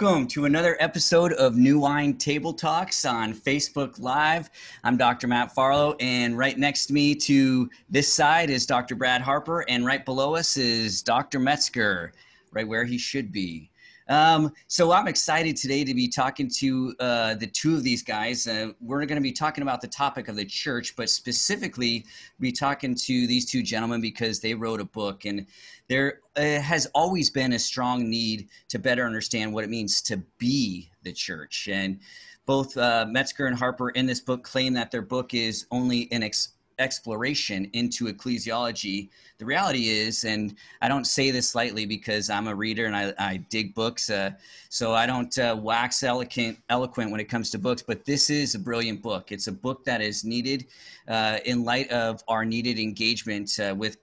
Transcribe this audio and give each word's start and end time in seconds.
welcome 0.00 0.28
to 0.28 0.44
another 0.44 0.76
episode 0.78 1.32
of 1.32 1.56
New 1.56 1.80
Wine 1.80 2.16
Table 2.16 2.52
Talks 2.52 3.04
on 3.04 3.34
Facebook 3.34 3.98
Live. 3.98 4.48
I'm 4.84 4.96
Dr. 4.96 5.26
Matt 5.26 5.52
Farlow, 5.52 5.96
and 5.98 6.38
right 6.38 6.56
next 6.56 6.86
to 6.86 6.92
me 6.92 7.16
to 7.16 7.68
this 7.90 8.12
side 8.12 8.48
is 8.48 8.64
Dr. 8.64 8.94
Brad 8.94 9.22
Harper, 9.22 9.64
and 9.68 9.84
right 9.84 10.04
below 10.04 10.36
us 10.36 10.56
is 10.56 11.02
Dr. 11.02 11.40
Metzger, 11.40 12.12
right 12.52 12.68
where 12.68 12.84
he 12.84 12.96
should 12.96 13.32
be. 13.32 13.67
Um, 14.08 14.52
so 14.68 14.92
I'm 14.92 15.06
excited 15.06 15.56
today 15.56 15.84
to 15.84 15.94
be 15.94 16.08
talking 16.08 16.48
to 16.56 16.94
uh, 16.98 17.34
the 17.34 17.46
two 17.46 17.74
of 17.74 17.82
these 17.82 18.02
guys. 18.02 18.46
Uh, 18.46 18.72
we're 18.80 19.04
going 19.04 19.16
to 19.16 19.22
be 19.22 19.32
talking 19.32 19.62
about 19.62 19.82
the 19.82 19.88
topic 19.88 20.28
of 20.28 20.36
the 20.36 20.46
church, 20.46 20.96
but 20.96 21.10
specifically 21.10 22.06
be 22.40 22.50
talking 22.50 22.94
to 22.94 23.26
these 23.26 23.44
two 23.44 23.62
gentlemen 23.62 24.00
because 24.00 24.40
they 24.40 24.54
wrote 24.54 24.80
a 24.80 24.84
book, 24.84 25.26
and 25.26 25.46
there 25.88 26.20
uh, 26.36 26.58
has 26.60 26.86
always 26.94 27.28
been 27.28 27.52
a 27.52 27.58
strong 27.58 28.08
need 28.08 28.48
to 28.68 28.78
better 28.78 29.04
understand 29.04 29.52
what 29.52 29.64
it 29.64 29.70
means 29.70 30.00
to 30.02 30.16
be 30.38 30.90
the 31.02 31.12
church. 31.12 31.68
And 31.70 32.00
both 32.46 32.74
uh, 32.78 33.04
Metzger 33.10 33.46
and 33.46 33.58
Harper 33.58 33.90
in 33.90 34.06
this 34.06 34.20
book 34.20 34.42
claim 34.42 34.72
that 34.72 34.90
their 34.90 35.02
book 35.02 35.34
is 35.34 35.66
only 35.70 36.10
an 36.12 36.22
ex- 36.22 36.54
exploration 36.78 37.70
into 37.72 38.06
ecclesiology. 38.06 39.08
The 39.38 39.44
reality 39.44 39.88
is, 39.88 40.24
and 40.24 40.54
I 40.82 40.88
don't 40.88 41.06
say 41.06 41.30
this 41.30 41.54
lightly 41.54 41.86
because 41.86 42.30
I'm 42.30 42.48
a 42.48 42.54
reader 42.54 42.86
and 42.86 42.96
I, 42.96 43.12
I 43.18 43.36
dig 43.48 43.74
books, 43.74 44.10
uh, 44.10 44.32
so 44.68 44.94
I 44.94 45.06
don't 45.06 45.36
uh, 45.38 45.56
wax 45.60 46.02
eloquent, 46.02 46.58
eloquent 46.68 47.10
when 47.10 47.20
it 47.20 47.28
comes 47.28 47.50
to 47.50 47.58
books, 47.58 47.82
but 47.82 48.04
this 48.04 48.30
is 48.30 48.54
a 48.54 48.58
brilliant 48.58 49.02
book. 49.02 49.32
It's 49.32 49.46
a 49.46 49.52
book 49.52 49.84
that 49.84 50.00
is 50.00 50.24
needed 50.24 50.66
uh, 51.06 51.38
in 51.44 51.64
light 51.64 51.90
of 51.90 52.22
our 52.28 52.44
needed 52.44 52.78
engagement 52.78 53.58
uh, 53.60 53.74
with 53.76 53.98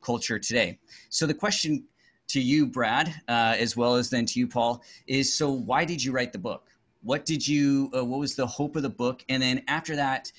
culture 0.00 0.38
today. 0.38 0.78
So 1.08 1.26
the 1.26 1.34
question 1.34 1.84
to 2.28 2.40
you, 2.40 2.66
Brad, 2.66 3.08
uh, 3.28 3.54
as 3.58 3.76
well 3.76 3.96
as 3.96 4.10
then 4.10 4.26
to 4.26 4.38
you, 4.38 4.46
Paul, 4.46 4.82
is 5.06 5.32
so 5.32 5.50
why 5.50 5.84
did 5.84 6.02
you 6.02 6.12
write 6.12 6.32
the 6.32 6.38
book? 6.38 6.68
What 7.02 7.26
did 7.26 7.46
you? 7.46 7.90
Uh, 7.94 8.04
what 8.04 8.18
was 8.18 8.34
the 8.34 8.46
hope 8.46 8.76
of 8.76 8.82
the 8.82 8.88
book? 8.88 9.24
And 9.28 9.42
then 9.42 9.62
after 9.68 9.94
that, 9.96 10.32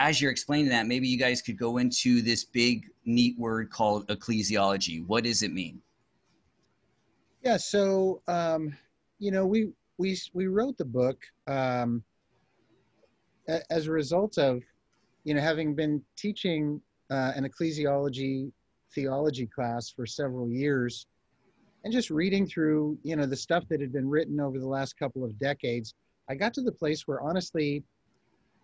as 0.00 0.18
you're 0.18 0.30
explaining 0.30 0.70
that, 0.70 0.86
maybe 0.86 1.06
you 1.06 1.18
guys 1.18 1.42
could 1.42 1.58
go 1.58 1.76
into 1.76 2.22
this 2.22 2.42
big, 2.42 2.86
neat 3.04 3.38
word 3.38 3.70
called 3.70 4.08
ecclesiology. 4.08 5.06
What 5.06 5.24
does 5.24 5.42
it 5.42 5.52
mean? 5.52 5.80
Yeah, 7.44 7.58
so 7.58 8.22
um, 8.26 8.74
you 9.18 9.30
know, 9.30 9.46
we 9.46 9.68
we 9.98 10.18
we 10.32 10.46
wrote 10.46 10.78
the 10.78 10.86
book 10.86 11.18
um, 11.46 12.02
as 13.70 13.86
a 13.86 13.92
result 13.92 14.38
of 14.38 14.62
you 15.24 15.34
know 15.34 15.40
having 15.40 15.74
been 15.74 16.02
teaching 16.16 16.80
uh, 17.10 17.32
an 17.36 17.46
ecclesiology 17.46 18.50
theology 18.94 19.46
class 19.46 19.90
for 19.90 20.06
several 20.06 20.48
years, 20.50 21.06
and 21.84 21.92
just 21.92 22.08
reading 22.08 22.46
through 22.46 22.98
you 23.02 23.16
know 23.16 23.26
the 23.26 23.36
stuff 23.36 23.64
that 23.68 23.82
had 23.82 23.92
been 23.92 24.08
written 24.08 24.40
over 24.40 24.58
the 24.58 24.68
last 24.68 24.98
couple 24.98 25.24
of 25.24 25.38
decades. 25.38 25.94
I 26.30 26.36
got 26.36 26.54
to 26.54 26.62
the 26.62 26.72
place 26.72 27.06
where 27.06 27.20
honestly 27.20 27.84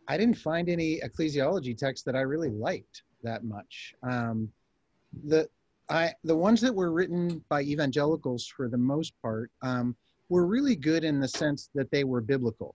I 0.09 0.17
didn't 0.17 0.37
find 0.37 0.69
any 0.69 1.01
ecclesiology 1.01 1.77
texts 1.77 2.05
that 2.05 2.17
I 2.17 2.21
really 2.21 2.51
liked 2.51 3.03
that 3.23 3.45
much. 3.45 3.95
Um, 4.03 4.51
the 5.25 5.49
I 5.89 6.13
the 6.25 6.37
ones 6.37 6.61
that 6.61 6.75
were 6.75 6.91
written 6.93 7.43
by 7.49 7.63
evangelicals 7.63 8.47
for 8.47 8.69
the 8.69 8.79
most 8.79 9.15
part 9.23 9.51
um, 9.63 9.97
were 10.29 10.47
really 10.47 10.77
good 10.77 11.05
in 11.05 11.21
the 11.21 11.29
sense 11.29 11.71
that 11.75 11.91
they 11.91 12.05
were 12.05 12.21
biblical. 12.21 12.75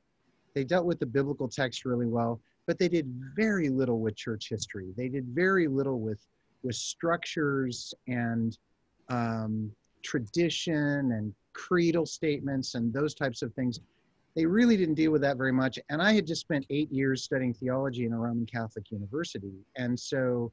They 0.54 0.64
dealt 0.64 0.86
with 0.86 1.00
the 1.00 1.06
biblical 1.06 1.48
text 1.48 1.86
really 1.86 2.06
well, 2.06 2.40
but 2.68 2.80
they 2.80 2.88
did 2.88 3.08
very 3.36 3.70
little 3.70 4.00
with 4.00 4.16
church 4.16 4.50
history. 4.50 4.94
They 4.96 5.10
did 5.10 5.26
very 5.28 5.68
little 5.68 6.00
with 6.00 6.26
with 6.64 6.76
structures 6.76 7.94
and 8.08 8.58
um, 9.10 9.72
tradition 10.04 11.12
and 11.12 11.34
creedal 11.54 12.06
statements 12.06 12.76
and 12.76 12.94
those 12.94 13.14
types 13.14 13.42
of 13.42 13.54
things 13.54 13.80
they 14.36 14.46
really 14.46 14.78
didn't 14.78 14.96
deal 14.96 15.12
with 15.12 15.22
that 15.22 15.38
very 15.38 15.52
much. 15.52 15.78
And 15.90 16.02
I 16.02 16.14
had 16.14 16.26
just 16.26 16.42
spent 16.42 16.66
eight 16.70 16.92
years 16.92 17.24
studying 17.24 17.54
theology 17.54 18.06
in 18.06 18.14
a 18.14 18.18
Roman 18.18 18.46
Catholic 18.46 18.90
university. 18.92 19.54
And 19.76 20.00
so, 20.00 20.52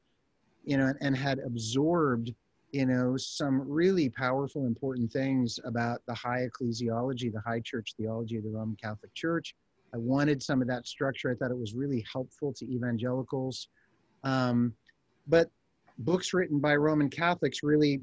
you 0.64 0.76
know, 0.76 0.86
and, 0.86 0.98
and 1.00 1.16
had 1.16 1.38
absorbed, 1.38 2.34
you 2.72 2.86
know, 2.86 3.16
some 3.16 3.62
really 3.68 4.08
powerful, 4.08 4.66
important 4.66 5.12
things 5.12 5.60
about 5.64 6.00
the 6.06 6.14
high 6.14 6.48
ecclesiology, 6.48 7.32
the 7.32 7.42
high 7.46 7.60
church 7.60 7.94
theology 7.96 8.36
of 8.36 8.44
the 8.44 8.50
Roman 8.50 8.76
Catholic 8.76 9.14
Church. 9.14 9.54
I 9.94 9.96
wanted 9.96 10.42
some 10.42 10.60
of 10.60 10.68
that 10.68 10.86
structure. 10.86 11.30
I 11.30 11.34
thought 11.34 11.50
it 11.50 11.58
was 11.58 11.74
really 11.74 12.04
helpful 12.12 12.52
to 12.54 12.64
evangelicals. 12.66 13.68
Um, 14.24 14.74
but 15.28 15.50
books 15.98 16.34
written 16.34 16.58
by 16.58 16.74
Roman 16.76 17.08
Catholics 17.08 17.62
really, 17.62 18.00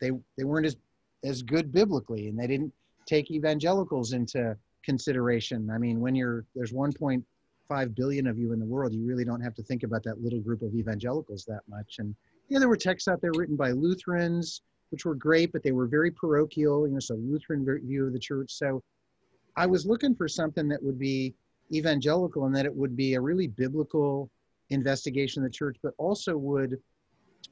they, 0.00 0.12
they 0.36 0.44
weren't 0.44 0.66
as, 0.66 0.76
as 1.24 1.42
good 1.42 1.72
biblically 1.72 2.28
and 2.28 2.38
they 2.38 2.46
didn't 2.46 2.72
take 3.04 3.30
evangelicals 3.30 4.12
into 4.12 4.56
consideration. 4.84 5.70
I 5.70 5.78
mean, 5.78 6.00
when 6.00 6.14
you're 6.14 6.44
there's 6.54 6.72
1.5 6.72 7.94
billion 7.94 8.26
of 8.26 8.38
you 8.38 8.52
in 8.52 8.58
the 8.58 8.66
world, 8.66 8.92
you 8.92 9.04
really 9.06 9.24
don't 9.24 9.40
have 9.40 9.54
to 9.54 9.62
think 9.62 9.82
about 9.82 10.02
that 10.04 10.22
little 10.22 10.40
group 10.40 10.62
of 10.62 10.74
evangelicals 10.74 11.44
that 11.46 11.60
much. 11.68 11.96
And 11.98 12.14
yeah, 12.48 12.58
there 12.58 12.68
were 12.68 12.76
texts 12.76 13.08
out 13.08 13.20
there 13.20 13.32
written 13.34 13.56
by 13.56 13.72
Lutherans, 13.72 14.62
which 14.90 15.04
were 15.04 15.14
great, 15.14 15.52
but 15.52 15.62
they 15.62 15.72
were 15.72 15.86
very 15.86 16.10
parochial, 16.10 16.86
you 16.86 16.94
know, 16.94 17.00
so 17.00 17.14
Lutheran 17.14 17.64
view 17.86 18.06
of 18.06 18.12
the 18.12 18.18
church. 18.18 18.52
So 18.52 18.82
I 19.56 19.66
was 19.66 19.86
looking 19.86 20.14
for 20.14 20.28
something 20.28 20.68
that 20.68 20.82
would 20.82 20.98
be 20.98 21.34
evangelical 21.74 22.46
and 22.46 22.56
that 22.56 22.64
it 22.64 22.74
would 22.74 22.96
be 22.96 23.14
a 23.14 23.20
really 23.20 23.48
biblical 23.48 24.30
investigation 24.70 25.44
of 25.44 25.50
the 25.50 25.54
church, 25.54 25.76
but 25.82 25.94
also 25.98 26.36
would 26.36 26.78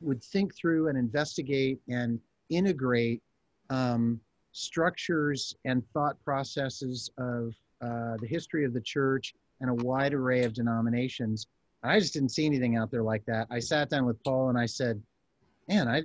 would 0.03 0.23
think 0.23 0.55
through 0.55 0.89
and 0.89 0.99
investigate 0.99 1.81
and 1.89 2.21
integrate 2.51 3.23
um, 3.71 4.21
structures 4.57 5.55
and 5.67 5.87
thought 5.93 6.17
processes 6.25 7.11
of 7.19 7.55
uh, 7.83 8.17
the 8.21 8.27
history 8.27 8.65
of 8.65 8.73
the 8.73 8.81
church 8.81 9.35
and 9.61 9.69
a 9.69 9.75
wide 9.85 10.15
array 10.15 10.45
of 10.45 10.55
denominations. 10.55 11.47
I 11.83 11.99
just 11.99 12.15
didn't 12.15 12.31
see 12.31 12.47
anything 12.47 12.75
out 12.75 12.91
there 12.91 13.03
like 13.03 13.25
that. 13.27 13.47
I 13.51 13.59
sat 13.59 13.91
down 13.91 14.07
with 14.07 14.23
Paul 14.25 14.49
and 14.49 14.59
I 14.59 14.65
said, 14.65 15.01
"Man, 15.69 15.89
I, 15.89 16.03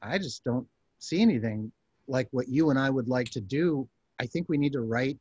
I 0.00 0.16
just 0.16 0.44
don't 0.44 0.66
see 1.00 1.20
anything 1.20 1.72
like 2.06 2.28
what 2.30 2.48
you 2.48 2.70
and 2.70 2.78
I 2.78 2.88
would 2.88 3.08
like 3.08 3.30
to 3.30 3.40
do. 3.40 3.88
I 4.20 4.26
think 4.26 4.48
we 4.48 4.58
need 4.58 4.72
to 4.74 4.80
write 4.80 5.18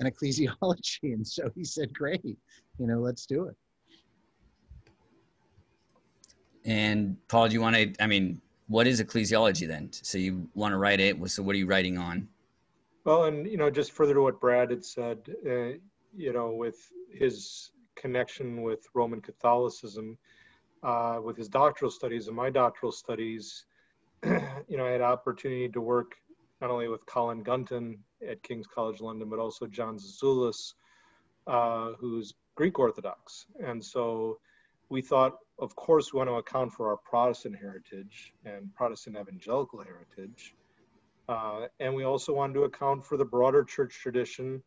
an 0.00 0.10
ecclesiology." 0.10 0.98
And 1.14 1.26
so 1.26 1.50
he 1.54 1.64
said, 1.64 1.94
"Great, 1.94 2.24
you 2.24 2.86
know, 2.88 2.98
let's 2.98 3.26
do 3.26 3.44
it." 3.44 3.56
And 6.64 7.16
Paul, 7.28 7.46
do 7.46 7.54
you 7.54 7.60
want 7.60 7.76
to? 7.76 7.94
I 8.00 8.08
mean, 8.08 8.42
what 8.68 8.86
is 8.86 9.02
ecclesiology 9.02 9.66
then? 9.66 9.90
So 9.92 10.18
you 10.18 10.48
want 10.54 10.72
to 10.72 10.78
write 10.78 11.00
it. 11.00 11.16
So 11.30 11.42
what 11.42 11.54
are 11.54 11.58
you 11.58 11.66
writing 11.66 11.98
on? 11.98 12.28
Well, 13.04 13.24
and 13.24 13.46
you 13.46 13.56
know, 13.56 13.70
just 13.70 13.92
further 13.92 14.14
to 14.14 14.20
what 14.20 14.40
Brad 14.40 14.70
had 14.70 14.84
said, 14.84 15.18
uh, 15.46 15.78
you 16.16 16.32
know, 16.32 16.50
with 16.50 16.76
his 17.10 17.70
connection 17.96 18.62
with 18.62 18.86
Roman 18.94 19.20
Catholicism, 19.20 20.18
uh, 20.82 21.18
with 21.22 21.36
his 21.36 21.48
doctoral 21.48 21.90
studies 21.90 22.28
and 22.28 22.36
my 22.36 22.50
doctoral 22.50 22.92
studies, 22.92 23.64
you 24.24 24.76
know, 24.76 24.86
I 24.86 24.90
had 24.90 25.00
opportunity 25.00 25.68
to 25.68 25.80
work 25.80 26.16
not 26.60 26.70
only 26.70 26.88
with 26.88 27.04
Colin 27.06 27.42
Gunton 27.42 27.98
at 28.28 28.42
King's 28.42 28.66
College 28.66 29.00
London, 29.00 29.28
but 29.28 29.38
also 29.38 29.66
John 29.66 29.96
Zizioulas, 29.96 30.74
uh, 31.46 31.92
who's 31.98 32.34
Greek 32.56 32.78
Orthodox, 32.78 33.46
and 33.64 33.82
so 33.82 34.38
we 34.88 35.02
thought, 35.02 35.36
of 35.58 35.74
course, 35.76 36.12
we 36.12 36.18
want 36.18 36.30
to 36.30 36.34
account 36.34 36.72
for 36.72 36.90
our 36.90 36.96
Protestant 36.96 37.56
heritage 37.56 38.32
and 38.44 38.74
Protestant 38.74 39.16
evangelical 39.16 39.82
heritage. 39.82 40.54
Uh, 41.28 41.66
and 41.78 41.94
we 41.94 42.04
also 42.04 42.32
wanted 42.32 42.54
to 42.54 42.62
account 42.62 43.04
for 43.04 43.16
the 43.16 43.24
broader 43.24 43.62
church 43.62 43.98
tradition. 44.00 44.62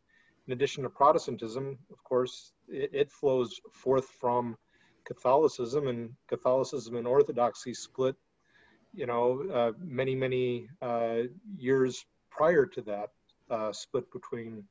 In 0.46 0.52
addition 0.52 0.84
to 0.84 0.90
Protestantism, 0.90 1.78
of 1.90 2.02
course, 2.04 2.52
it, 2.68 2.90
it 2.92 3.10
flows 3.10 3.60
forth 3.72 4.08
from 4.20 4.56
Catholicism, 5.04 5.88
and 5.88 6.10
Catholicism 6.28 6.96
and 6.96 7.06
Orthodoxy 7.06 7.74
split, 7.74 8.14
you 8.94 9.06
know, 9.06 9.44
uh, 9.52 9.72
many, 9.80 10.14
many 10.14 10.68
uh, 10.80 11.22
years 11.56 12.04
prior 12.30 12.64
to 12.66 12.80
that, 12.82 13.10
uh, 13.50 13.72
split 13.72 14.10
between 14.12 14.62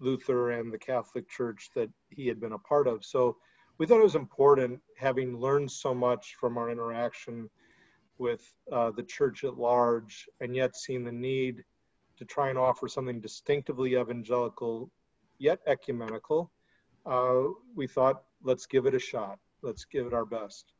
Luther 0.00 0.52
and 0.52 0.72
the 0.72 0.78
Catholic 0.78 1.28
Church 1.28 1.70
that 1.74 1.90
he 2.10 2.26
had 2.26 2.40
been 2.40 2.52
a 2.52 2.58
part 2.58 2.86
of. 2.86 3.04
So 3.04 3.36
we 3.78 3.86
thought 3.86 4.00
it 4.00 4.04
was 4.04 4.14
important, 4.14 4.80
having 4.96 5.38
learned 5.38 5.70
so 5.70 5.94
much 5.94 6.36
from 6.38 6.56
our 6.56 6.70
interaction 6.70 7.48
with 8.18 8.52
uh, 8.72 8.90
the 8.92 9.02
church 9.02 9.44
at 9.44 9.58
large, 9.58 10.28
and 10.40 10.54
yet 10.54 10.76
seeing 10.76 11.04
the 11.04 11.12
need 11.12 11.64
to 12.16 12.24
try 12.24 12.48
and 12.48 12.58
offer 12.58 12.86
something 12.86 13.20
distinctively 13.20 13.96
evangelical, 13.96 14.90
yet 15.38 15.58
ecumenical. 15.66 16.50
Uh, 17.04 17.42
we 17.74 17.86
thought, 17.86 18.22
let's 18.42 18.66
give 18.66 18.86
it 18.86 18.94
a 18.94 18.98
shot. 18.98 19.38
Let's 19.62 19.84
give 19.84 20.06
it 20.06 20.14
our 20.14 20.24
best. 20.24 20.72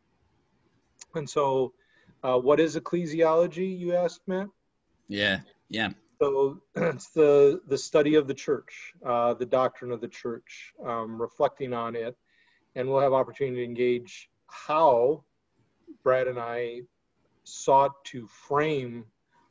And 1.14 1.29
so, 1.29 1.73
uh, 2.23 2.38
what 2.38 2.61
is 2.61 2.76
ecclesiology? 2.76 3.79
You 3.79 3.94
asked, 3.94 4.23
Matt. 4.26 4.49
Yeah, 5.08 5.41
yeah. 5.69 5.91
So 6.20 6.61
it's 6.76 7.11
the 7.11 7.61
the 7.67 7.76
study 7.76 8.14
of 8.14 8.29
the 8.29 8.35
church, 8.35 8.94
uh, 9.05 9.35
the 9.35 9.46
doctrine 9.46 9.91
of 9.91 10.00
the 10.00 10.08
church, 10.08 10.73
um, 10.85 11.20
reflecting 11.20 11.73
on 11.73 11.96
it, 11.96 12.17
and 12.76 12.88
we'll 12.88 13.00
have 13.00 13.12
opportunity 13.12 13.56
to 13.56 13.65
engage 13.65 14.31
how 14.47 15.23
Brad 16.03 16.29
and 16.29 16.38
I 16.38 16.82
sought 17.44 18.05
to 18.06 18.26
frame 18.26 19.05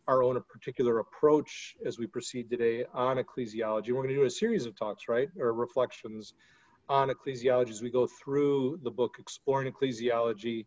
our 0.07 0.23
own 0.23 0.41
particular 0.49 0.99
approach 0.99 1.75
as 1.85 1.97
we 1.97 2.07
proceed 2.07 2.49
today 2.49 2.85
on 2.93 3.17
ecclesiology. 3.17 3.89
We're 3.89 4.03
going 4.03 4.09
to 4.09 4.15
do 4.15 4.23
a 4.23 4.29
series 4.29 4.65
of 4.65 4.75
talks, 4.75 5.07
right, 5.07 5.29
or 5.39 5.53
reflections 5.53 6.33
on 6.89 7.09
ecclesiology 7.09 7.69
as 7.69 7.81
we 7.81 7.89
go 7.89 8.05
through 8.05 8.79
the 8.83 8.91
book 8.91 9.15
Exploring 9.19 9.71
Ecclesiology 9.71 10.65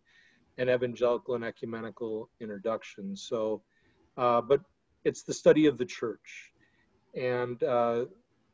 and 0.57 0.71
Evangelical 0.71 1.35
and 1.35 1.45
Ecumenical 1.45 2.31
Introduction. 2.41 3.15
So, 3.15 3.63
uh, 4.17 4.41
but 4.41 4.63
it's 5.05 5.23
the 5.23 5.35
study 5.35 5.67
of 5.67 5.77
the 5.77 5.85
church 5.85 6.53
and 7.15 7.63
uh, 7.63 8.07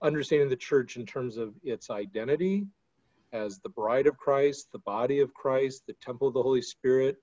understanding 0.02 0.48
the 0.48 0.56
church 0.56 0.96
in 0.96 1.06
terms 1.06 1.36
of 1.36 1.54
its 1.62 1.90
identity 1.90 2.66
as 3.32 3.58
the 3.58 3.68
bride 3.68 4.06
of 4.06 4.16
Christ, 4.16 4.68
the 4.72 4.78
body 4.80 5.20
of 5.20 5.32
Christ, 5.34 5.84
the 5.86 5.94
temple 5.94 6.28
of 6.28 6.34
the 6.34 6.42
Holy 6.42 6.62
Spirit, 6.62 7.16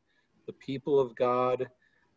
the 0.47 0.53
people 0.53 1.00
of 1.00 1.15
God, 1.15 1.67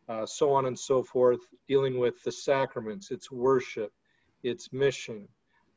uh, 0.08 0.26
so 0.26 0.52
on 0.52 0.66
and 0.66 0.78
so 0.78 1.02
forth, 1.02 1.40
dealing 1.68 1.98
with 1.98 2.22
the 2.22 2.32
sacraments, 2.32 3.10
its 3.10 3.30
worship, 3.30 3.92
its 4.42 4.72
mission, 4.72 5.28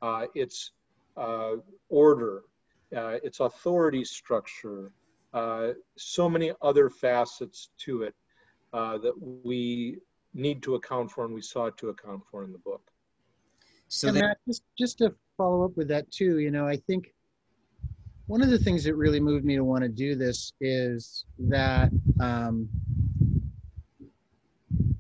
uh, 0.02 0.26
its 0.34 0.72
uh, 1.18 1.56
order, 1.90 2.44
uh, 2.96 3.18
its 3.24 3.40
authority 3.40 4.04
structure, 4.04 4.92
uh, 5.34 5.70
so 5.98 6.30
many 6.30 6.52
other 6.62 6.90
facets 6.90 7.70
to 7.78 8.04
it 8.04 8.16
uh, 8.74 8.98
that 8.98 9.14
we 9.44 9.98
need 10.34 10.62
to 10.64 10.76
account 10.76 11.12
for 11.12 11.26
and 11.26 11.34
we 11.34 11.42
sought 11.42 11.78
to 11.78 11.90
account 11.90 12.22
for 12.30 12.44
in 12.44 12.52
the 12.52 12.58
book. 12.60 12.92
So 13.88 14.12
that, 14.12 14.22
Matt, 14.22 14.38
just, 14.48 14.64
just 14.78 14.98
to 15.00 15.14
follow 15.38 15.66
up 15.66 15.78
with 15.78 15.88
that 15.90 16.10
too, 16.12 16.40
you 16.40 16.52
know, 16.52 16.68
I 16.68 16.78
think 16.78 17.15
one 18.28 18.42
of 18.42 18.50
the 18.50 18.58
things 18.58 18.84
that 18.84 18.96
really 18.96 19.20
moved 19.20 19.46
me 19.46 19.56
to 19.56 19.64
want 19.64 19.84
to 19.84 19.90
do 19.90 20.16
this 20.16 20.54
is 20.60 21.26
that 21.38 21.92
um, 22.20 22.68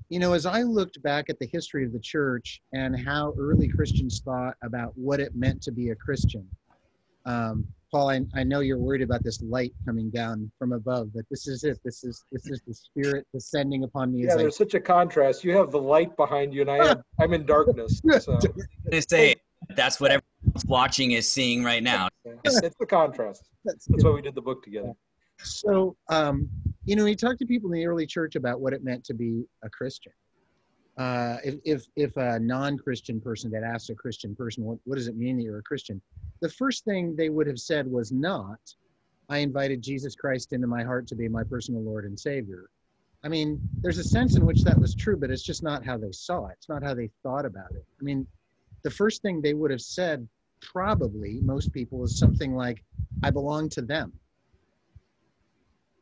you 0.09 0.19
know, 0.19 0.33
as 0.33 0.45
I 0.45 0.61
looked 0.61 1.01
back 1.01 1.29
at 1.29 1.39
the 1.39 1.47
history 1.47 1.83
of 1.83 1.91
the 1.91 1.99
church 1.99 2.61
and 2.73 2.97
how 2.97 3.33
early 3.39 3.67
Christians 3.67 4.21
thought 4.23 4.55
about 4.63 4.95
what 4.95 5.19
it 5.19 5.35
meant 5.35 5.61
to 5.63 5.71
be 5.71 5.89
a 5.89 5.95
Christian, 5.95 6.47
um, 7.25 7.67
Paul, 7.91 8.09
I, 8.09 8.21
I 8.35 8.43
know 8.43 8.59
you're 8.59 8.77
worried 8.77 9.01
about 9.01 9.23
this 9.23 9.41
light 9.41 9.73
coming 9.85 10.09
down 10.09 10.51
from 10.59 10.73
above, 10.73 11.09
but 11.13 11.25
this 11.29 11.47
is 11.47 11.63
it. 11.63 11.79
This 11.83 12.03
is 12.03 12.23
this 12.31 12.45
is 12.47 12.61
the 12.67 12.73
Spirit 12.73 13.25
descending 13.33 13.83
upon 13.83 14.13
me. 14.13 14.25
Yeah, 14.25 14.35
there's 14.35 14.55
I, 14.55 14.57
such 14.57 14.73
a 14.73 14.79
contrast. 14.79 15.43
You 15.43 15.55
have 15.57 15.71
the 15.71 15.81
light 15.81 16.15
behind 16.17 16.53
you, 16.53 16.61
and 16.61 16.71
I 16.71 16.85
have, 16.85 17.01
I'm 17.19 17.33
in 17.33 17.45
darkness. 17.45 18.01
So. 18.19 18.39
I 18.91 18.99
say 19.01 19.35
that's 19.69 19.99
what 19.99 20.11
everyone's 20.11 20.25
watching 20.67 21.11
is 21.11 21.29
seeing 21.29 21.63
right 21.63 21.83
now. 21.83 22.07
It's, 22.43 22.61
it's 22.61 22.75
the 22.79 22.85
contrast. 22.85 23.43
That's, 23.65 23.85
that's 23.87 24.03
why 24.03 24.11
we 24.11 24.21
did 24.21 24.35
the 24.35 24.43
book 24.43 24.63
together. 24.63 24.93
So, 25.41 25.97
um, 26.09 26.47
you 26.85 26.95
know, 26.95 27.05
he 27.05 27.15
talked 27.15 27.39
to 27.39 27.47
people 27.47 27.71
in 27.73 27.79
the 27.79 27.87
early 27.87 28.05
church 28.05 28.35
about 28.35 28.61
what 28.61 28.73
it 28.73 28.83
meant 28.83 29.03
to 29.05 29.15
be 29.15 29.43
a 29.63 29.69
Christian. 29.71 30.11
Uh, 30.97 31.37
if, 31.43 31.55
if, 31.65 31.85
if 31.95 32.15
a 32.17 32.39
non-Christian 32.39 33.19
person 33.19 33.51
had 33.51 33.63
asked 33.63 33.89
a 33.89 33.95
Christian 33.95 34.35
person, 34.35 34.63
what, 34.63 34.77
what 34.85 34.95
does 34.95 35.07
it 35.07 35.17
mean 35.17 35.37
that 35.37 35.43
you're 35.43 35.57
a 35.57 35.63
Christian? 35.63 35.99
The 36.41 36.49
first 36.49 36.85
thing 36.85 37.15
they 37.15 37.29
would 37.29 37.47
have 37.47 37.59
said 37.59 37.89
was 37.89 38.11
not, 38.11 38.59
I 39.29 39.39
invited 39.39 39.81
Jesus 39.81 40.15
Christ 40.15 40.53
into 40.53 40.67
my 40.67 40.83
heart 40.83 41.07
to 41.07 41.15
be 41.15 41.27
my 41.27 41.43
personal 41.43 41.81
Lord 41.81 42.05
and 42.05 42.19
Savior. 42.19 42.69
I 43.23 43.27
mean, 43.27 43.59
there's 43.81 43.97
a 43.97 44.03
sense 44.03 44.35
in 44.35 44.45
which 44.45 44.61
that 44.63 44.79
was 44.79 44.93
true, 44.93 45.17
but 45.17 45.31
it's 45.31 45.41
just 45.41 45.63
not 45.63 45.83
how 45.83 45.97
they 45.97 46.11
saw 46.11 46.45
it. 46.47 46.57
It's 46.59 46.69
not 46.69 46.83
how 46.83 46.93
they 46.93 47.09
thought 47.23 47.45
about 47.45 47.71
it. 47.71 47.83
I 47.99 48.03
mean, 48.03 48.27
the 48.83 48.91
first 48.91 49.23
thing 49.23 49.41
they 49.41 49.55
would 49.55 49.71
have 49.71 49.81
said, 49.81 50.27
probably, 50.61 51.39
most 51.41 51.71
people, 51.71 52.03
is 52.03 52.17
something 52.17 52.55
like, 52.55 52.83
I 53.23 53.31
belong 53.31 53.69
to 53.69 53.81
them. 53.81 54.13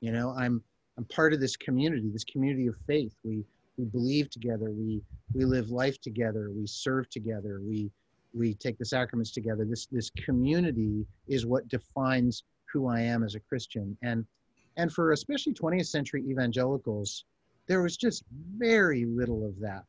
You 0.02 0.12
know, 0.12 0.36
I'm 0.38 0.62
I'm 0.98 1.06
part 1.06 1.34
of 1.34 1.40
this 1.40 1.56
community, 1.56 2.10
this 2.12 2.26
community 2.26 2.68
of 2.68 2.76
faith. 2.86 3.16
We 3.24 3.46
we 3.78 3.86
believe 3.86 4.30
together. 4.30 4.72
We 4.72 5.02
we 5.34 5.46
live 5.46 5.70
life 5.70 6.00
together. 6.02 6.52
We 6.52 6.68
serve 6.68 7.10
together. 7.10 7.62
We 7.64 7.92
we 8.34 8.54
take 8.56 8.78
the 8.78 8.86
sacraments 8.86 9.32
together. 9.32 9.66
This 9.66 9.88
this 9.88 10.10
community 10.12 11.06
is 11.28 11.46
what 11.46 11.68
defines 11.68 12.44
who 12.72 12.88
I 12.88 13.02
am 13.02 13.24
as 13.24 13.36
a 13.36 13.40
Christian. 13.40 13.98
And 14.02 14.26
and 14.78 14.92
for 14.92 15.12
especially 15.12 15.54
20th 15.54 15.88
century 15.88 16.24
evangelicals, 16.28 17.26
there 17.68 17.82
was 17.82 17.96
just 17.96 18.24
very 18.58 19.06
little 19.06 19.46
of 19.46 19.60
that 19.60 19.86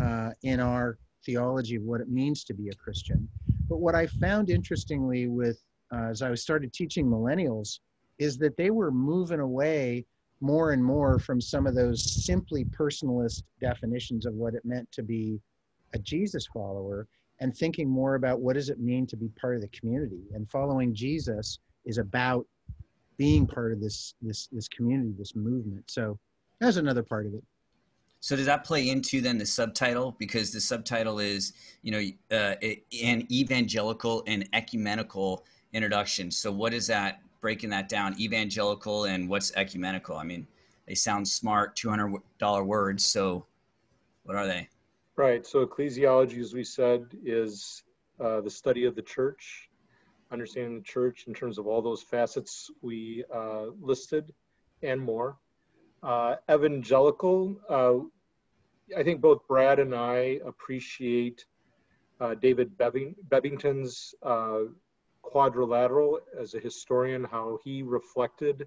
uh, 0.00 0.30
in 0.42 0.60
our 0.60 0.98
theology 1.24 1.76
of 1.76 1.82
what 1.82 2.00
it 2.00 2.08
means 2.08 2.44
to 2.44 2.54
be 2.54 2.68
a 2.68 2.74
Christian. 2.74 3.28
But 3.70 3.78
what 3.78 3.94
I 3.94 4.08
found 4.08 4.50
interestingly 4.50 5.28
with 5.28 5.62
uh, 5.92 6.08
as 6.10 6.22
I 6.22 6.34
started 6.34 6.72
teaching 6.72 7.06
millennials 7.06 7.78
is 8.18 8.36
that 8.38 8.56
they 8.56 8.70
were 8.70 8.90
moving 8.90 9.38
away 9.38 10.04
more 10.40 10.72
and 10.72 10.84
more 10.84 11.20
from 11.20 11.40
some 11.40 11.66
of 11.68 11.76
those 11.76 12.02
simply 12.24 12.64
personalist 12.64 13.44
definitions 13.60 14.26
of 14.26 14.34
what 14.34 14.54
it 14.54 14.64
meant 14.64 14.90
to 14.92 15.02
be 15.02 15.40
a 15.94 15.98
Jesus 15.98 16.46
follower 16.52 17.06
and 17.38 17.56
thinking 17.56 17.88
more 17.88 18.16
about 18.16 18.40
what 18.40 18.54
does 18.54 18.70
it 18.70 18.80
mean 18.80 19.06
to 19.06 19.16
be 19.16 19.28
part 19.40 19.54
of 19.54 19.62
the 19.62 19.68
community. 19.68 20.22
And 20.34 20.50
following 20.50 20.92
Jesus 20.92 21.60
is 21.84 21.98
about 21.98 22.46
being 23.18 23.46
part 23.46 23.72
of 23.72 23.80
this 23.80 24.14
this 24.20 24.48
this 24.50 24.66
community 24.66 25.12
this 25.16 25.36
movement. 25.36 25.88
So 25.90 26.18
that's 26.58 26.76
another 26.76 27.02
part 27.02 27.26
of 27.26 27.34
it 27.34 27.44
so 28.20 28.36
does 28.36 28.46
that 28.46 28.64
play 28.64 28.90
into 28.90 29.22
then 29.22 29.38
the 29.38 29.46
subtitle? 29.46 30.14
Because 30.18 30.52
the 30.52 30.60
subtitle 30.60 31.18
is 31.18 31.54
you 31.82 31.90
know 31.90 32.36
uh, 32.36 32.54
an 33.02 33.26
evangelical 33.32 34.22
and 34.26 34.48
ecumenical 34.52 35.44
introduction. 35.72 36.30
So 36.30 36.52
what 36.52 36.74
is 36.74 36.86
that 36.88 37.22
breaking 37.40 37.70
that 37.70 37.88
down 37.88 38.18
evangelical 38.20 39.04
and 39.04 39.28
what's 39.28 39.52
ecumenical? 39.56 40.16
I 40.16 40.24
mean 40.24 40.46
they 40.86 40.94
sound 40.94 41.26
smart 41.26 41.76
$200 41.76 42.66
words 42.66 43.06
so 43.06 43.46
what 44.24 44.36
are 44.36 44.46
they? 44.46 44.68
Right 45.16 45.46
so 45.46 45.66
ecclesiology 45.66 46.40
as 46.40 46.52
we 46.52 46.64
said 46.64 47.06
is 47.24 47.82
uh, 48.20 48.42
the 48.42 48.50
study 48.50 48.84
of 48.84 48.94
the 48.94 49.02
church 49.02 49.70
understanding 50.30 50.76
the 50.76 50.84
church 50.84 51.24
in 51.26 51.34
terms 51.34 51.58
of 51.58 51.66
all 51.66 51.82
those 51.82 52.02
facets 52.02 52.70
we 52.82 53.24
uh, 53.34 53.66
listed 53.80 54.32
and 54.82 55.00
more 55.00 55.36
uh, 56.02 56.36
evangelical 56.50 57.56
uh, 57.68 57.98
i 58.98 59.02
think 59.02 59.20
both 59.20 59.46
brad 59.46 59.78
and 59.78 59.94
i 59.94 60.38
appreciate 60.46 61.44
uh, 62.20 62.34
david 62.34 62.76
Bebbing, 62.78 63.14
bebbington's 63.28 64.14
uh, 64.22 64.60
quadrilateral 65.22 66.20
as 66.38 66.54
a 66.54 66.60
historian, 66.60 67.24
how 67.24 67.58
he 67.64 67.82
reflected 67.82 68.66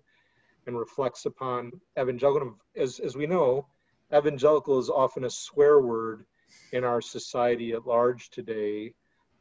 and 0.66 0.78
reflects 0.78 1.26
upon 1.26 1.72
evangelical. 2.00 2.58
As, 2.76 3.00
as 3.00 3.16
we 3.16 3.28
know, 3.28 3.68
evangelical 4.16 4.80
is 4.80 4.90
often 4.90 5.26
a 5.26 5.30
swear 5.30 5.82
word 5.82 6.26
in 6.72 6.84
our 6.84 7.02
society 7.02 7.74
at 7.74 7.86
large 7.86 8.30
today. 8.30 8.94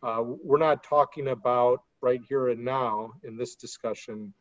Uh, 0.02 0.22
we're 0.22 0.58
not 0.58 0.82
talking 0.82 1.28
about 1.28 1.82
right 2.00 2.20
here 2.28 2.48
and 2.48 2.64
now 2.64 3.12
in 3.22 3.36
this 3.36 3.54
discussion 3.54 4.32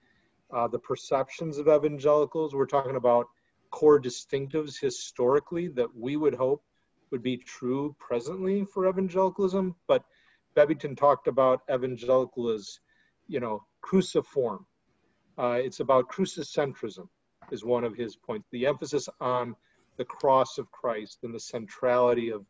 uh, 0.52 0.68
the 0.68 0.80
perceptions 0.80 1.58
of 1.58 1.68
evangelicals. 1.68 2.56
We're 2.56 2.66
talking 2.66 2.96
about 2.96 3.28
core 3.72 4.00
distinctives 4.00 4.80
historically 4.80 5.68
that 5.70 5.96
we 5.96 6.16
would 6.16 6.36
hope 6.36 6.63
would 7.10 7.24
be 7.24 7.38
true 7.38 7.96
presently 8.00 8.66
for 8.66 8.88
evangelicalism. 8.88 9.75
But 9.88 10.04
Bebbington 10.56 10.98
talked 10.98 11.28
about 11.28 11.62
evangelical 11.74 12.50
as, 12.50 12.80
you 13.28 13.40
know, 13.40 13.63
cruciform. 13.82 14.66
Uh, 15.38 15.60
it's 15.63 15.80
about 15.80 16.10
crucicentrism 16.10 17.08
is 17.51 17.66
one 17.66 17.84
of 17.84 17.96
his 17.96 18.16
points. 18.16 18.48
The 18.51 18.68
emphasis 18.68 19.10
on 19.20 19.56
the 19.98 20.06
cross 20.06 20.58
of 20.58 20.72
Christ 20.72 21.20
and 21.24 21.34
the 21.34 21.40
centrality 21.40 22.30
of 22.32 22.46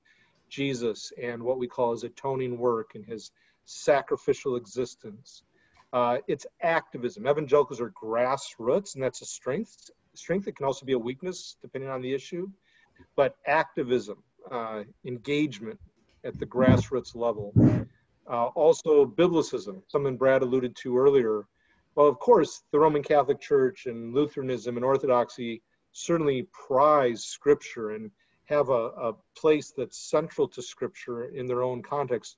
Jesus 0.50 1.12
and 1.22 1.42
what 1.42 1.58
we 1.58 1.68
call 1.68 1.92
his 1.92 2.04
atoning 2.04 2.58
work 2.58 2.92
and 2.96 3.06
his 3.06 3.32
sacrificial 3.66 4.56
existence. 4.56 5.44
Uh, 5.94 6.18
it's 6.28 6.46
activism. 6.62 7.28
Evangelicals 7.28 7.82
are 7.82 7.92
grassroots, 7.92 8.96
and 8.96 9.04
that's 9.04 9.22
a 9.22 9.25
strength. 9.25 9.90
Strength. 10.13 10.48
It 10.48 10.56
can 10.56 10.65
also 10.65 10.86
be 10.86 10.94
a 10.94 11.00
weakness, 11.00 11.58
depending 11.62 11.89
on 11.89 12.01
the 12.01 12.13
issue. 12.13 12.50
But 13.15 13.36
activism, 13.48 14.24
uh, 14.51 14.84
engagement, 15.06 15.80
at 16.24 16.38
the 16.39 16.46
grassroots 16.46 17.15
level. 17.15 17.53
Uh, 18.30 18.46
also, 18.48 19.06
biblicism, 19.06 19.82
something 19.88 20.18
Brad 20.18 20.41
alluded 20.41 20.75
to 20.77 20.98
earlier. 20.98 21.48
Well, 21.96 22.08
of 22.08 22.20
course, 22.20 22.63
the 22.72 22.80
Roman 22.80 23.03
Catholic 23.03 23.41
Church 23.41 23.88
and 23.88 24.13
Lutheranism 24.13 24.77
and 24.77 24.86
Orthodoxy 24.86 25.62
certainly 25.91 26.48
prize 26.53 27.24
Scripture 27.24 27.91
and 27.91 28.12
have 28.46 28.70
a, 28.70 28.89
a 28.89 29.13
place 29.36 29.74
that's 29.75 30.10
central 30.10 30.48
to 30.50 30.62
Scripture 30.62 31.25
in 31.25 31.48
their 31.48 31.63
own 31.63 31.82
context. 31.82 32.38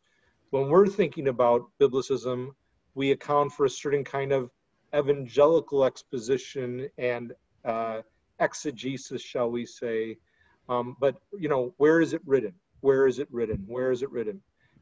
When 0.51 0.69
we're 0.69 0.87
thinking 0.87 1.27
about 1.27 1.69
biblicism, 1.79 2.49
we 2.95 3.11
account 3.11 3.51
for 3.51 3.65
a 3.65 3.69
certain 3.69 4.03
kind 4.03 4.31
of 4.31 4.49
evangelical 4.95 5.83
exposition 5.83 6.87
and 6.97 7.33
uh, 7.65 8.01
exegesis, 8.39 9.21
shall 9.21 9.49
we 9.49 9.65
say. 9.65 10.17
Um, 10.69 10.95
but 10.99 11.15
you 11.37 11.49
know, 11.49 11.73
where 11.77 12.01
is 12.01 12.13
it 12.13 12.21
written? 12.25 12.53
where 12.83 13.07
is 13.07 13.17
it 13.17 13.29
written? 13.31 13.63
Where 13.65 13.91
is 13.91 14.03
it 14.03 14.11
written? 14.11 14.41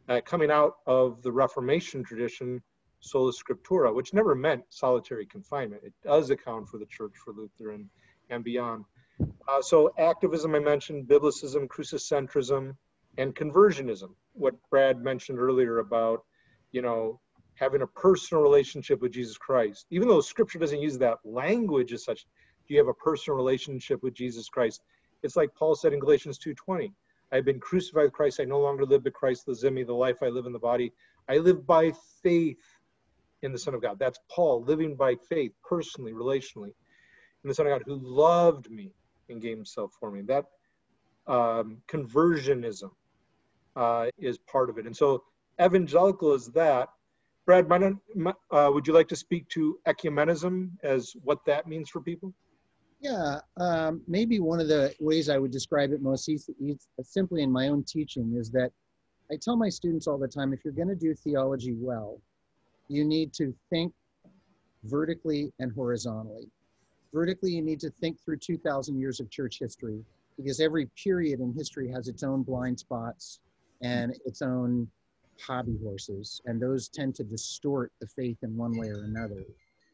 Uh, 0.09 0.21
coming 0.25 0.49
out 0.49 0.77
of 0.87 1.21
the 1.21 1.31
Reformation 1.31 2.03
tradition, 2.03 2.61
sola 2.99 3.31
scriptura, 3.31 3.93
which 3.93 4.11
never 4.11 4.33
meant 4.33 4.63
solitary 4.69 5.27
confinement. 5.27 5.83
It 5.85 5.93
does 6.03 6.31
account 6.31 6.67
for 6.67 6.79
the 6.79 6.87
church 6.87 7.13
for 7.23 7.31
Lutheran 7.31 7.87
and 8.31 8.43
beyond. 8.43 8.85
Uh, 9.47 9.61
so 9.61 9.93
activism, 9.99 10.55
I 10.55 10.59
mentioned, 10.59 11.07
biblicism, 11.07 11.67
crucicentrism, 11.67 12.75
and 13.19 13.35
conversionism. 13.35 14.09
What 14.33 14.55
Brad 14.71 15.03
mentioned 15.03 15.37
earlier 15.37 15.77
about, 15.77 16.23
you 16.71 16.81
know, 16.81 17.19
having 17.53 17.83
a 17.83 17.87
personal 17.87 18.41
relationship 18.41 18.99
with 18.99 19.11
Jesus 19.11 19.37
Christ. 19.37 19.85
Even 19.91 20.07
though 20.07 20.21
Scripture 20.21 20.57
doesn't 20.57 20.81
use 20.81 20.97
that 20.97 21.19
language 21.23 21.93
as 21.93 22.03
such, 22.03 22.25
you 22.71 22.79
have 22.79 22.87
a 22.87 22.93
personal 22.93 23.37
relationship 23.37 24.01
with 24.03 24.13
Jesus 24.13 24.49
Christ? 24.49 24.81
It's 25.23 25.35
like 25.35 25.53
Paul 25.55 25.75
said 25.75 25.93
in 25.93 25.99
Galatians 25.99 26.39
2:20. 26.39 26.93
I've 27.31 27.45
been 27.45 27.59
crucified 27.59 28.05
with 28.05 28.13
Christ. 28.13 28.39
I 28.39 28.43
no 28.43 28.59
longer 28.59 28.85
live, 28.85 29.03
but 29.03 29.13
Christ 29.13 29.47
lives 29.47 29.63
in 29.63 29.73
me. 29.73 29.83
The 29.83 29.93
life 29.93 30.17
I 30.21 30.27
live 30.27 30.45
in 30.45 30.53
the 30.53 30.59
body, 30.59 30.91
I 31.29 31.37
live 31.37 31.65
by 31.65 31.93
faith 32.21 32.61
in 33.41 33.51
the 33.51 33.57
Son 33.57 33.73
of 33.73 33.81
God. 33.81 33.99
That's 33.99 34.19
Paul 34.29 34.63
living 34.63 34.95
by 34.95 35.15
faith, 35.15 35.53
personally, 35.63 36.13
relationally, 36.13 36.73
in 37.43 37.47
the 37.47 37.53
Son 37.53 37.67
of 37.67 37.71
God 37.71 37.83
who 37.85 37.95
loved 37.95 38.69
me 38.69 38.91
and 39.29 39.41
gave 39.41 39.55
himself 39.55 39.93
for 39.99 40.11
me. 40.11 40.21
That 40.23 40.45
um, 41.27 41.81
conversionism 41.87 42.91
uh, 43.75 44.07
is 44.17 44.37
part 44.37 44.69
of 44.69 44.77
it. 44.77 44.85
And 44.85 44.95
so 44.95 45.23
evangelical 45.61 46.33
is 46.33 46.47
that. 46.47 46.89
Brad, 47.45 47.71
uh, 47.71 48.69
would 48.71 48.85
you 48.85 48.93
like 48.93 49.07
to 49.07 49.15
speak 49.15 49.47
to 49.49 49.79
ecumenism 49.87 50.71
as 50.83 51.13
what 51.23 51.43
that 51.45 51.67
means 51.67 51.89
for 51.89 51.99
people? 51.99 52.33
Yeah, 53.01 53.39
um, 53.57 54.01
maybe 54.07 54.39
one 54.39 54.59
of 54.59 54.67
the 54.67 54.93
ways 54.99 55.27
I 55.27 55.39
would 55.39 55.51
describe 55.51 55.91
it 55.91 56.03
most 56.03 56.29
simply 57.01 57.41
in 57.41 57.51
my 57.51 57.69
own 57.69 57.83
teaching 57.83 58.35
is 58.37 58.51
that 58.51 58.71
I 59.31 59.37
tell 59.41 59.55
my 59.55 59.69
students 59.69 60.07
all 60.07 60.19
the 60.19 60.27
time 60.27 60.53
if 60.53 60.63
you're 60.63 60.73
going 60.73 60.87
to 60.87 60.95
do 60.95 61.15
theology 61.15 61.73
well, 61.73 62.19
you 62.89 63.03
need 63.03 63.33
to 63.33 63.55
think 63.71 63.91
vertically 64.83 65.51
and 65.59 65.71
horizontally. 65.73 66.47
Vertically, 67.11 67.51
you 67.51 67.63
need 67.63 67.79
to 67.79 67.89
think 67.89 68.19
through 68.23 68.37
2,000 68.37 68.99
years 68.99 69.19
of 69.19 69.31
church 69.31 69.57
history 69.59 70.03
because 70.37 70.59
every 70.59 70.87
period 71.01 71.39
in 71.39 71.53
history 71.53 71.89
has 71.91 72.07
its 72.07 72.21
own 72.21 72.43
blind 72.43 72.79
spots 72.79 73.39
and 73.81 74.15
its 74.25 74.43
own 74.43 74.87
hobby 75.41 75.77
horses, 75.83 76.39
and 76.45 76.61
those 76.61 76.87
tend 76.87 77.15
to 77.15 77.23
distort 77.23 77.91
the 77.99 78.07
faith 78.07 78.37
in 78.43 78.55
one 78.55 78.77
way 78.77 78.89
or 78.89 79.05
another. 79.05 79.43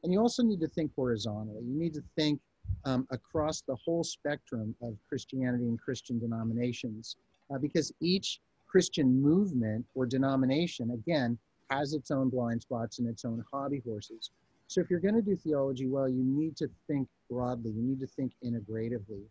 And 0.04 0.12
you 0.12 0.20
also 0.20 0.44
need 0.44 0.60
to 0.60 0.68
think 0.68 0.92
horizontally. 0.94 1.64
You 1.64 1.80
need 1.80 1.94
to 1.94 2.04
think 2.18 2.42
um, 2.86 3.08
across 3.12 3.62
the 3.62 3.76
whole 3.76 4.04
spectrum 4.04 4.76
of 4.82 4.96
Christianity 5.08 5.66
and 5.66 5.80
Christian 5.80 6.20
denominations, 6.20 7.18
uh, 7.54 7.58
because 7.58 7.92
each 8.00 8.40
Christian 8.68 9.22
movement 9.22 9.86
or 9.96 10.06
denomination, 10.06 10.92
again, 10.92 11.38
has 11.70 11.94
its 11.94 12.12
own 12.12 12.30
blind 12.30 12.62
spots 12.62 13.00
and 13.00 13.08
its 13.08 13.26
own 13.26 13.44
hobby 13.52 13.82
horses. 13.86 14.32
So 14.68 14.82
if 14.82 14.90
you're 14.90 15.00
going 15.00 15.16
to 15.16 15.22
do 15.22 15.36
theology 15.36 15.88
well, 15.88 16.10
you 16.10 16.24
need 16.24 16.58
to 16.58 16.70
think 16.88 17.08
broadly. 17.30 17.72
You 17.72 17.82
need 17.82 18.00
to 18.02 18.08
think 18.08 18.34
integratively. 18.44 19.24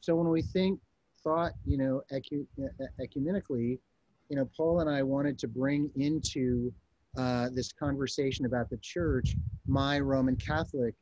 So 0.00 0.14
when 0.14 0.28
we 0.28 0.42
think 0.42 0.78
thought, 1.22 1.52
you 1.66 1.78
know, 1.78 2.02
ecu- 2.10 2.46
ecumenically, 3.00 3.78
you 4.28 4.36
know, 4.36 4.48
Paul 4.56 4.80
and 4.80 4.90
I 4.90 5.02
wanted 5.02 5.38
to 5.40 5.48
bring 5.48 5.90
into 5.96 6.72
uh, 7.16 7.48
this 7.52 7.72
conversation 7.72 8.46
about 8.46 8.70
the 8.70 8.78
church 8.78 9.36
my 9.66 10.00
Roman 10.00 10.36
Catholic 10.36 10.94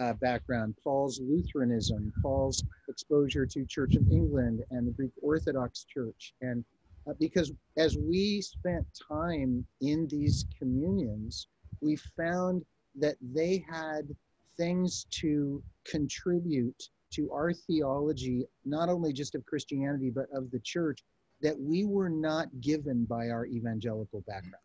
uh, 0.00 0.12
background, 0.14 0.74
Paul's 0.82 1.20
Lutheranism, 1.20 2.12
Paul's 2.22 2.62
exposure 2.88 3.46
to 3.46 3.64
Church 3.64 3.96
of 3.96 4.04
England 4.10 4.62
and 4.70 4.86
the 4.86 4.92
Greek 4.92 5.12
Orthodox 5.22 5.84
Church, 5.84 6.34
and 6.40 6.64
uh, 7.08 7.14
because 7.18 7.52
as 7.76 7.96
we 7.96 8.40
spent 8.40 8.86
time 9.08 9.64
in 9.80 10.06
these 10.08 10.46
communions, 10.58 11.48
we 11.80 11.96
found 11.96 12.64
that 12.96 13.16
they 13.20 13.64
had 13.70 14.08
things 14.56 15.06
to 15.10 15.62
contribute 15.84 16.90
to 17.10 17.30
our 17.32 17.52
theology, 17.52 18.44
not 18.64 18.88
only 18.88 19.12
just 19.12 19.34
of 19.34 19.46
Christianity, 19.46 20.10
but 20.10 20.26
of 20.34 20.50
the 20.50 20.58
church, 20.60 21.02
that 21.40 21.58
we 21.58 21.84
were 21.84 22.10
not 22.10 22.48
given 22.60 23.04
by 23.04 23.28
our 23.28 23.46
evangelical 23.46 24.22
background. 24.26 24.56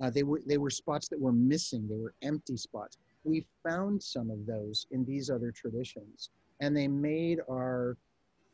Uh, 0.00 0.10
they 0.10 0.22
were 0.22 0.40
they 0.46 0.58
were 0.58 0.70
spots 0.70 1.08
that 1.08 1.20
were 1.20 1.32
missing. 1.32 1.86
They 1.88 1.96
were 1.96 2.14
empty 2.22 2.56
spots. 2.56 2.96
We 3.24 3.46
found 3.66 4.02
some 4.02 4.30
of 4.30 4.46
those 4.46 4.86
in 4.90 5.04
these 5.04 5.30
other 5.30 5.50
traditions, 5.50 6.30
and 6.60 6.76
they 6.76 6.88
made 6.88 7.40
our 7.50 7.96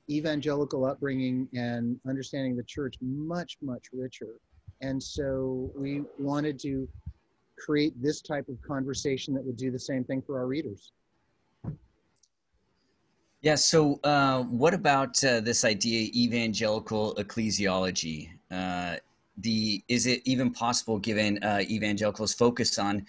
evangelical 0.09 0.85
upbringing 0.85 1.49
and 1.55 1.99
understanding 2.09 2.57
the 2.57 2.65
church 2.65 2.97
much, 3.01 3.59
much 3.63 3.87
richer. 3.93 4.35
And 4.81 5.01
so 5.03 5.71
we 5.77 6.03
wanted 6.19 6.59
to 6.61 6.89
create 7.59 8.01
this 8.03 8.21
type 8.21 8.49
of 8.49 8.61
conversation 8.63 9.35
that 9.35 9.45
would 9.45 9.57
do 9.57 9.71
the 9.71 9.79
same 9.79 10.05
thing 10.05 10.23
for 10.23 10.39
our 10.39 10.47
readers. 10.47 10.93
Yeah, 13.43 13.55
so 13.55 14.01
uh, 14.05 14.43
what 14.45 14.75
about 14.75 15.23
uh, 15.25 15.41
this 15.41 15.65
idea, 15.65 16.11
evangelical 16.15 17.15
ecclesiology? 17.15 18.31
Uh, 18.51 18.97
the 19.39 19.83
is 19.89 20.07
it 20.07 20.21
even 20.27 20.51
possible, 20.51 20.99
given 20.99 21.43
uh, 21.43 21.63
evangelicals' 21.71 22.35
focus 22.35 22.79
on 22.79 23.07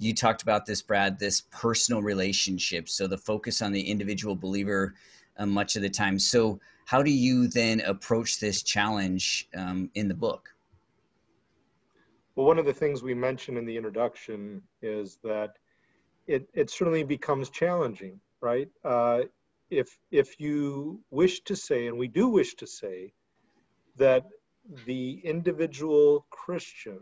you 0.00 0.14
talked 0.14 0.42
about 0.42 0.64
this, 0.64 0.80
Brad, 0.80 1.18
this 1.18 1.42
personal 1.50 2.02
relationship. 2.02 2.88
So 2.88 3.06
the 3.06 3.18
focus 3.18 3.60
on 3.60 3.70
the 3.70 3.82
individual 3.82 4.34
believer 4.34 4.94
uh, 5.36 5.46
much 5.46 5.76
of 5.76 5.82
the 5.82 5.90
time. 5.90 6.18
So, 6.18 6.58
how 6.86 7.02
do 7.02 7.10
you 7.10 7.46
then 7.46 7.80
approach 7.82 8.40
this 8.40 8.62
challenge 8.62 9.48
um, 9.54 9.90
in 9.94 10.08
the 10.08 10.14
book? 10.14 10.52
Well, 12.34 12.46
one 12.46 12.58
of 12.58 12.66
the 12.66 12.72
things 12.72 13.02
we 13.02 13.14
mentioned 13.14 13.56
in 13.56 13.64
the 13.64 13.76
introduction 13.76 14.62
is 14.82 15.18
that 15.22 15.56
it, 16.26 16.48
it 16.52 16.68
certainly 16.68 17.04
becomes 17.04 17.48
challenging, 17.48 18.20
right? 18.40 18.68
Uh, 18.84 19.20
if, 19.70 19.98
if 20.10 20.40
you 20.40 21.00
wish 21.10 21.40
to 21.42 21.54
say, 21.54 21.86
and 21.86 21.96
we 21.96 22.08
do 22.08 22.28
wish 22.28 22.54
to 22.54 22.66
say, 22.66 23.12
that 23.96 24.26
the 24.84 25.20
individual 25.22 26.26
Christian 26.30 26.98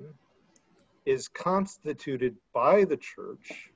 is 1.09 1.27
constituted 1.27 2.37
by 2.53 2.85
the 2.85 2.97
church, 2.99 3.71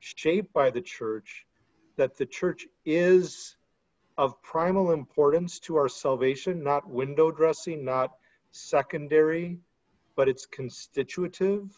shaped 0.00 0.52
by 0.52 0.68
the 0.68 0.80
church, 0.80 1.46
that 1.96 2.16
the 2.16 2.26
church 2.26 2.66
is 2.84 3.56
of 4.18 4.42
primal 4.42 4.90
importance 4.90 5.60
to 5.60 5.76
our 5.76 5.88
salvation, 5.88 6.64
not 6.64 6.90
window 6.90 7.30
dressing, 7.30 7.84
not 7.84 8.10
secondary, 8.50 9.60
but 10.16 10.28
it's 10.28 10.44
constitutive. 10.46 11.70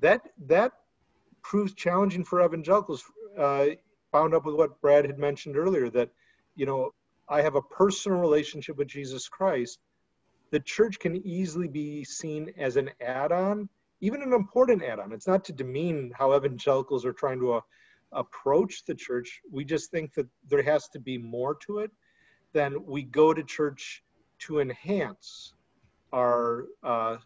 That 0.00 0.22
that 0.46 0.72
proves 1.42 1.74
challenging 1.74 2.24
for 2.24 2.42
evangelicals. 2.42 3.04
Uh, 3.38 3.66
bound 4.10 4.32
up 4.32 4.46
with 4.46 4.54
what 4.54 4.80
Brad 4.80 5.04
had 5.04 5.18
mentioned 5.18 5.58
earlier, 5.58 5.90
that 5.90 6.08
you 6.56 6.64
know 6.64 6.92
I 7.28 7.42
have 7.42 7.56
a 7.56 7.62
personal 7.62 8.18
relationship 8.20 8.76
with 8.78 8.88
Jesus 8.88 9.28
Christ. 9.28 9.80
The 10.54 10.60
church 10.60 11.00
can 11.00 11.16
easily 11.26 11.66
be 11.66 12.04
seen 12.04 12.52
as 12.56 12.76
an 12.76 12.88
add-on, 13.00 13.68
even 14.00 14.22
an 14.22 14.32
important 14.32 14.84
add-on. 14.84 15.12
It's 15.12 15.26
not 15.26 15.42
to 15.46 15.52
demean 15.52 16.12
how 16.16 16.32
evangelicals 16.36 17.04
are 17.04 17.12
trying 17.12 17.40
to 17.40 17.54
uh, 17.54 17.60
approach 18.12 18.84
the 18.84 18.94
church. 18.94 19.40
We 19.50 19.64
just 19.64 19.90
think 19.90 20.14
that 20.14 20.28
there 20.48 20.62
has 20.62 20.88
to 20.90 21.00
be 21.00 21.18
more 21.18 21.56
to 21.66 21.80
it 21.80 21.90
than 22.52 22.86
we 22.86 23.02
go 23.02 23.34
to 23.34 23.42
church 23.42 24.04
to 24.46 24.60
enhance 24.60 25.54
our 26.12 26.66
uh, 26.84 27.16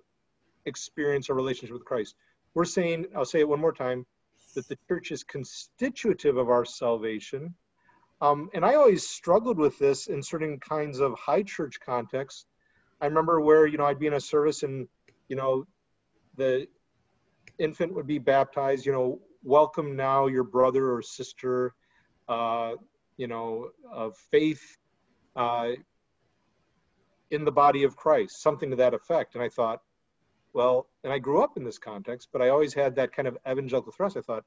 experience, 0.65 1.29
our 1.29 1.37
relationship 1.37 1.75
with 1.75 1.85
Christ. 1.85 2.15
We're 2.55 2.65
saying, 2.65 3.09
I'll 3.15 3.27
say 3.27 3.41
it 3.41 3.49
one 3.49 3.61
more 3.61 3.75
time, 3.75 4.07
that 4.55 4.67
the 4.69 4.79
church 4.89 5.11
is 5.11 5.23
constitutive 5.23 6.39
of 6.39 6.49
our 6.49 6.65
salvation. 6.65 7.55
Um, 8.23 8.49
and 8.55 8.65
I 8.65 8.77
always 8.77 9.07
struggled 9.07 9.59
with 9.59 9.79
this 9.79 10.07
in 10.07 10.23
certain 10.23 10.59
kinds 10.61 10.99
of 10.99 11.13
high 11.19 11.43
church 11.43 11.79
contexts. 11.79 12.47
I 13.01 13.07
remember 13.07 13.41
where, 13.41 13.67
you 13.67 13.79
know, 13.79 13.85
I'd 13.85 13.99
be 13.99 14.07
in 14.07 14.15
a 14.15 14.21
service 14.21 14.63
and, 14.63 14.89
you 15.29 15.37
know, 15.37 15.67
the 16.37 16.67
infant 17.59 17.95
would 17.95 18.07
be 18.07 18.19
baptized, 18.19 18.87
you 18.87 18.93
know, 18.93 19.21
welcome 19.43 19.97
now 19.97 20.27
your 20.27 20.45
brother 20.45 20.93
or 20.93 21.03
sister, 21.03 21.75
uh, 22.29 22.73
you 23.17 23.27
know, 23.27 23.71
of 23.91 24.17
faith 24.31 24.77
uh, 25.37 25.71
in 27.31 27.45
the 27.45 27.53
body 27.53 27.85
of 27.85 27.97
Christ, 27.97 28.43
something 28.43 28.71
to 28.71 28.77
that 28.77 28.95
effect. 28.95 29.35
And 29.35 29.43
I 29.43 29.49
thought, 29.49 29.81
well, 30.53 30.89
and 31.05 31.13
I 31.13 31.19
grew 31.19 31.43
up 31.43 31.57
in 31.57 31.65
this 31.65 31.79
context, 31.79 32.29
but 32.33 32.43
I 32.43 32.49
always 32.49 32.75
had 32.75 32.97
that 32.97 33.13
kind 33.13 33.29
of 33.29 33.37
evangelical 33.49 33.93
thrust. 33.93 34.17
I 34.17 34.23
thought, 34.23 34.45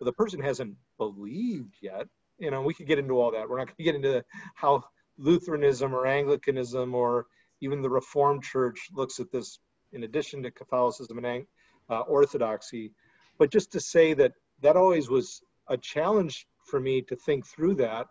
well, 0.00 0.06
the 0.06 0.12
person 0.12 0.40
hasn't 0.40 0.76
believed 0.96 1.74
yet. 1.82 2.06
You 2.38 2.50
know, 2.50 2.62
we 2.62 2.74
could 2.74 2.86
get 2.86 2.98
into 2.98 3.20
all 3.20 3.30
that. 3.32 3.48
We're 3.48 3.58
not 3.58 3.66
going 3.66 3.76
to 3.76 3.82
get 3.84 3.94
into 3.94 4.24
how 4.54 4.84
Lutheranism 5.18 5.94
or 5.94 6.06
Anglicanism 6.06 6.94
or 6.94 7.26
even 7.60 7.82
the 7.82 7.90
Reformed 7.90 8.42
Church 8.42 8.88
looks 8.92 9.20
at 9.20 9.30
this 9.30 9.58
in 9.92 10.04
addition 10.04 10.42
to 10.42 10.50
Catholicism 10.50 11.24
and 11.24 11.46
uh, 11.88 12.00
Orthodoxy. 12.00 12.92
But 13.38 13.50
just 13.50 13.72
to 13.72 13.80
say 13.80 14.14
that 14.14 14.32
that 14.62 14.76
always 14.76 15.08
was 15.08 15.42
a 15.68 15.76
challenge 15.76 16.46
for 16.66 16.80
me 16.80 17.02
to 17.02 17.16
think 17.16 17.46
through 17.46 17.74
that. 17.76 18.06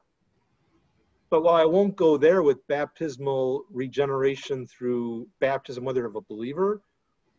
But 1.29 1.43
while 1.43 1.55
I 1.55 1.65
won't 1.65 1.95
go 1.95 2.17
there 2.17 2.43
with 2.43 2.65
baptismal 2.67 3.65
regeneration 3.71 4.67
through 4.67 5.27
baptism, 5.39 5.83
whether 5.83 6.05
of 6.05 6.15
a 6.15 6.21
believer 6.21 6.81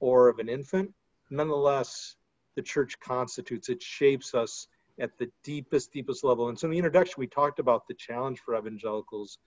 or 0.01 0.29
of 0.29 0.39
an 0.41 0.49
infant, 0.49 0.93
nonetheless, 1.31 2.17
the 2.57 2.63
church 2.63 2.99
constitutes, 3.01 3.69
it 3.69 3.83
shapes 3.83 4.35
us 4.35 4.67
at 4.99 5.17
the 5.19 5.31
deepest, 5.43 5.93
deepest 5.93 6.25
level. 6.25 6.49
And 6.49 6.59
so 6.59 6.67
in 6.67 6.73
the 6.73 6.79
introduction, 6.79 7.15
we 7.19 7.27
talked 7.27 7.59
about 7.59 7.87
the 7.87 7.95
challenge 7.95 8.41
for 8.41 8.57
evangelicals 8.57 9.39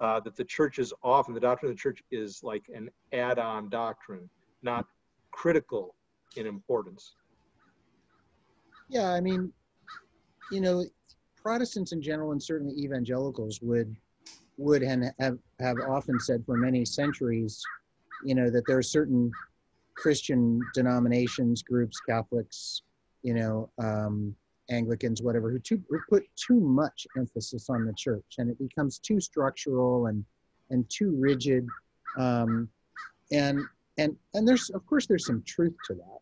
uh, 0.00 0.20
that 0.20 0.36
the 0.36 0.44
church 0.44 0.78
is 0.78 0.92
often, 1.02 1.34
the 1.34 1.40
doctrine 1.40 1.70
of 1.70 1.76
the 1.76 1.80
church 1.80 2.02
is 2.10 2.40
like 2.42 2.64
an 2.74 2.88
add 3.12 3.38
on 3.38 3.68
doctrine, 3.68 4.28
not 4.62 4.86
critical 5.30 5.94
in 6.36 6.46
importance. 6.46 7.14
Yeah, 8.88 9.10
I 9.10 9.20
mean, 9.20 9.52
you 10.50 10.60
know, 10.60 10.84
Protestants 11.42 11.92
in 11.92 12.00
general, 12.00 12.32
and 12.32 12.42
certainly 12.42 12.74
evangelicals, 12.82 13.60
would 13.62 13.94
would 14.56 14.82
and 14.82 15.12
have, 15.18 15.38
have 15.60 15.76
often 15.88 16.18
said 16.20 16.44
for 16.46 16.56
many 16.56 16.84
centuries, 16.84 17.60
you 18.24 18.34
know, 18.34 18.50
that 18.50 18.62
there 18.66 18.78
are 18.78 18.82
certain 18.82 19.30
Christian 19.96 20.60
denominations, 20.74 21.62
groups, 21.62 22.00
Catholics, 22.00 22.82
you 23.22 23.34
know, 23.34 23.70
um, 23.82 24.34
Anglicans, 24.70 25.22
whatever, 25.22 25.50
who, 25.50 25.58
too, 25.58 25.82
who 25.88 25.98
put 26.08 26.24
too 26.36 26.58
much 26.60 27.06
emphasis 27.16 27.68
on 27.68 27.84
the 27.84 27.92
church, 27.94 28.24
and 28.38 28.50
it 28.50 28.58
becomes 28.58 28.98
too 28.98 29.20
structural 29.20 30.06
and 30.06 30.24
and 30.70 30.88
too 30.88 31.14
rigid. 31.18 31.66
Um, 32.16 32.68
and 33.32 33.60
and 33.98 34.16
and 34.34 34.48
there's 34.48 34.70
of 34.70 34.86
course 34.86 35.06
there's 35.06 35.26
some 35.26 35.42
truth 35.46 35.74
to 35.86 35.94
that, 35.94 36.18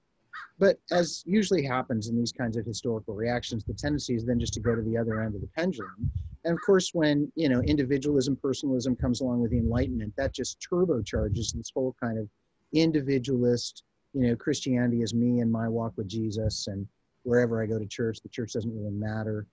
but 0.59 0.79
as 0.91 1.23
usually 1.27 1.65
happens 1.65 2.09
in 2.09 2.17
these 2.17 2.33
kinds 2.33 2.57
of 2.57 2.67
historical 2.67 3.15
reactions, 3.15 3.65
the 3.65 3.75
tendency 3.75 4.15
is 4.15 4.25
then 4.25 4.41
just 4.41 4.55
to 4.55 4.61
go 4.61 4.75
to 4.75 4.83
the 4.83 4.97
other 4.97 5.21
end 5.21 5.35
of 5.35 5.41
the 5.41 5.49
pendulum. 5.57 6.11
And 6.45 6.55
of 6.55 6.61
course, 6.65 6.91
when 6.93 7.31
you 7.37 7.49
know 7.49 7.61
individualism, 7.63 8.37
personalism 8.37 8.97
comes 8.97 9.21
along 9.21 9.41
with 9.41 9.53
the 9.53 9.59
Enlightenment, 9.59 10.15
that 10.17 10.33
just 10.33 10.59
turbocharges 10.61 11.55
this 11.55 11.71
whole 11.75 11.95
kind 12.03 12.19
of 12.19 12.29
individualist. 12.73 13.85
You 14.15 14.29
know, 14.29 14.37
Christianity 14.37 15.03
is 15.03 15.15
me 15.15 15.41
and 15.41 15.51
my 15.51 15.69
walk 15.69 15.93
with 15.97 16.09
Jesus, 16.09 16.67
and 16.67 16.87
wherever 17.25 17.63
I 17.63 17.67
go 17.67 17.79
to 17.79 17.87
church, 17.87 18.21
the 18.21 18.29
church 18.29 18.53
doesn't 18.53 18.75
really 18.75 18.93
matter. 18.93 19.47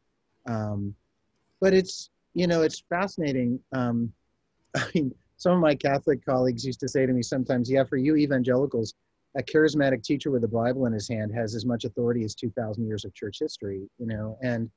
Um, 0.48 0.96
but 1.62 1.74
it's 1.74 2.10
you 2.34 2.48
know 2.48 2.62
it's 2.62 2.84
fascinating. 2.90 3.60
Um, 3.74 4.12
I 4.76 4.86
mean, 4.94 5.14
some 5.38 5.54
of 5.54 5.60
my 5.60 5.76
Catholic 5.76 6.26
colleagues 6.26 6.66
used 6.66 6.80
to 6.82 6.88
say 6.88 7.06
to 7.06 7.14
me 7.14 7.22
sometimes, 7.22 7.70
"Yeah, 7.70 7.84
for 7.84 7.98
you 7.98 8.16
evangelicals, 8.16 8.94
a 9.38 9.44
charismatic 9.44 10.04
teacher 10.04 10.32
with 10.32 10.44
a 10.44 10.48
Bible 10.48 10.86
in 10.86 10.94
his 10.94 11.08
hand 11.08 11.34
has 11.34 11.56
as 11.56 11.66
much 11.66 11.86
authority 11.86 12.24
as 12.24 12.36
two 12.36 12.52
thousand 12.52 12.88
years 12.88 13.06
of 13.06 13.14
church 13.14 13.38
history." 13.40 13.90
You 13.98 14.08
know, 14.08 14.38
and 14.42 14.70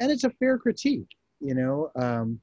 and 0.00 0.10
it's 0.10 0.24
a 0.24 0.30
fair 0.30 0.58
critique. 0.58 1.08
You 1.40 1.54
know, 1.54 1.90
um, 1.96 2.40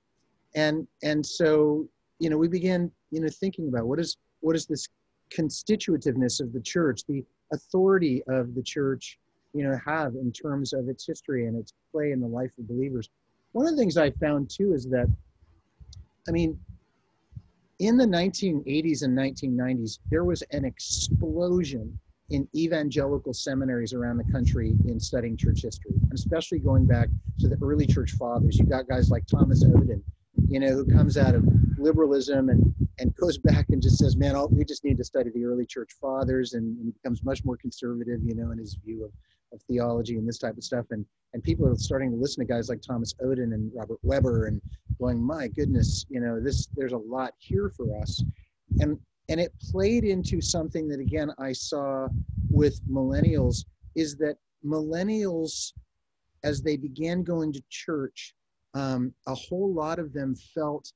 and 0.56 0.88
and 1.04 1.26
so 1.26 1.88
you 2.20 2.30
know 2.30 2.38
we 2.38 2.48
began 2.48 2.92
you 3.12 3.22
know 3.22 3.30
thinking 3.30 3.68
about 3.68 3.88
what 3.88 4.00
is 4.00 4.18
what 4.42 4.56
is 4.56 4.66
this 4.66 4.88
constitutiveness 5.36 6.40
of 6.40 6.52
the 6.52 6.60
church, 6.60 7.02
the 7.08 7.24
authority 7.54 8.22
of 8.28 8.54
the 8.54 8.62
church 8.62 9.18
you 9.54 9.64
know 9.64 9.78
have 9.86 10.16
in 10.16 10.32
terms 10.32 10.74
of 10.74 10.88
its 10.90 11.06
history 11.06 11.48
and 11.48 11.58
its 11.58 11.74
play 11.92 12.12
in 12.12 12.20
the 12.20 12.28
life 12.28 12.52
of 12.58 12.68
believers. 12.68 13.10
One 13.54 13.66
of 13.66 13.72
the 13.72 13.78
things 13.78 13.98
i 13.98 14.12
found 14.12 14.50
too 14.50 14.74
is 14.74 14.88
that 14.90 15.08
i 16.28 16.32
mean 16.32 16.60
in 17.80 17.98
the 17.98 18.06
1980s 18.06 19.04
and 19.04 19.18
1990s 19.18 20.00
there 20.10 20.24
was 20.24 20.42
an 20.52 20.66
explosion 20.66 21.98
in 22.30 22.48
evangelical 22.56 23.34
seminaries 23.34 23.94
around 23.94 24.18
the 24.18 24.32
country 24.32 24.78
in 24.86 25.00
studying 25.00 25.36
church 25.36 25.64
history 25.64 25.96
and 26.02 26.14
especially 26.14 26.60
going 26.60 26.86
back 26.86 27.10
to 27.40 27.50
the 27.50 27.58
early 27.62 27.86
church 27.86 28.12
fathers. 28.12 28.58
You 28.58 28.66
got 28.66 28.88
guys 28.88 29.10
like 29.10 29.26
thomas 29.26 29.64
oden 29.66 30.02
you 30.48 30.60
know 30.60 30.70
who 30.70 30.86
comes 30.86 31.18
out 31.18 31.36
of 31.36 31.44
liberalism 31.78 32.50
and 32.50 32.74
and 33.00 33.16
goes 33.16 33.38
back 33.38 33.68
and 33.70 33.82
just 33.82 33.98
says 33.98 34.16
man 34.16 34.36
we 34.52 34.64
just 34.64 34.84
need 34.84 34.98
to 34.98 35.04
study 35.04 35.30
the 35.34 35.46
early 35.46 35.66
church 35.66 35.92
fathers 36.00 36.54
and, 36.54 36.78
and 36.80 36.94
becomes 36.94 37.24
much 37.24 37.44
more 37.44 37.58
conservative 37.58 38.20
you 38.24 38.36
know 38.36 38.52
in 38.52 38.58
his 38.58 38.76
view 38.86 39.04
of 39.04 39.12
of 39.54 39.62
theology 39.64 40.18
and 40.18 40.28
this 40.28 40.38
type 40.38 40.58
of 40.58 40.64
stuff. 40.64 40.86
And 40.92 41.06
and 41.34 41.44
people 41.44 41.68
are 41.68 41.76
starting 41.76 42.12
to 42.12 42.18
listen 42.18 42.46
to 42.46 42.52
guys 42.52 42.68
like 42.68 42.82
Thomas 42.82 43.14
Oden 43.24 43.54
and 43.54 43.72
Robert 43.74 44.00
Webber 44.04 44.48
and 44.48 44.62
going, 45.00 45.22
my 45.22 45.48
goodness, 45.48 46.06
you 46.10 46.20
know, 46.20 46.40
this 46.40 46.68
there's 46.76 46.92
a 46.92 46.98
lot 46.98 47.34
here 47.38 47.72
for 47.76 48.00
us. 48.02 48.24
And 48.80 49.00
and 49.30 49.40
it 49.40 49.54
played 49.72 50.04
into 50.04 50.42
something 50.42 50.88
that 50.90 51.00
again 51.00 51.32
I 51.40 51.54
saw 51.54 52.08
with 52.50 52.82
millennials 52.90 53.66
is 53.96 54.16
that 54.18 54.36
millennials, 54.66 55.74
as 56.44 56.62
they 56.62 56.78
began 56.78 57.24
going 57.24 57.54
to 57.54 57.62
church, 57.70 58.34
um, 58.74 59.14
a 59.28 59.36
whole 59.36 59.74
lot 59.74 60.00
of 60.00 60.14
them 60.14 60.36
felt 60.36 60.92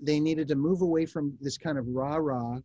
they 0.00 0.20
needed 0.20 0.46
to 0.48 0.54
move 0.54 0.82
away 0.82 1.06
from 1.06 1.36
this 1.40 1.58
kind 1.58 1.78
of 1.78 1.86
rah 1.88 2.16
rah 2.16 2.58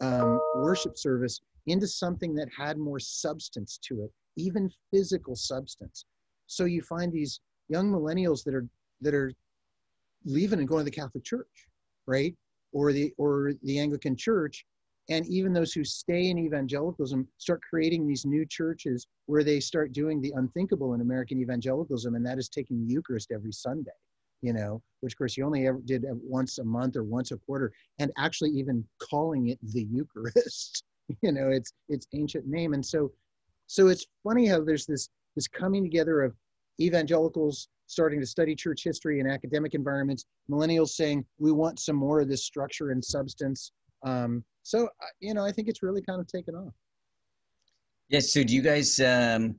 um, 0.00 0.40
worship 0.56 0.96
service 0.96 1.40
into 1.66 1.86
something 1.86 2.34
that 2.34 2.48
had 2.56 2.78
more 2.78 2.98
substance 2.98 3.78
to 3.82 4.02
it 4.02 4.10
even 4.36 4.70
physical 4.92 5.36
substance. 5.36 6.04
So 6.46 6.64
you 6.64 6.82
find 6.82 7.12
these 7.12 7.40
young 7.68 7.90
millennials 7.90 8.44
that 8.44 8.54
are 8.54 8.66
that 9.00 9.14
are 9.14 9.32
leaving 10.24 10.58
and 10.58 10.68
going 10.68 10.80
to 10.80 10.90
the 10.90 10.96
Catholic 10.96 11.24
Church, 11.24 11.68
right? 12.06 12.34
Or 12.72 12.92
the 12.92 13.12
or 13.18 13.52
the 13.62 13.78
Anglican 13.78 14.16
Church. 14.16 14.64
And 15.08 15.26
even 15.26 15.52
those 15.52 15.72
who 15.72 15.82
stay 15.82 16.30
in 16.30 16.38
evangelicalism 16.38 17.26
start 17.38 17.60
creating 17.68 18.06
these 18.06 18.24
new 18.24 18.46
churches 18.46 19.08
where 19.26 19.42
they 19.42 19.58
start 19.58 19.92
doing 19.92 20.20
the 20.20 20.32
unthinkable 20.36 20.94
in 20.94 21.00
American 21.00 21.40
evangelicalism, 21.40 22.14
and 22.14 22.24
that 22.24 22.38
is 22.38 22.48
taking 22.48 22.86
the 22.86 22.92
Eucharist 22.92 23.32
every 23.32 23.50
Sunday, 23.50 23.90
you 24.40 24.52
know, 24.52 24.80
which 25.00 25.14
of 25.14 25.18
course 25.18 25.36
you 25.36 25.44
only 25.44 25.66
ever 25.66 25.80
did 25.84 26.04
once 26.22 26.58
a 26.58 26.64
month 26.64 26.96
or 26.96 27.02
once 27.02 27.32
a 27.32 27.38
quarter, 27.38 27.72
and 27.98 28.12
actually 28.18 28.50
even 28.50 28.84
calling 29.00 29.48
it 29.48 29.58
the 29.72 29.82
Eucharist, 29.90 30.84
you 31.22 31.32
know, 31.32 31.48
it's 31.50 31.72
its 31.88 32.06
ancient 32.14 32.46
name. 32.46 32.72
And 32.72 32.84
so 32.84 33.10
so 33.70 33.86
it's 33.86 34.04
funny 34.24 34.46
how 34.46 34.60
there's 34.60 34.84
this 34.84 35.10
this 35.36 35.46
coming 35.46 35.84
together 35.84 36.22
of 36.22 36.34
evangelicals 36.80 37.68
starting 37.86 38.18
to 38.18 38.26
study 38.26 38.56
church 38.56 38.82
history 38.82 39.20
in 39.20 39.28
academic 39.28 39.74
environments, 39.74 40.24
millennials 40.50 40.88
saying 40.88 41.24
we 41.38 41.52
want 41.52 41.78
some 41.78 41.94
more 41.94 42.18
of 42.18 42.28
this 42.28 42.44
structure 42.44 42.90
and 42.90 43.04
substance. 43.04 43.70
Um, 44.04 44.42
so 44.64 44.86
uh, 44.86 45.06
you 45.20 45.34
know, 45.34 45.44
I 45.44 45.52
think 45.52 45.68
it's 45.68 45.84
really 45.84 46.02
kind 46.02 46.20
of 46.20 46.26
taken 46.26 46.56
off. 46.56 46.72
Yes. 48.08 48.32
So 48.32 48.42
do 48.42 48.52
you 48.56 48.62
guys? 48.62 48.98
Um, 48.98 49.54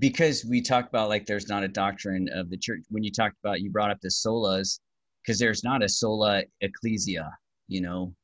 because 0.00 0.44
we 0.44 0.60
talked 0.60 0.88
about 0.88 1.08
like 1.08 1.24
there's 1.24 1.48
not 1.48 1.62
a 1.62 1.68
doctrine 1.68 2.28
of 2.34 2.50
the 2.50 2.56
church. 2.56 2.80
When 2.88 3.04
you 3.04 3.12
talked 3.12 3.36
about 3.44 3.60
you 3.60 3.70
brought 3.70 3.92
up 3.92 4.00
the 4.02 4.08
solas, 4.08 4.80
because 5.22 5.38
there's 5.38 5.62
not 5.62 5.84
a 5.84 5.88
sola 5.88 6.42
ecclesia. 6.60 7.30
You 7.68 7.82
know, 7.82 8.14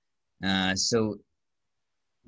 uh, 0.45 0.75
so 0.75 1.19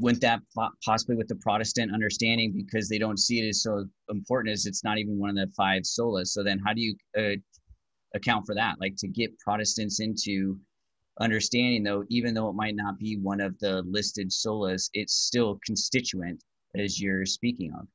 wouldn't 0.01 0.23
that 0.23 0.41
possibly 0.85 1.15
with 1.15 1.29
the 1.29 1.37
Protestant 1.37 1.93
understanding 1.93 2.53
because 2.57 2.89
they 2.89 2.99
don't 2.99 3.19
see 3.19 3.41
it 3.41 3.49
as 3.49 3.63
so 3.63 3.85
important 4.09 4.53
as 4.53 4.67
it's 4.67 4.83
not 4.83 4.99
even 4.99 5.19
one 5.19 5.31
of 5.31 5.37
the 5.37 5.53
five 5.55 5.83
solas. 5.83 6.29
So 6.29 6.43
then, 6.43 6.59
how 6.59 6.73
do 6.73 6.81
you 6.81 6.97
uh, 7.19 7.37
account 8.15 8.47
for 8.47 8.55
that? 8.55 8.77
Like 8.81 8.97
to 8.99 9.09
get 9.09 9.39
Protestants 9.39 10.01
into 10.01 10.59
understanding, 11.21 11.83
though, 11.83 12.05
even 12.09 12.35
though 12.35 12.49
it 12.49 12.55
might 12.55 12.75
not 12.75 12.99
be 12.99 13.19
one 13.19 13.41
of 13.41 13.59
the 13.59 13.83
listed 13.83 14.31
solas, 14.31 14.89
it's 14.95 15.15
still 15.15 15.59
constituent 15.65 16.43
as 16.77 17.01
you're 17.01 17.27
speaking 17.27 17.73
of. 17.79 17.87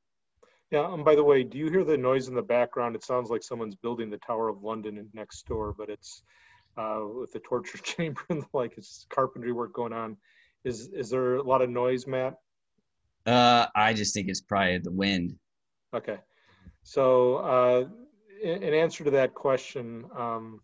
Yeah. 0.70 0.92
And 0.92 1.04
by 1.04 1.14
the 1.14 1.24
way, 1.24 1.42
do 1.42 1.58
you 1.58 1.70
hear 1.70 1.84
the 1.84 1.96
noise 1.96 2.28
in 2.28 2.34
the 2.34 2.42
background? 2.42 2.96
It 2.96 3.04
sounds 3.04 3.30
like 3.30 3.42
someone's 3.42 3.76
building 3.76 4.10
the 4.10 4.18
Tower 4.18 4.48
of 4.48 4.62
London 4.62 5.08
next 5.12 5.46
door, 5.46 5.74
but 5.76 5.88
it's 5.88 6.22
uh, 6.76 7.02
with 7.20 7.32
the 7.32 7.40
torture 7.40 7.78
chamber 7.82 8.20
and 8.30 8.42
the 8.42 8.46
like 8.52 8.76
it's 8.76 9.06
carpentry 9.08 9.52
work 9.52 9.72
going 9.72 9.92
on. 9.92 10.16
Is 10.66 10.88
is 10.88 11.10
there 11.10 11.36
a 11.36 11.42
lot 11.42 11.62
of 11.62 11.70
noise, 11.70 12.08
Matt? 12.08 12.40
Uh, 13.24 13.66
I 13.76 13.92
just 13.94 14.12
think 14.12 14.28
it's 14.28 14.40
probably 14.40 14.78
the 14.78 14.90
wind. 14.90 15.36
Okay, 15.94 16.18
so 16.82 17.36
uh, 17.36 17.84
in, 18.42 18.64
in 18.64 18.74
answer 18.74 19.04
to 19.04 19.12
that 19.12 19.32
question, 19.32 20.04
um, 20.18 20.60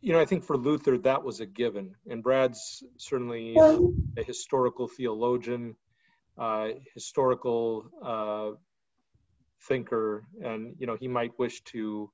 you 0.00 0.14
know, 0.14 0.20
I 0.20 0.24
think 0.24 0.42
for 0.42 0.56
Luther 0.56 0.96
that 0.96 1.22
was 1.22 1.40
a 1.40 1.46
given, 1.46 1.94
and 2.08 2.22
Brad's 2.22 2.82
certainly 2.96 3.56
a 3.58 4.22
historical 4.22 4.88
theologian, 4.88 5.76
uh, 6.38 6.68
historical 6.94 7.90
uh, 8.02 8.56
thinker, 9.68 10.24
and 10.42 10.74
you 10.78 10.86
know 10.86 10.96
he 10.96 11.08
might 11.08 11.38
wish 11.38 11.62
to 11.64 12.10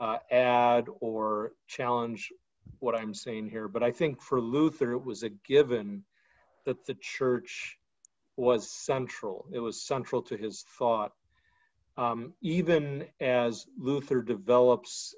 uh, 0.00 0.16
add 0.30 0.86
or 1.00 1.52
challenge 1.66 2.32
what 2.80 2.94
I'm 2.94 3.14
saying 3.14 3.50
here, 3.50 3.68
but 3.68 3.82
I 3.82 3.90
think 3.90 4.20
for 4.20 4.40
Luther, 4.40 4.92
it 4.92 5.04
was 5.04 5.22
a 5.22 5.30
given 5.30 6.04
that 6.64 6.86
the 6.86 6.94
church 6.94 7.78
was 8.36 8.70
central. 8.70 9.46
It 9.52 9.60
was 9.60 9.86
central 9.86 10.22
to 10.22 10.36
his 10.36 10.64
thought. 10.78 11.12
Um, 11.96 12.34
even 12.42 13.06
as 13.20 13.66
Luther 13.78 14.22
develops 14.22 15.14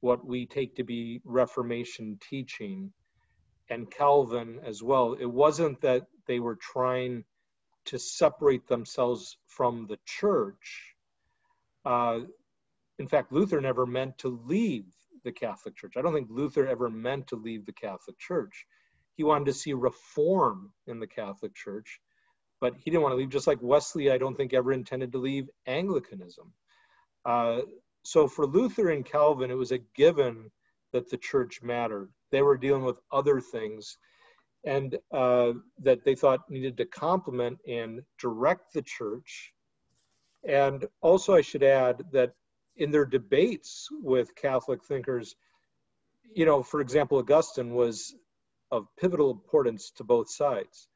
what 0.00 0.26
we 0.26 0.46
take 0.46 0.76
to 0.76 0.84
be 0.84 1.20
Reformation 1.24 2.18
teaching, 2.20 2.92
and 3.70 3.90
Calvin 3.90 4.60
as 4.64 4.82
well, 4.82 5.14
it 5.14 5.24
wasn't 5.24 5.80
that 5.80 6.06
they 6.26 6.40
were 6.40 6.56
trying 6.56 7.24
to 7.86 7.98
separate 7.98 8.66
themselves 8.66 9.38
from 9.46 9.86
the 9.86 9.98
church. 10.04 10.94
Uh, 11.84 12.20
in 12.98 13.08
fact, 13.08 13.32
Luther 13.32 13.60
never 13.60 13.86
meant 13.86 14.18
to 14.18 14.40
leave 14.46 14.84
the 15.24 15.32
Catholic 15.32 15.76
Church. 15.76 15.94
I 15.96 16.02
don't 16.02 16.14
think 16.14 16.28
Luther 16.30 16.66
ever 16.66 16.88
meant 16.88 17.26
to 17.28 17.36
leave 17.36 17.66
the 17.66 17.72
Catholic 17.72 18.18
Church. 18.18 18.66
He 19.16 19.24
wanted 19.24 19.46
to 19.46 19.52
see 19.52 19.72
reform 19.72 20.72
in 20.86 21.00
the 21.00 21.06
Catholic 21.06 21.54
Church, 21.54 22.00
but 22.60 22.74
he 22.76 22.90
didn't 22.90 23.02
want 23.02 23.12
to 23.12 23.16
leave. 23.16 23.30
Just 23.30 23.46
like 23.46 23.58
Wesley, 23.60 24.10
I 24.10 24.18
don't 24.18 24.36
think 24.36 24.52
ever 24.52 24.72
intended 24.72 25.12
to 25.12 25.18
leave 25.18 25.48
Anglicanism. 25.66 26.52
Uh, 27.24 27.60
so 28.04 28.28
for 28.28 28.46
Luther 28.46 28.90
and 28.90 29.04
Calvin, 29.04 29.50
it 29.50 29.56
was 29.56 29.72
a 29.72 29.78
given 29.96 30.50
that 30.92 31.10
the 31.10 31.16
church 31.16 31.62
mattered. 31.62 32.10
They 32.30 32.42
were 32.42 32.56
dealing 32.56 32.84
with 32.84 32.98
other 33.10 33.40
things 33.40 33.98
and 34.64 34.96
uh, 35.12 35.52
that 35.82 36.04
they 36.04 36.14
thought 36.14 36.48
needed 36.48 36.76
to 36.78 36.86
complement 36.86 37.58
and 37.68 38.02
direct 38.18 38.72
the 38.72 38.82
church. 38.82 39.52
And 40.46 40.86
also, 41.00 41.34
I 41.34 41.40
should 41.40 41.62
add 41.62 42.02
that 42.12 42.32
in 42.76 42.90
their 42.90 43.06
debates 43.06 43.88
with 44.02 44.34
Catholic 44.34 44.84
thinkers, 44.84 45.36
you 46.34 46.44
know, 46.44 46.62
for 46.62 46.80
example, 46.80 47.18
Augustine 47.18 47.74
was 47.74 48.14
of 48.70 48.86
pivotal 48.98 49.30
importance 49.30 49.92
to 49.96 50.04
both 50.04 50.30
sides. 50.30 50.88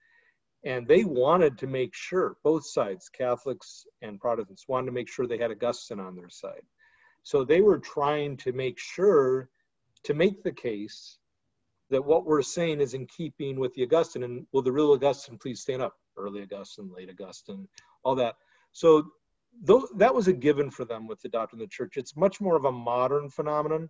And 0.65 0.89
they 0.89 1.05
wanted 1.05 1.59
to 1.59 1.69
make 1.69 1.95
sure, 1.95 2.37
both 2.43 2.67
sides, 2.67 3.09
Catholics 3.09 3.87
and 4.03 4.21
Protestants, 4.21 4.67
wanted 4.67 4.87
to 4.87 4.93
make 4.93 5.09
sure 5.09 5.27
they 5.27 5.39
had 5.39 5.53
Augustine 5.53 6.01
on 6.01 6.17
their 6.17 6.29
side. 6.29 6.63
So 7.23 7.45
they 7.45 7.61
were 7.61 7.79
trying 7.79 8.37
to 8.39 8.53
make 8.53 8.79
sure 8.79 9.49
to 10.05 10.15
make 10.15 10.43
the 10.43 10.53
case 10.53 11.19
that 11.91 12.05
what 12.05 12.27
we're 12.27 12.43
saying 12.43 12.81
is 12.81 12.95
in 12.95 13.07
keeping 13.07 13.61
with 13.61 13.73
the 13.75 13.85
Augustine. 13.85 14.25
And 14.25 14.47
will 14.53 14.63
the 14.63 14.73
real 14.73 14.93
Augustine 14.93 15.39
please 15.39 15.61
stand 15.61 15.83
up? 15.83 15.95
Early 16.17 16.43
Augustine, 16.43 16.91
late 16.93 17.09
Augustine, 17.09 17.69
all 18.03 18.17
that. 18.17 18.35
So 18.73 19.13
though, 19.63 19.89
that 19.97 20.15
was 20.15 20.29
a 20.29 20.33
given 20.33 20.71
for 20.71 20.85
them 20.85 21.07
with 21.07 21.21
the 21.21 21.29
doctrine 21.29 21.61
of 21.61 21.69
the 21.69 21.75
church. 21.75 21.97
It's 21.97 22.17
much 22.17 22.41
more 22.41 22.57
of 22.57 22.65
a 22.65 22.73
modern 22.73 23.31
phenomenon. 23.31 23.89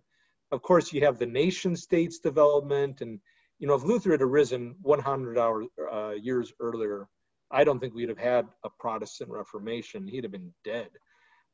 Of 0.51 0.61
course, 0.61 0.91
you 0.91 1.01
have 1.01 1.19
the 1.19 1.25
nation 1.25 1.75
states 1.75 2.19
development. 2.19 3.01
And, 3.01 3.19
you 3.59 3.67
know, 3.67 3.75
if 3.75 3.83
Luther 3.83 4.11
had 4.11 4.21
arisen 4.21 4.75
100 4.81 5.37
hour, 5.37 5.63
uh, 5.91 6.11
years 6.11 6.53
earlier, 6.59 7.07
I 7.51 7.63
don't 7.63 7.79
think 7.79 7.93
we'd 7.93 8.09
have 8.09 8.17
had 8.17 8.47
a 8.63 8.69
Protestant 8.79 9.29
Reformation. 9.29 10.07
He'd 10.07 10.23
have 10.23 10.31
been 10.31 10.53
dead. 10.63 10.89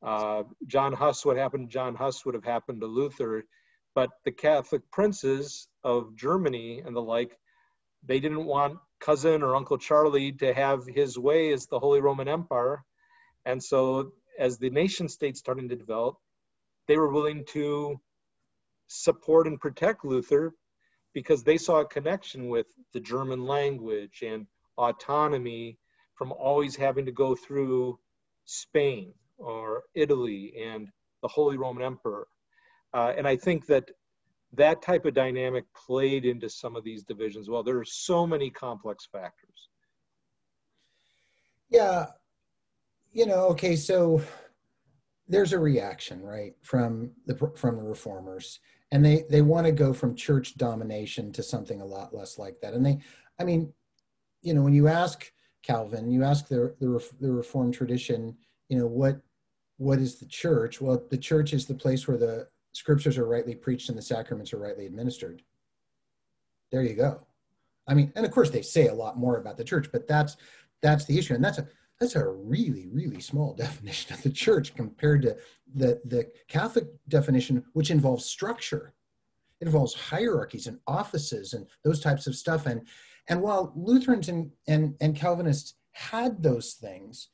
Uh, 0.01 0.43
John 0.67 0.93
Huss, 0.93 1.25
what 1.25 1.37
happened 1.37 1.69
to 1.69 1.73
John 1.73 1.95
Huss 1.95 2.25
would 2.25 2.35
have 2.35 2.43
happened 2.43 2.81
to 2.81 2.87
Luther 2.87 3.45
but 3.95 4.09
the 4.25 4.31
Catholic 4.31 4.81
princes 4.91 5.69
of 5.83 6.15
Germany 6.15 6.83
and 6.85 6.95
the 6.95 7.01
like, 7.01 7.39
they 8.03 8.19
didn't 8.19 8.45
want 8.45 8.77
cousin 8.99 9.41
or 9.41 9.55
Uncle 9.55 9.77
Charlie 9.77 10.33
to 10.33 10.53
have 10.53 10.85
his 10.85 11.17
way 11.17 11.53
as 11.53 11.65
the 11.65 11.79
Holy 11.79 12.01
Roman 12.01 12.27
Empire. 12.27 12.83
And 13.45 13.63
so, 13.63 14.11
as 14.39 14.57
the 14.57 14.69
nation 14.69 15.07
state 15.07 15.37
starting 15.37 15.69
to 15.69 15.75
develop, 15.75 16.17
they 16.87 16.97
were 16.97 17.11
willing 17.11 17.45
to 17.49 17.99
support 18.87 19.47
and 19.47 19.59
protect 19.59 20.05
Luther 20.05 20.53
because 21.13 21.43
they 21.43 21.57
saw 21.57 21.79
a 21.79 21.85
connection 21.85 22.49
with 22.49 22.67
the 22.93 22.99
German 22.99 23.45
language 23.45 24.23
and 24.25 24.45
autonomy 24.77 25.77
from 26.15 26.31
always 26.31 26.75
having 26.75 27.05
to 27.05 27.11
go 27.11 27.35
through 27.35 27.97
Spain 28.45 29.13
or 29.37 29.83
Italy 29.95 30.53
and 30.61 30.89
the 31.21 31.27
Holy 31.27 31.57
Roman 31.57 31.83
Emperor. 31.83 32.27
Uh, 32.93 33.13
and 33.17 33.27
I 33.27 33.35
think 33.35 33.65
that 33.67 33.89
that 34.53 34.81
type 34.81 35.05
of 35.05 35.13
dynamic 35.13 35.65
played 35.73 36.25
into 36.25 36.49
some 36.49 36.75
of 36.75 36.83
these 36.83 37.03
divisions. 37.03 37.49
Well, 37.49 37.63
there 37.63 37.77
are 37.77 37.85
so 37.85 38.25
many 38.25 38.49
complex 38.49 39.07
factors. 39.11 39.69
Yeah. 41.69 42.07
You 43.15 43.25
know, 43.25 43.47
okay, 43.51 43.77
so 43.77 44.21
there's 45.29 45.53
a 45.53 45.59
reaction, 45.59 46.21
right, 46.21 46.53
from 46.61 47.11
the 47.25 47.49
from 47.55 47.77
the 47.77 47.81
reformers, 47.81 48.59
and 48.91 49.05
they 49.05 49.23
they 49.29 49.41
want 49.41 49.65
to 49.65 49.71
go 49.71 49.93
from 49.93 50.17
church 50.17 50.57
domination 50.57 51.31
to 51.31 51.41
something 51.41 51.79
a 51.79 51.85
lot 51.85 52.13
less 52.13 52.37
like 52.37 52.59
that. 52.59 52.73
And 52.73 52.85
they, 52.85 52.99
I 53.39 53.45
mean, 53.45 53.71
you 54.41 54.53
know, 54.53 54.61
when 54.61 54.73
you 54.73 54.89
ask 54.89 55.31
Calvin, 55.63 56.11
you 56.11 56.25
ask 56.25 56.49
the 56.49 56.75
the, 56.81 57.01
the 57.21 57.31
Reformed 57.31 57.73
tradition, 57.73 58.35
you 58.67 58.77
know, 58.77 58.85
what 58.85 59.21
what 59.77 59.99
is 59.99 60.19
the 60.19 60.25
church? 60.25 60.81
Well, 60.81 61.01
the 61.09 61.17
church 61.17 61.53
is 61.53 61.65
the 61.65 61.73
place 61.73 62.09
where 62.09 62.17
the 62.17 62.49
scriptures 62.73 63.17
are 63.17 63.29
rightly 63.29 63.55
preached 63.55 63.87
and 63.87 63.97
the 63.97 64.01
sacraments 64.01 64.51
are 64.51 64.59
rightly 64.59 64.87
administered. 64.87 65.41
There 66.69 66.83
you 66.83 66.95
go. 66.95 67.25
I 67.87 67.93
mean, 67.93 68.11
and 68.17 68.25
of 68.25 68.33
course 68.33 68.49
they 68.49 68.61
say 68.61 68.87
a 68.87 68.93
lot 68.93 69.17
more 69.17 69.37
about 69.37 69.55
the 69.55 69.63
church, 69.63 69.87
but 69.89 70.05
that's 70.05 70.35
that's 70.81 71.05
the 71.05 71.17
issue, 71.17 71.33
and 71.33 71.43
that's 71.43 71.59
a 71.59 71.67
that's 71.99 72.15
a 72.15 72.27
really 72.27 72.87
really 72.91 73.21
small 73.21 73.53
definition 73.57 74.13
of 74.13 74.21
the 74.23 74.29
church 74.29 74.75
compared 74.75 75.21
to 75.23 75.37
the 75.73 76.01
the 76.05 76.29
Catholic 76.47 76.87
definition, 77.07 77.63
which 77.73 77.91
involves 77.91 78.25
structure. 78.25 78.93
It 79.61 79.67
involves 79.67 79.93
hierarchies 79.93 80.67
and 80.67 80.79
offices 80.85 81.53
and 81.53 81.65
those 81.83 82.01
types 82.01 82.27
of 82.27 82.35
stuff. 82.35 82.65
And 82.65 82.87
and 83.27 83.41
while 83.41 83.73
Lutherans 83.75 84.29
and 84.29 84.51
and, 84.67 84.95
and 85.01 85.15
Calvinists 85.15 85.75
had 85.91 86.43
those 86.43 86.73
things, 86.73 87.29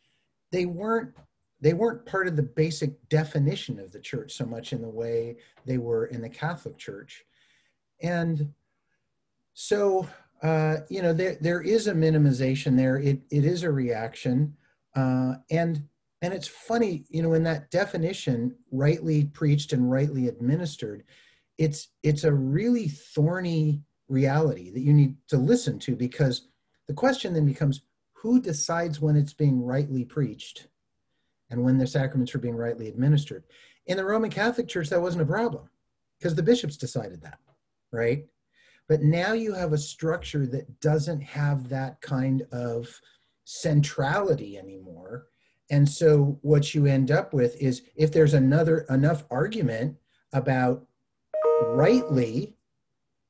they 0.51 0.65
weren't 0.65 1.13
they 1.61 1.73
weren't 1.73 2.05
part 2.05 2.27
of 2.27 2.35
the 2.35 2.43
basic 2.43 3.07
definition 3.09 3.79
of 3.79 3.91
the 3.91 3.99
church 3.99 4.33
so 4.33 4.45
much 4.45 4.73
in 4.73 4.81
the 4.81 4.89
way 4.89 5.37
they 5.65 5.77
were 5.77 6.07
in 6.07 6.21
the 6.21 6.29
Catholic 6.29 6.77
Church. 6.77 7.23
And 8.01 8.51
so, 9.53 10.07
uh, 10.41 10.77
you 10.89 11.01
know, 11.01 11.13
there, 11.13 11.37
there 11.39 11.61
is 11.61 11.87
a 11.87 11.93
minimization 11.93 12.75
there. 12.75 12.97
It, 12.97 13.21
it 13.29 13.45
is 13.45 13.63
a 13.63 13.71
reaction. 13.71 14.55
Uh, 14.95 15.35
and, 15.49 15.83
and 16.21 16.33
it's 16.33 16.47
funny, 16.47 17.05
you 17.09 17.21
know, 17.21 17.33
in 17.33 17.43
that 17.43 17.69
definition, 17.71 18.55
rightly 18.71 19.25
preached 19.25 19.73
and 19.73 19.91
rightly 19.91 20.27
administered, 20.27 21.03
it's, 21.57 21.89
it's 22.03 22.23
a 22.23 22.33
really 22.33 22.87
thorny 22.87 23.83
reality 24.07 24.71
that 24.71 24.81
you 24.81 24.93
need 24.93 25.15
to 25.27 25.37
listen 25.37 25.79
to 25.79 25.95
because 25.95 26.47
the 26.87 26.93
question 26.93 27.33
then 27.33 27.45
becomes 27.45 27.81
who 28.13 28.41
decides 28.41 28.99
when 28.99 29.15
it's 29.15 29.33
being 29.33 29.63
rightly 29.63 30.05
preached 30.05 30.67
and 31.49 31.63
when 31.63 31.77
the 31.77 31.87
sacraments 31.87 32.33
are 32.33 32.39
being 32.39 32.55
rightly 32.55 32.87
administered. 32.87 33.43
In 33.87 33.97
the 33.97 34.05
Roman 34.05 34.29
Catholic 34.29 34.67
Church, 34.67 34.89
that 34.89 35.01
wasn't 35.01 35.23
a 35.23 35.25
problem 35.25 35.69
because 36.17 36.35
the 36.35 36.43
bishops 36.43 36.77
decided 36.77 37.21
that, 37.21 37.39
right? 37.91 38.25
But 38.91 39.03
now 39.03 39.31
you 39.31 39.53
have 39.53 39.71
a 39.71 39.77
structure 39.77 40.45
that 40.47 40.81
doesn't 40.81 41.21
have 41.21 41.69
that 41.69 42.01
kind 42.01 42.41
of 42.51 42.89
centrality 43.45 44.57
anymore. 44.57 45.27
And 45.69 45.87
so 45.87 46.37
what 46.41 46.75
you 46.75 46.87
end 46.87 47.09
up 47.09 47.33
with 47.33 47.55
is 47.55 47.83
if 47.95 48.11
there's 48.11 48.33
another 48.33 48.79
enough 48.89 49.23
argument 49.31 49.95
about 50.33 50.85
rightly 51.61 52.57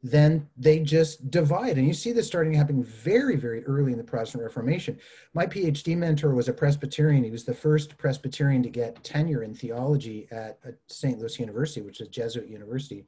then 0.03 0.49
they 0.57 0.79
just 0.79 1.29
divide. 1.29 1.77
And 1.77 1.85
you 1.85 1.93
see 1.93 2.11
this 2.11 2.25
starting 2.25 2.53
to 2.53 2.57
happen 2.57 2.83
very, 2.83 3.35
very 3.35 3.63
early 3.65 3.91
in 3.91 3.99
the 3.99 4.03
Protestant 4.03 4.43
Reformation. 4.43 4.97
My 5.35 5.45
PhD 5.45 5.95
mentor 5.95 6.33
was 6.33 6.49
a 6.49 6.53
Presbyterian. 6.53 7.23
He 7.23 7.29
was 7.29 7.45
the 7.45 7.53
first 7.53 7.97
Presbyterian 7.99 8.63
to 8.63 8.69
get 8.69 9.03
tenure 9.03 9.43
in 9.43 9.53
theology 9.53 10.27
at, 10.31 10.57
St. 10.87 11.19
Louis 11.19 11.39
University, 11.39 11.81
which 11.81 12.01
is 12.01 12.07
a 12.07 12.09
Jesuit 12.09 12.49
university. 12.49 13.05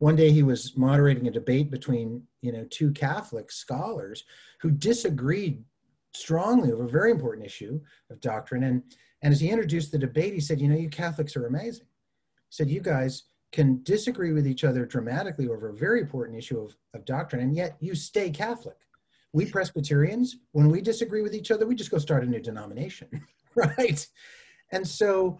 One 0.00 0.16
day 0.16 0.32
he 0.32 0.42
was 0.42 0.76
moderating 0.78 1.28
a 1.28 1.30
debate 1.30 1.70
between, 1.70 2.22
you 2.40 2.52
know, 2.52 2.66
two 2.70 2.90
Catholic 2.90 3.52
scholars 3.52 4.24
who 4.60 4.70
disagreed 4.70 5.62
strongly 6.14 6.72
over 6.72 6.84
a 6.84 6.88
very 6.88 7.10
important 7.10 7.46
issue 7.46 7.78
of 8.10 8.18
doctrine. 8.22 8.64
And, 8.64 8.82
and 9.20 9.30
as 9.30 9.40
he 9.40 9.50
introduced 9.50 9.92
the 9.92 9.98
debate, 9.98 10.32
he 10.32 10.40
said, 10.40 10.58
you 10.58 10.68
know, 10.68 10.76
you 10.76 10.88
Catholics 10.88 11.36
are 11.36 11.46
amazing. 11.46 11.84
He 11.84 12.54
said, 12.54 12.70
you 12.70 12.80
guys 12.80 13.24
can 13.52 13.82
disagree 13.82 14.32
with 14.32 14.46
each 14.46 14.64
other 14.64 14.86
dramatically 14.86 15.48
over 15.48 15.68
a 15.68 15.76
very 15.76 16.00
important 16.00 16.38
issue 16.38 16.58
of, 16.58 16.74
of 16.94 17.04
doctrine, 17.04 17.42
and 17.42 17.54
yet 17.54 17.76
you 17.78 17.94
stay 17.94 18.30
Catholic. 18.30 18.78
We 19.34 19.44
Presbyterians, 19.44 20.36
when 20.52 20.70
we 20.70 20.80
disagree 20.80 21.20
with 21.20 21.34
each 21.34 21.50
other, 21.50 21.66
we 21.66 21.74
just 21.74 21.90
go 21.90 21.98
start 21.98 22.24
a 22.24 22.26
new 22.26 22.40
denomination, 22.40 23.08
right? 23.54 24.06
And 24.72 24.86
so, 24.86 25.38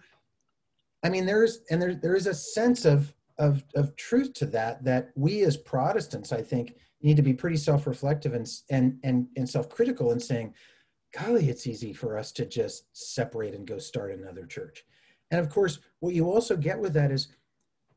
I 1.02 1.08
mean, 1.08 1.24
there's 1.24 1.60
and 1.70 1.80
there 1.80 1.94
there 1.94 2.14
is 2.14 2.26
a 2.26 2.34
sense 2.34 2.84
of 2.84 3.12
of 3.40 3.64
of 3.74 3.96
truth 3.96 4.32
to 4.34 4.46
that 4.46 4.84
that 4.84 5.10
we 5.16 5.42
as 5.42 5.56
Protestants, 5.56 6.32
I 6.32 6.42
think, 6.42 6.76
need 7.02 7.16
to 7.16 7.22
be 7.22 7.34
pretty 7.34 7.56
self-reflective 7.56 8.34
and 8.34 8.48
and 8.70 9.00
and, 9.02 9.26
and 9.36 9.48
self-critical 9.48 10.12
in 10.12 10.20
saying, 10.20 10.54
golly, 11.18 11.48
it's 11.48 11.66
easy 11.66 11.92
for 11.92 12.16
us 12.16 12.30
to 12.32 12.46
just 12.46 12.84
separate 12.92 13.54
and 13.54 13.66
go 13.66 13.78
start 13.78 14.12
another 14.12 14.46
church. 14.46 14.84
And 15.32 15.40
of 15.40 15.48
course, 15.48 15.80
what 16.00 16.14
you 16.14 16.30
also 16.30 16.56
get 16.56 16.78
with 16.78 16.92
that 16.92 17.10
is 17.10 17.28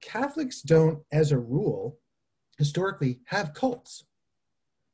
Catholics 0.01 0.61
don't, 0.61 0.99
as 1.11 1.31
a 1.31 1.37
rule, 1.37 1.99
historically 2.57 3.19
have 3.25 3.53
cults. 3.53 4.05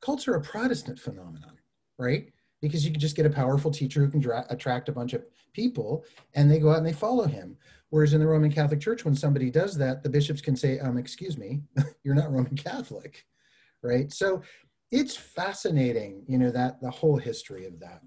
Cults 0.01 0.27
are 0.27 0.35
a 0.35 0.41
Protestant 0.41 0.99
phenomenon, 0.99 1.57
right? 1.97 2.31
Because 2.61 2.85
you 2.85 2.91
can 2.91 2.99
just 2.99 3.15
get 3.15 3.25
a 3.25 3.29
powerful 3.29 3.71
teacher 3.71 4.01
who 4.01 4.11
can 4.11 4.19
dra- 4.19 4.45
attract 4.49 4.89
a 4.89 4.91
bunch 4.91 5.13
of 5.13 5.23
people 5.53 6.03
and 6.33 6.51
they 6.51 6.59
go 6.59 6.71
out 6.71 6.77
and 6.77 6.85
they 6.85 6.93
follow 6.93 7.25
him. 7.25 7.57
Whereas 7.89 8.13
in 8.13 8.19
the 8.19 8.27
Roman 8.27 8.51
Catholic 8.51 8.79
Church, 8.79 9.05
when 9.05 9.15
somebody 9.15 9.49
does 9.49 9.77
that, 9.77 10.03
the 10.03 10.09
bishops 10.09 10.41
can 10.41 10.55
say, 10.55 10.79
um, 10.79 10.97
excuse 10.97 11.37
me, 11.37 11.61
you're 12.03 12.15
not 12.15 12.31
Roman 12.31 12.55
Catholic, 12.55 13.25
right? 13.81 14.11
So 14.11 14.41
it's 14.91 15.15
fascinating, 15.15 16.23
you 16.27 16.37
know, 16.37 16.51
that 16.51 16.81
the 16.81 16.91
whole 16.91 17.17
history 17.17 17.65
of 17.65 17.79
that. 17.79 18.01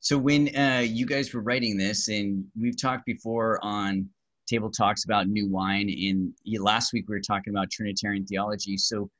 So 0.00 0.18
when 0.18 0.54
uh, 0.56 0.84
you 0.84 1.06
guys 1.06 1.32
were 1.32 1.42
writing 1.42 1.78
this, 1.78 2.08
and 2.08 2.44
we've 2.60 2.80
talked 2.80 3.06
before 3.06 3.60
on 3.62 4.08
table 4.46 4.70
talks 4.70 5.04
about 5.04 5.28
new 5.28 5.48
wine. 5.48 5.88
In 5.88 6.34
last 6.60 6.92
week, 6.92 7.06
we 7.08 7.14
were 7.14 7.20
talking 7.20 7.52
about 7.52 7.70
Trinitarian 7.70 8.26
theology. 8.26 8.76
So, 8.76 9.10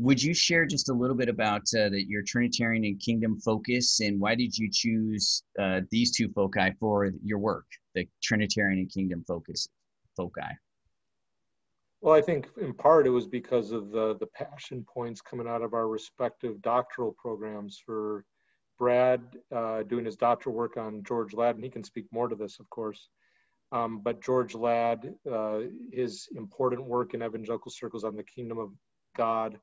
would 0.00 0.22
you 0.22 0.32
share 0.32 0.64
just 0.64 0.88
a 0.88 0.94
little 0.94 1.14
bit 1.14 1.28
about 1.28 1.62
uh, 1.76 1.90
your 1.90 2.22
Trinitarian 2.22 2.84
and 2.84 2.98
Kingdom 2.98 3.38
focus, 3.38 4.00
and 4.00 4.18
why 4.18 4.34
did 4.34 4.56
you 4.56 4.70
choose 4.72 5.42
uh, 5.60 5.82
these 5.90 6.10
two 6.10 6.28
foci 6.30 6.72
for 6.80 7.10
your 7.22 7.38
work, 7.38 7.66
the 7.94 8.08
Trinitarian 8.22 8.78
and 8.78 8.90
Kingdom 8.90 9.22
focus 9.28 9.68
foci? 10.16 10.40
Well, 12.00 12.14
I 12.14 12.22
think 12.22 12.48
in 12.58 12.72
part 12.72 13.06
it 13.06 13.10
was 13.10 13.26
because 13.26 13.72
of 13.72 13.90
the 13.90 14.16
the 14.18 14.26
passion 14.26 14.86
points 14.90 15.20
coming 15.20 15.46
out 15.46 15.60
of 15.60 15.74
our 15.74 15.86
respective 15.86 16.62
doctoral 16.62 17.14
programs. 17.18 17.78
For 17.84 18.24
Brad 18.78 19.20
uh, 19.54 19.82
doing 19.82 20.06
his 20.06 20.16
doctoral 20.16 20.56
work 20.56 20.78
on 20.78 21.04
George 21.04 21.34
Ladd, 21.34 21.56
and 21.56 21.64
he 21.64 21.68
can 21.68 21.84
speak 21.84 22.06
more 22.10 22.28
to 22.28 22.34
this, 22.34 22.58
of 22.58 22.70
course. 22.70 23.10
Um, 23.70 24.00
but 24.02 24.22
George 24.22 24.54
Ladd, 24.54 25.14
uh, 25.30 25.60
his 25.92 26.26
important 26.34 26.86
work 26.86 27.12
in 27.12 27.22
evangelical 27.22 27.70
circles 27.70 28.02
on 28.02 28.16
the 28.16 28.24
kingdom 28.24 28.58
of 28.58 28.70
God, 29.14 29.60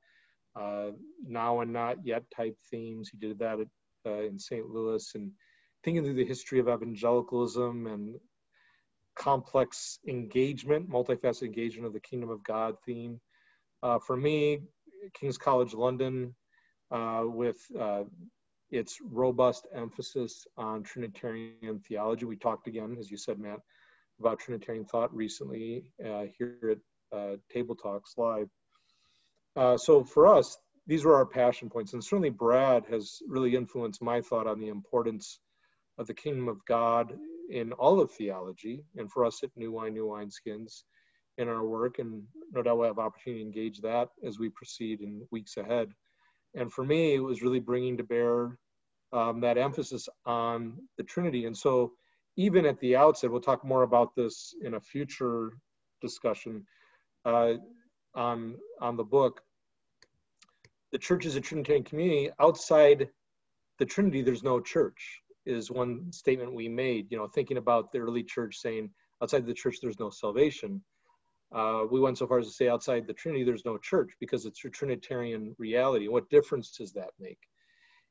uh, 0.59 0.91
now 1.25 1.61
and 1.61 1.71
not 1.71 1.97
yet 2.03 2.23
type 2.35 2.57
themes. 2.71 3.09
He 3.09 3.17
did 3.17 3.39
that 3.39 3.59
at, 3.59 3.67
uh, 4.05 4.23
in 4.23 4.39
St. 4.39 4.67
Louis 4.67 5.11
and 5.15 5.31
thinking 5.83 6.03
through 6.03 6.15
the 6.15 6.25
history 6.25 6.59
of 6.59 6.67
evangelicalism 6.67 7.87
and 7.87 8.15
complex 9.15 9.99
engagement, 10.07 10.89
multifaceted 10.89 11.43
engagement 11.43 11.87
of 11.87 11.93
the 11.93 11.99
kingdom 11.99 12.29
of 12.29 12.43
God 12.43 12.75
theme. 12.85 13.19
Uh, 13.83 13.99
for 13.99 14.15
me, 14.15 14.59
King's 15.13 15.37
College 15.37 15.73
London, 15.73 16.35
uh, 16.91 17.23
with 17.25 17.57
uh, 17.79 18.03
its 18.69 18.97
robust 19.01 19.67
emphasis 19.73 20.45
on 20.57 20.83
Trinitarian 20.83 21.79
theology. 21.87 22.25
We 22.25 22.35
talked 22.35 22.67
again, 22.67 22.97
as 22.99 23.09
you 23.09 23.17
said, 23.17 23.39
Matt, 23.39 23.59
about 24.19 24.39
Trinitarian 24.39 24.85
thought 24.85 25.13
recently 25.13 25.91
uh, 26.03 26.25
here 26.37 26.77
at 27.11 27.17
uh, 27.17 27.35
Table 27.51 27.75
Talks 27.75 28.15
Live. 28.17 28.49
Uh, 29.57 29.75
so 29.75 30.03
for 30.03 30.27
us, 30.27 30.57
these 30.85 31.03
were 31.03 31.15
our 31.15 31.25
passion 31.25 31.69
points, 31.69 31.93
and 31.93 32.03
certainly 32.03 32.29
Brad 32.29 32.85
has 32.89 33.19
really 33.27 33.55
influenced 33.55 34.01
my 34.01 34.21
thought 34.21 34.47
on 34.47 34.59
the 34.59 34.67
importance 34.69 35.39
of 35.97 36.05
the 36.05 36.13
kingdom 36.13 36.47
of 36.47 36.63
God 36.65 37.13
in 37.49 37.73
all 37.73 37.99
of 37.99 38.11
theology, 38.11 38.83
and 38.95 39.11
for 39.11 39.25
us 39.25 39.41
at 39.43 39.49
New 39.55 39.71
Wine, 39.71 39.93
New 39.93 40.07
Wine 40.07 40.29
Skins 40.29 40.85
in 41.39 41.49
our 41.49 41.65
work, 41.65 41.97
and 41.97 42.23
no 42.53 42.61
doubt 42.61 42.77
we'll 42.77 42.87
have 42.87 42.99
opportunity 42.99 43.41
to 43.41 43.47
engage 43.47 43.79
that 43.81 44.09
as 44.23 44.37
we 44.37 44.49
proceed 44.49 45.01
in 45.01 45.25
weeks 45.31 45.57
ahead. 45.57 45.89
And 46.53 46.71
for 46.71 46.83
me, 46.85 47.15
it 47.15 47.19
was 47.19 47.41
really 47.41 47.59
bringing 47.59 47.97
to 47.97 48.03
bear 48.03 48.57
um, 49.11 49.41
that 49.41 49.57
emphasis 49.57 50.07
on 50.25 50.77
the 50.97 51.03
Trinity. 51.03 51.45
And 51.45 51.57
so, 51.57 51.93
even 52.35 52.65
at 52.65 52.79
the 52.79 52.95
outset, 52.95 53.31
we'll 53.31 53.41
talk 53.41 53.65
more 53.65 53.83
about 53.83 54.15
this 54.15 54.53
in 54.63 54.75
a 54.75 54.79
future 54.79 55.53
discussion 56.01 56.63
uh, 57.25 57.53
on 58.13 58.55
on 58.79 58.95
the 58.95 59.03
book. 59.03 59.41
The 60.91 60.97
church 60.97 61.25
is 61.25 61.35
a 61.35 61.41
Trinitarian 61.41 61.83
community. 61.83 62.29
Outside 62.39 63.09
the 63.79 63.85
Trinity, 63.85 64.21
there's 64.21 64.43
no 64.43 64.59
church 64.59 65.21
is 65.47 65.71
one 65.71 66.11
statement 66.11 66.53
we 66.53 66.67
made, 66.67 67.07
you 67.09 67.17
know, 67.17 67.27
thinking 67.27 67.57
about 67.57 67.91
the 67.91 67.99
early 67.99 68.23
church 68.23 68.57
saying 68.57 68.89
outside 69.23 69.45
the 69.45 69.53
church 69.53 69.77
there's 69.81 69.99
no 69.99 70.09
salvation. 70.09 70.81
Uh, 71.55 71.83
we 71.89 72.01
went 72.01 72.17
so 72.17 72.27
far 72.27 72.39
as 72.39 72.47
to 72.47 72.53
say 72.53 72.67
outside 72.67 73.07
the 73.07 73.13
Trinity 73.13 73.43
there's 73.43 73.65
no 73.65 73.77
church 73.77 74.11
because 74.19 74.45
it's 74.45 74.63
a 74.65 74.69
Trinitarian 74.69 75.55
reality. 75.57 76.09
What 76.09 76.29
difference 76.29 76.71
does 76.71 76.91
that 76.93 77.11
make? 77.19 77.39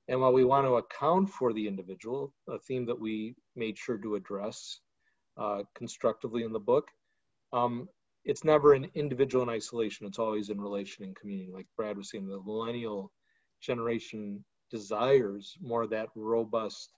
And 0.09 0.21
while 0.21 0.33
we 0.33 0.45
want 0.45 0.67
to 0.67 0.77
account 0.77 1.29
for 1.29 1.53
the 1.53 1.67
individual, 1.67 2.33
a 2.49 2.59
theme 2.59 2.87
that 2.87 2.99
we 2.99 3.35
made 3.55 3.77
sure 3.77 3.99
to 3.99 4.15
address 4.15 4.81
uh, 5.37 5.63
constructively 5.75 6.45
in 6.45 6.53
the 6.53 6.61
book, 6.61 6.89
um, 7.53 7.89
it's 8.27 8.45
never 8.45 8.75
an 8.75 8.89
individual 8.95 9.45
in 9.45 9.49
isolation. 9.49 10.07
It's 10.07 10.19
always 10.19 10.51
in 10.51 10.61
relation 10.61 11.05
and 11.05 11.15
community. 11.15 11.51
Like 11.53 11.67
Brad 11.77 11.97
was 11.97 12.11
saying, 12.11 12.27
the 12.27 12.43
millennial 12.45 13.13
generation 13.63 14.45
desires 14.71 15.57
more 15.63 15.85
of 15.85 15.91
that 15.91 16.09
robust 16.17 16.91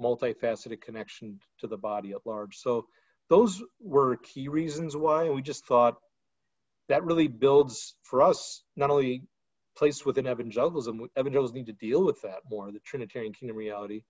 multifaceted 0.00 0.80
connection 0.80 1.38
to 1.60 1.68
the 1.68 1.76
body 1.76 2.10
at 2.10 2.26
large. 2.26 2.56
So 2.56 2.86
those 3.30 3.62
were 3.80 4.16
key 4.16 4.48
reasons 4.48 4.96
why, 4.96 5.24
and 5.24 5.34
we 5.34 5.42
just 5.42 5.64
thought 5.64 5.96
that 6.88 7.04
really 7.04 7.28
builds 7.28 7.94
for 8.02 8.22
us 8.22 8.62
not 8.76 8.90
only 8.90 9.22
place 9.76 10.04
within 10.04 10.26
evangelicalism, 10.26 11.06
evangelicals 11.16 11.52
need 11.52 11.66
to 11.66 11.72
deal 11.72 12.04
with 12.04 12.20
that 12.22 12.40
more, 12.50 12.72
the 12.72 12.80
Trinitarian 12.80 13.32
kingdom 13.32 13.56
reality, 13.56 14.02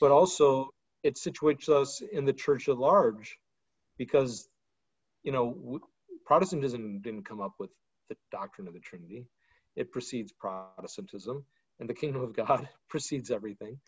but 0.00 0.10
also 0.10 0.70
it 1.04 1.14
situates 1.14 1.68
us 1.68 2.02
in 2.12 2.24
the 2.24 2.32
church 2.32 2.68
at 2.68 2.76
large 2.76 3.38
because, 3.98 4.48
you 5.26 5.32
know, 5.32 5.80
Protestantism 6.24 7.00
didn't 7.00 7.24
come 7.24 7.40
up 7.40 7.54
with 7.58 7.70
the 8.08 8.16
doctrine 8.30 8.68
of 8.68 8.74
the 8.74 8.80
Trinity. 8.80 9.26
It 9.74 9.92
precedes 9.92 10.32
Protestantism, 10.32 11.44
and 11.80 11.90
the 11.90 11.94
kingdom 11.94 12.22
of 12.22 12.34
God 12.34 12.66
precedes 12.88 13.30
everything. 13.30 13.78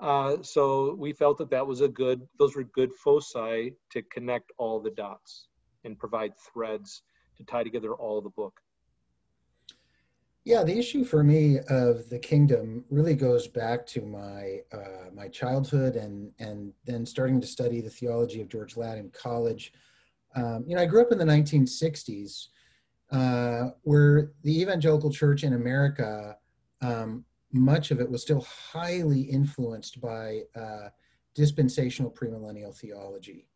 Uh, 0.00 0.42
so 0.42 0.94
we 0.98 1.12
felt 1.12 1.38
that 1.38 1.50
that 1.50 1.66
was 1.66 1.80
a 1.80 1.88
good, 1.88 2.20
those 2.38 2.54
were 2.54 2.64
good 2.64 2.92
foci 2.92 3.74
to 3.92 4.02
connect 4.12 4.52
all 4.58 4.80
the 4.80 4.90
dots 4.90 5.46
and 5.84 5.98
provide 5.98 6.32
threads 6.52 7.02
to 7.36 7.44
tie 7.44 7.62
together 7.62 7.94
all 7.94 8.20
the 8.20 8.30
book. 8.30 8.54
Yeah, 10.44 10.64
the 10.64 10.76
issue 10.76 11.04
for 11.04 11.22
me 11.22 11.58
of 11.68 12.08
the 12.08 12.18
kingdom 12.18 12.84
really 12.90 13.14
goes 13.14 13.46
back 13.46 13.86
to 13.88 14.00
my 14.00 14.60
uh, 14.72 15.10
my 15.14 15.28
childhood 15.28 15.96
and 15.96 16.32
and 16.38 16.72
then 16.86 17.04
starting 17.04 17.40
to 17.40 17.46
study 17.46 17.82
the 17.82 17.90
theology 17.90 18.40
of 18.40 18.48
George 18.48 18.76
Ladd 18.76 18.98
in 18.98 19.10
college. 19.10 19.72
Um, 20.34 20.64
you 20.66 20.76
know, 20.76 20.82
I 20.82 20.86
grew 20.86 21.02
up 21.02 21.12
in 21.12 21.18
the 21.18 21.24
1960s, 21.24 22.48
uh, 23.10 23.70
where 23.82 24.32
the 24.42 24.60
evangelical 24.60 25.10
church 25.10 25.44
in 25.44 25.54
America 25.54 26.36
um, 26.80 27.24
much 27.52 27.90
of 27.90 28.00
it 28.00 28.10
was 28.10 28.22
still 28.22 28.42
highly 28.42 29.22
influenced 29.22 30.00
by 30.00 30.42
uh, 30.54 30.88
dispensational 31.34 32.10
premillennial 32.10 32.76
theology. 32.76 33.46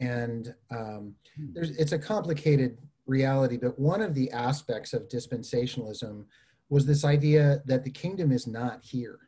And 0.00 0.54
um, 0.70 1.14
hmm. 1.36 1.52
it's 1.56 1.92
a 1.92 1.98
complicated 1.98 2.78
reality, 3.06 3.56
but 3.56 3.78
one 3.78 4.00
of 4.00 4.14
the 4.14 4.30
aspects 4.30 4.92
of 4.92 5.08
dispensationalism 5.08 6.24
was 6.68 6.86
this 6.86 7.04
idea 7.04 7.62
that 7.66 7.84
the 7.84 7.90
kingdom 7.90 8.30
is 8.30 8.46
not 8.46 8.82
here. 8.82 9.18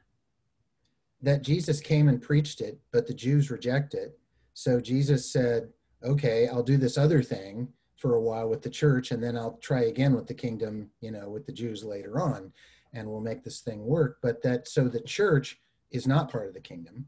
That 1.21 1.43
Jesus 1.43 1.81
came 1.81 2.09
and 2.09 2.21
preached 2.21 2.61
it, 2.61 2.79
but 2.93 3.07
the 3.07 3.15
Jews 3.15 3.51
reject 3.51 3.95
it. 3.95 4.19
So 4.55 4.81
Jesus 4.81 5.33
said, 5.33 5.69
okay, 6.05 6.49
I'll 6.49 6.63
do 6.63 6.77
this 6.77 6.99
other 6.99 7.23
thing 7.23 7.69
for 7.97 8.15
a 8.15 8.21
while 8.21 8.49
with 8.49 8.63
the 8.63 8.71
church, 8.71 9.11
and 9.11 9.23
then 9.23 9.37
I'll 9.37 9.59
try 9.59 9.83
again 9.83 10.15
with 10.15 10.27
the 10.27 10.35
kingdom, 10.35 10.91
you 11.01 11.11
know, 11.11 11.29
with 11.29 11.47
the 11.47 11.53
Jews 11.53 11.85
later 11.85 12.21
on 12.21 12.53
and 12.93 13.09
we'll 13.09 13.21
make 13.21 13.43
this 13.43 13.61
thing 13.61 13.85
work. 13.85 14.19
But 14.23 14.43
that 14.43 14.69
so 14.69 14.89
the 14.89 15.01
church 15.01 15.61
is 15.91 16.07
not 16.07 16.31
part 16.31 16.49
of 16.49 16.55
the 16.55 16.61
kingdom, 16.61 17.07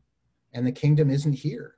and 0.52 0.66
the 0.66 0.72
kingdom 0.72 1.10
isn't 1.10 1.32
here. 1.32 1.76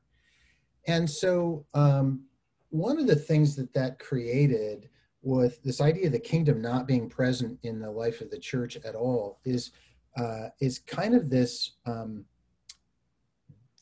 And 0.87 1.09
so 1.09 1.67
um, 1.75 2.25
one 2.71 2.99
of 2.99 3.07
the 3.07 3.17
things 3.17 3.57
that 3.57 3.73
that 3.75 3.99
created 3.99 4.89
with 5.23 5.63
this 5.63 5.81
idea 5.81 6.07
of 6.07 6.13
the 6.13 6.19
kingdom 6.21 6.63
not 6.63 6.87
being 6.87 7.09
present 7.09 7.59
in 7.65 7.81
the 7.81 7.91
life 7.91 8.21
of 8.21 8.31
the 8.31 8.39
church 8.39 8.77
at 8.85 8.95
all 8.95 9.41
is 9.45 9.73
uh, 10.17 10.49
is 10.61 10.79
kind 10.79 11.15
of 11.15 11.29
this 11.29 11.73
um, 11.85 12.25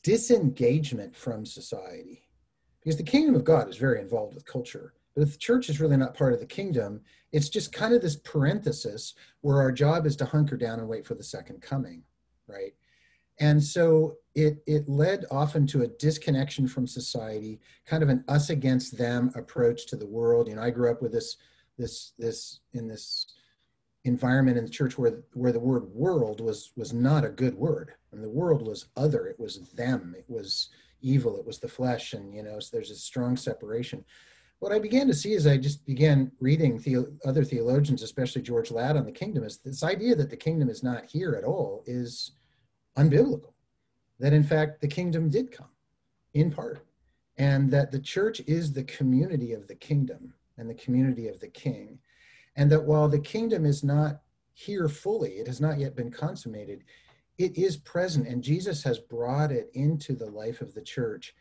disengagement 0.03 1.15
from 1.15 1.45
society 1.45 2.24
because 2.85 2.95
the 2.97 3.03
kingdom 3.03 3.35
of 3.35 3.43
god 3.43 3.67
is 3.67 3.75
very 3.75 3.99
involved 3.99 4.33
with 4.33 4.45
culture 4.45 4.93
but 5.15 5.21
if 5.21 5.31
the 5.31 5.37
church 5.37 5.69
is 5.69 5.79
really 5.79 5.97
not 5.97 6.13
part 6.13 6.33
of 6.33 6.39
the 6.39 6.45
kingdom, 6.45 7.01
it's 7.31 7.49
just 7.49 7.71
kind 7.71 7.93
of 7.93 8.01
this 8.01 8.17
parenthesis 8.17 9.13
where 9.41 9.61
our 9.61 9.71
job 9.71 10.05
is 10.05 10.15
to 10.17 10.25
hunker 10.25 10.57
down 10.57 10.79
and 10.79 10.89
wait 10.89 11.05
for 11.05 11.15
the 11.15 11.23
second 11.23 11.61
coming, 11.61 12.03
right? 12.47 12.73
And 13.39 13.63
so 13.63 14.17
it 14.33 14.61
it 14.67 14.87
led 14.87 15.25
often 15.31 15.67
to 15.67 15.83
a 15.83 15.87
disconnection 15.87 16.67
from 16.67 16.87
society, 16.87 17.59
kind 17.85 18.03
of 18.03 18.09
an 18.09 18.23
us 18.27 18.49
against 18.49 18.97
them 18.97 19.31
approach 19.35 19.87
to 19.87 19.95
the 19.95 20.05
world. 20.05 20.47
You 20.47 20.55
know, 20.55 20.61
I 20.61 20.69
grew 20.69 20.91
up 20.91 21.01
with 21.01 21.13
this 21.13 21.37
this 21.77 22.11
this 22.17 22.59
in 22.73 22.87
this 22.87 23.27
environment 24.03 24.57
in 24.57 24.65
the 24.65 24.69
church 24.69 24.97
where 24.97 25.23
where 25.33 25.51
the 25.51 25.59
word 25.59 25.83
world 25.93 26.39
was 26.39 26.71
was 26.75 26.93
not 26.93 27.25
a 27.25 27.29
good 27.29 27.55
word 27.55 27.93
and 28.11 28.23
the 28.23 28.29
world 28.29 28.65
was 28.65 28.85
other 28.95 29.25
it 29.25 29.39
was 29.39 29.71
them 29.71 30.13
it 30.15 30.25
was 30.27 30.69
evil 31.05 31.37
it 31.37 31.45
was 31.45 31.59
the 31.59 31.67
flesh 31.67 32.13
and 32.13 32.33
you 32.33 32.43
know 32.43 32.59
so 32.59 32.69
there's 32.73 32.91
a 32.91 32.95
strong 32.95 33.37
separation 33.37 34.03
what 34.59 34.71
I 34.71 34.79
began 34.79 35.07
to 35.07 35.13
see 35.13 35.35
as 35.35 35.47
I 35.47 35.57
just 35.57 35.85
began 35.85 36.31
reading 36.39 36.79
the, 36.79 37.13
other 37.25 37.43
theologians, 37.43 38.01
especially 38.01 38.41
George 38.41 38.71
Ladd 38.71 38.97
on 38.97 39.05
the 39.05 39.11
kingdom, 39.11 39.43
is 39.43 39.57
this 39.57 39.83
idea 39.83 40.15
that 40.15 40.29
the 40.29 40.37
kingdom 40.37 40.69
is 40.69 40.81
not 40.81 41.05
here 41.05 41.35
at 41.35 41.43
all 41.43 41.83
is 41.85 42.31
unbiblical. 42.97 43.53
That 44.19 44.33
in 44.33 44.43
fact 44.43 44.81
the 44.81 44.87
kingdom 44.87 45.29
did 45.29 45.51
come 45.51 45.69
in 46.33 46.51
part, 46.51 46.85
and 47.37 47.69
that 47.71 47.91
the 47.91 47.99
church 47.99 48.41
is 48.47 48.71
the 48.71 48.83
community 48.85 49.51
of 49.51 49.67
the 49.67 49.75
kingdom 49.75 50.33
and 50.57 50.69
the 50.69 50.75
community 50.75 51.27
of 51.27 51.39
the 51.39 51.49
king. 51.49 51.99
And 52.55 52.71
that 52.71 52.83
while 52.83 53.09
the 53.09 53.19
kingdom 53.19 53.65
is 53.65 53.83
not 53.83 54.21
here 54.53 54.87
fully, 54.87 55.33
it 55.33 55.47
has 55.47 55.59
not 55.59 55.79
yet 55.79 55.97
been 55.97 56.11
consummated, 56.11 56.85
it 57.37 57.57
is 57.57 57.77
present, 57.77 58.27
and 58.27 58.43
Jesus 58.43 58.83
has 58.83 58.99
brought 58.99 59.51
it 59.51 59.69
into 59.73 60.13
the 60.13 60.29
life 60.29 60.61
of 60.61 60.73
the 60.73 60.81
church 60.81 61.35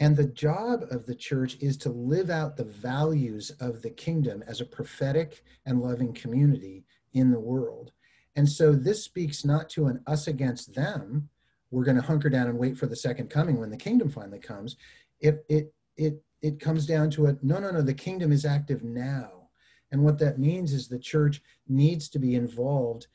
and 0.00 0.16
the 0.16 0.26
job 0.26 0.84
of 0.90 1.06
the 1.06 1.14
church 1.14 1.56
is 1.60 1.76
to 1.78 1.90
live 1.90 2.30
out 2.30 2.56
the 2.56 2.64
values 2.64 3.50
of 3.60 3.82
the 3.82 3.90
kingdom 3.90 4.44
as 4.46 4.60
a 4.60 4.66
prophetic 4.66 5.42
and 5.66 5.82
loving 5.82 6.12
community 6.12 6.84
in 7.14 7.30
the 7.30 7.40
world. 7.40 7.90
And 8.36 8.48
so 8.48 8.72
this 8.72 9.02
speaks 9.02 9.44
not 9.44 9.68
to 9.70 9.86
an 9.86 10.00
us 10.06 10.28
against 10.28 10.74
them. 10.74 11.28
We're 11.70 11.84
going 11.84 11.96
to 11.96 12.02
hunker 12.02 12.30
down 12.30 12.46
and 12.46 12.58
wait 12.58 12.78
for 12.78 12.86
the 12.86 12.96
second 12.96 13.28
coming 13.28 13.58
when 13.58 13.70
the 13.70 13.76
kingdom 13.76 14.08
finally 14.08 14.38
comes. 14.38 14.76
It 15.20 15.44
it 15.48 15.74
it 15.96 16.22
it 16.40 16.60
comes 16.60 16.86
down 16.86 17.10
to 17.10 17.26
a 17.26 17.36
no 17.42 17.58
no 17.58 17.72
no 17.72 17.82
the 17.82 17.92
kingdom 17.92 18.30
is 18.30 18.44
active 18.44 18.84
now. 18.84 19.48
And 19.90 20.04
what 20.04 20.18
that 20.20 20.38
means 20.38 20.72
is 20.72 20.86
the 20.86 20.98
church 20.98 21.42
needs 21.66 22.08
to 22.10 22.20
be 22.20 22.36
involved 22.36 23.08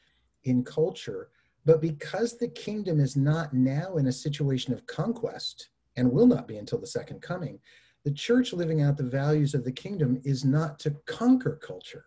in 0.43 0.65
culture. 0.65 1.29
But 1.65 1.81
because 1.81 2.37
the 2.37 2.49
kingdom 2.49 2.99
is 2.99 3.15
not 3.15 3.53
now 3.53 3.95
in 3.97 4.07
a 4.07 4.11
situation 4.11 4.73
of 4.73 4.85
conquest 4.85 5.69
and 5.95 6.11
will 6.11 6.27
not 6.27 6.47
be 6.47 6.57
until 6.57 6.79
the 6.79 6.87
second 6.87 7.21
coming, 7.21 7.59
the 8.03 8.11
church 8.11 8.51
living 8.51 8.81
out 8.81 8.97
the 8.97 9.03
values 9.03 9.53
of 9.53 9.63
the 9.63 9.71
kingdom 9.71 10.19
is 10.25 10.43
not 10.43 10.79
to 10.79 10.91
conquer 11.05 11.59
culture. 11.65 12.05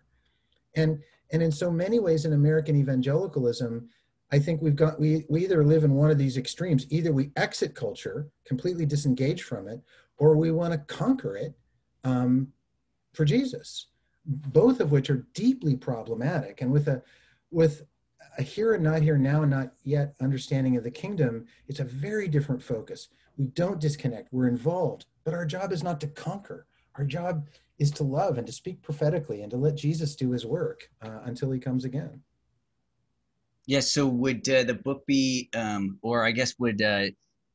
And, 0.75 1.03
and 1.33 1.43
in 1.43 1.51
so 1.51 1.71
many 1.71 1.99
ways 1.99 2.27
in 2.27 2.35
American 2.35 2.77
evangelicalism, 2.77 3.89
I 4.31 4.39
think 4.39 4.61
we've 4.61 4.77
got, 4.77 5.01
we, 5.01 5.25
we 5.31 5.45
either 5.45 5.65
live 5.65 5.85
in 5.85 5.95
one 5.95 6.11
of 6.11 6.19
these 6.19 6.37
extremes. 6.37 6.87
Either 6.91 7.13
we 7.13 7.31
exit 7.37 7.75
culture, 7.75 8.29
completely 8.45 8.85
disengage 8.85 9.45
from 9.45 9.69
it, 9.69 9.81
or 10.19 10.37
we 10.37 10.51
want 10.51 10.73
to 10.73 10.95
conquer 10.95 11.37
it 11.37 11.55
um, 12.05 12.49
for 13.15 13.25
Jesus, 13.25 13.87
both 14.27 14.81
of 14.81 14.91
which 14.91 15.09
are 15.09 15.27
deeply 15.33 15.77
problematic. 15.77 16.61
And 16.61 16.71
with 16.71 16.89
a, 16.89 17.03
with 17.51 17.85
a 18.39 18.43
here 18.43 18.75
and 18.75 18.85
not 18.85 19.03
here, 19.03 19.19
now 19.19 19.43
and 19.43 19.51
not 19.51 19.73
yet 19.85 20.15
understanding 20.21 20.77
of 20.77 20.85
the 20.85 20.91
kingdom, 20.91 21.47
it's 21.69 21.81
a 21.81 21.85
very 21.85 22.29
different 22.29 22.63
focus. 22.63 23.09
We 23.37 23.47
don't 23.47 23.81
disconnect, 23.81 24.33
we're 24.33 24.49
involved, 24.49 25.07
but 25.25 25.35
our 25.35 25.45
job 25.45 25.73
is 25.73 25.83
not 25.83 26.01
to 26.01 26.07
conquer. 26.09 26.67
Our 26.95 27.05
job 27.05 27.49
is 27.79 27.91
to 27.93 28.05
love 28.05 28.39
and 28.39 28.47
to 28.47 28.53
speak 28.53 28.83
prophetically 28.83 29.43
and 29.43 29.51
to 29.51 29.57
let 29.57 29.75
Jesus 29.75 30.17
do 30.17 30.31
his 30.31 30.47
work 30.47 30.89
uh, 31.03 31.21
until 31.25 31.51
he 31.51 31.59
comes 31.59 31.85
again. 31.85 32.23
Yes. 33.67 33.85
Yeah, 33.97 34.03
so 34.03 34.07
would 34.07 34.49
uh, 34.49 34.65
the 34.65 34.75
book 34.75 35.05
be, 35.07 35.51
um, 35.55 35.99
or 36.03 36.25
I 36.25 36.31
guess 36.31 36.55
would 36.59 36.81
uh, 36.81 37.07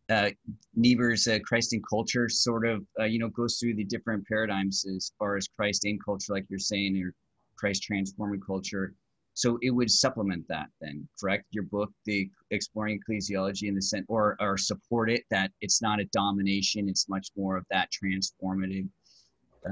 uh, 0.09 0.29
Niebuhr's 0.75 1.27
uh, 1.27 1.39
Christ 1.45 1.73
in 1.73 1.81
Culture 1.89 2.27
sort 2.29 2.67
of, 2.67 2.85
uh, 2.99 3.05
you 3.05 3.17
know, 3.17 3.29
goes 3.29 3.57
through 3.57 3.75
the 3.75 3.85
different 3.85 4.27
paradigms 4.27 4.85
as 4.85 5.11
far 5.17 5.37
as 5.37 5.47
Christ 5.47 5.85
in 5.85 5.97
culture, 6.03 6.33
like 6.33 6.45
you're 6.49 6.59
saying, 6.59 7.01
or 7.01 7.13
Christ 7.55 7.83
transforming 7.83 8.41
culture 8.41 8.93
so 9.33 9.57
it 9.61 9.71
would 9.71 9.89
supplement 9.89 10.45
that 10.49 10.67
then 10.81 11.07
correct? 11.19 11.45
Your 11.51 11.63
book 11.63 11.91
the 12.05 12.29
exploring 12.51 12.99
ecclesiology 12.99 13.67
in 13.67 13.75
the 13.75 13.81
sense 13.81 14.05
or 14.07 14.35
or 14.39 14.57
support 14.57 15.09
it 15.09 15.23
that 15.31 15.51
it's 15.61 15.81
not 15.81 15.99
a 15.99 16.05
domination 16.05 16.89
it's 16.89 17.07
much 17.07 17.29
more 17.37 17.57
of 17.57 17.65
that 17.71 17.89
transformative 17.91 18.87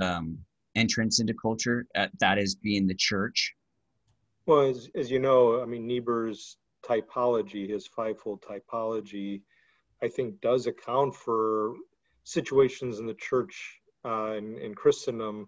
um, 0.02 0.38
entrance 0.76 1.20
into 1.20 1.34
culture 1.34 1.86
at, 1.96 2.12
that 2.20 2.38
is 2.38 2.56
being 2.56 2.88
the 2.88 2.96
church. 2.96 3.54
Well 4.46 4.62
as, 4.62 4.90
as 4.96 5.12
you 5.12 5.20
know 5.20 5.62
i 5.62 5.66
mean 5.66 5.86
niebuhr's 5.86 6.58
typology 6.84 7.70
his 7.70 7.86
fivefold 7.86 8.42
typology 8.42 9.42
i 10.02 10.08
think 10.08 10.40
does 10.42 10.66
account 10.66 11.14
for 11.14 11.74
situations 12.24 13.00
in 13.00 13.06
the 13.06 13.14
church 13.16 13.82
uh, 14.06 14.34
in, 14.38 14.58
in 14.58 14.74
christendom 14.74 15.48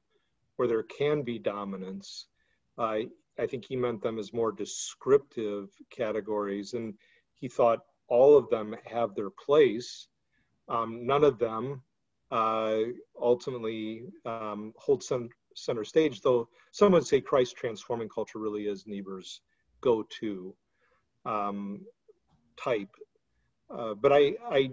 where 0.61 0.67
there 0.67 0.83
can 0.83 1.23
be 1.23 1.39
dominance. 1.39 2.27
Uh, 2.77 2.99
I 3.41 3.47
think 3.47 3.65
he 3.65 3.75
meant 3.75 4.03
them 4.03 4.19
as 4.19 4.33
more 4.33 4.51
descriptive 4.51 5.69
categories, 5.89 6.73
and 6.73 6.93
he 7.33 7.47
thought 7.47 7.79
all 8.07 8.37
of 8.37 8.47
them 8.49 8.75
have 8.85 9.15
their 9.15 9.31
place. 9.31 10.07
Um, 10.69 11.07
none 11.07 11.23
of 11.23 11.39
them 11.39 11.81
uh, 12.29 12.77
ultimately 13.19 14.03
um, 14.25 14.73
hold 14.77 15.01
some 15.01 15.29
center 15.55 15.83
stage, 15.83 16.21
though 16.21 16.47
some 16.71 16.91
would 16.91 17.07
say 17.07 17.19
Christ 17.19 17.55
transforming 17.57 18.09
culture 18.09 18.37
really 18.37 18.67
is 18.67 18.85
Niebuhr's 18.85 19.41
go-to 19.81 20.55
um, 21.25 21.81
type. 22.63 22.95
Uh, 23.75 23.95
but 23.95 24.13
I, 24.13 24.35
I, 24.49 24.71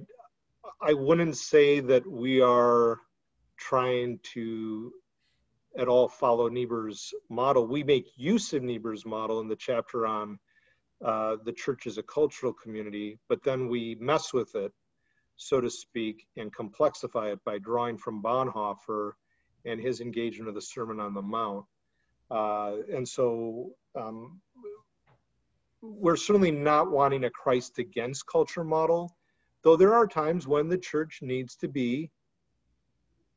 I 0.83 0.92
wouldn't 0.92 1.38
say 1.38 1.81
that 1.81 2.07
we 2.07 2.42
are 2.42 2.98
trying 3.57 4.20
to 4.35 4.92
at 5.79 5.87
all 5.87 6.09
follow 6.09 6.49
Niebuhr's 6.49 7.14
model. 7.31 7.67
We 7.67 7.85
make 7.85 8.11
use 8.17 8.53
of 8.53 8.62
Niebuhr's 8.64 9.07
model 9.07 9.41
in 9.41 9.49
the 9.49 9.57
chapter 9.57 10.07
on 10.07 10.38
uh, 11.03 11.37
the 11.45 11.53
church 11.53 11.87
as 11.87 11.99
a 11.99 12.03
cultural 12.03 12.53
community, 12.53 13.19
but 13.29 13.45
then 13.45 13.69
we 13.69 13.97
mess 14.01 14.33
with 14.33 14.57
it, 14.57 14.73
so 15.37 15.61
to 15.61 15.71
speak, 15.71 16.27
and 16.37 16.53
complexify 16.53 17.33
it 17.33 17.38
by 17.45 17.59
drawing 17.59 17.97
from 17.97 18.21
Bonhoeffer 18.21 19.12
and 19.64 19.81
his 19.81 20.01
engagement 20.01 20.49
of 20.49 20.57
the 20.57 20.61
Sermon 20.61 20.99
on 20.99 21.14
the 21.14 21.23
Mount. 21.23 21.64
Uh, 22.29 22.79
and 22.93 23.09
so 23.09 23.71
um, 23.95 24.41
we're 25.81 26.17
certainly 26.17 26.51
not 26.51 26.91
wanting 26.91 27.23
a 27.23 27.31
Christ 27.31 27.79
against 27.79 28.27
culture 28.27 28.64
model, 28.64 29.17
though 29.62 29.77
there 29.77 29.95
are 29.95 30.09
times 30.09 30.49
when 30.49 30.69
the 30.69 30.79
church 30.79 31.21
needs 31.23 31.55
to 31.57 31.69
be 31.69 32.11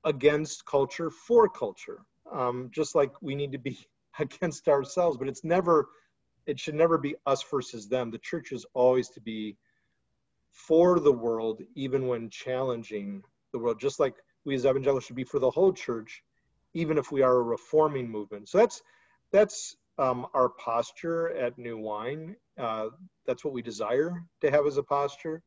against 0.03 0.65
culture 0.65 1.11
for 1.11 1.47
culture 1.47 2.03
um, 2.31 2.69
just 2.71 2.95
like 2.95 3.11
we 3.21 3.35
need 3.35 3.51
to 3.51 3.57
be 3.57 3.77
against 4.19 4.67
ourselves 4.67 5.17
but 5.17 5.27
it's 5.27 5.43
never 5.43 5.87
it 6.45 6.59
should 6.59 6.75
never 6.75 6.97
be 6.97 7.15
us 7.25 7.43
versus 7.49 7.87
them. 7.87 8.11
The 8.11 8.17
church 8.17 8.51
is 8.51 8.65
always 8.73 9.09
to 9.09 9.21
be 9.21 9.57
for 10.51 10.99
the 10.99 11.11
world 11.11 11.61
even 11.75 12.07
when 12.07 12.29
challenging 12.29 13.23
the 13.53 13.59
world 13.59 13.79
just 13.79 13.99
like 13.99 14.15
we 14.43 14.53
as 14.55 14.65
evangelicals 14.65 15.05
should 15.05 15.15
be 15.15 15.23
for 15.23 15.39
the 15.39 15.49
whole 15.49 15.71
church 15.71 16.23
even 16.73 16.97
if 16.97 17.11
we 17.11 17.21
are 17.21 17.37
a 17.37 17.41
reforming 17.41 18.09
movement. 18.09 18.49
So 18.49 18.57
that's 18.57 18.81
that's 19.31 19.75
um, 19.97 20.27
our 20.33 20.49
posture 20.49 21.29
at 21.37 21.57
new 21.57 21.77
wine. 21.77 22.35
Uh, 22.57 22.87
that's 23.25 23.45
what 23.45 23.53
we 23.53 23.61
desire 23.61 24.23
to 24.41 24.51
have 24.51 24.65
as 24.65 24.77
a 24.77 24.83
posture. 24.83 25.41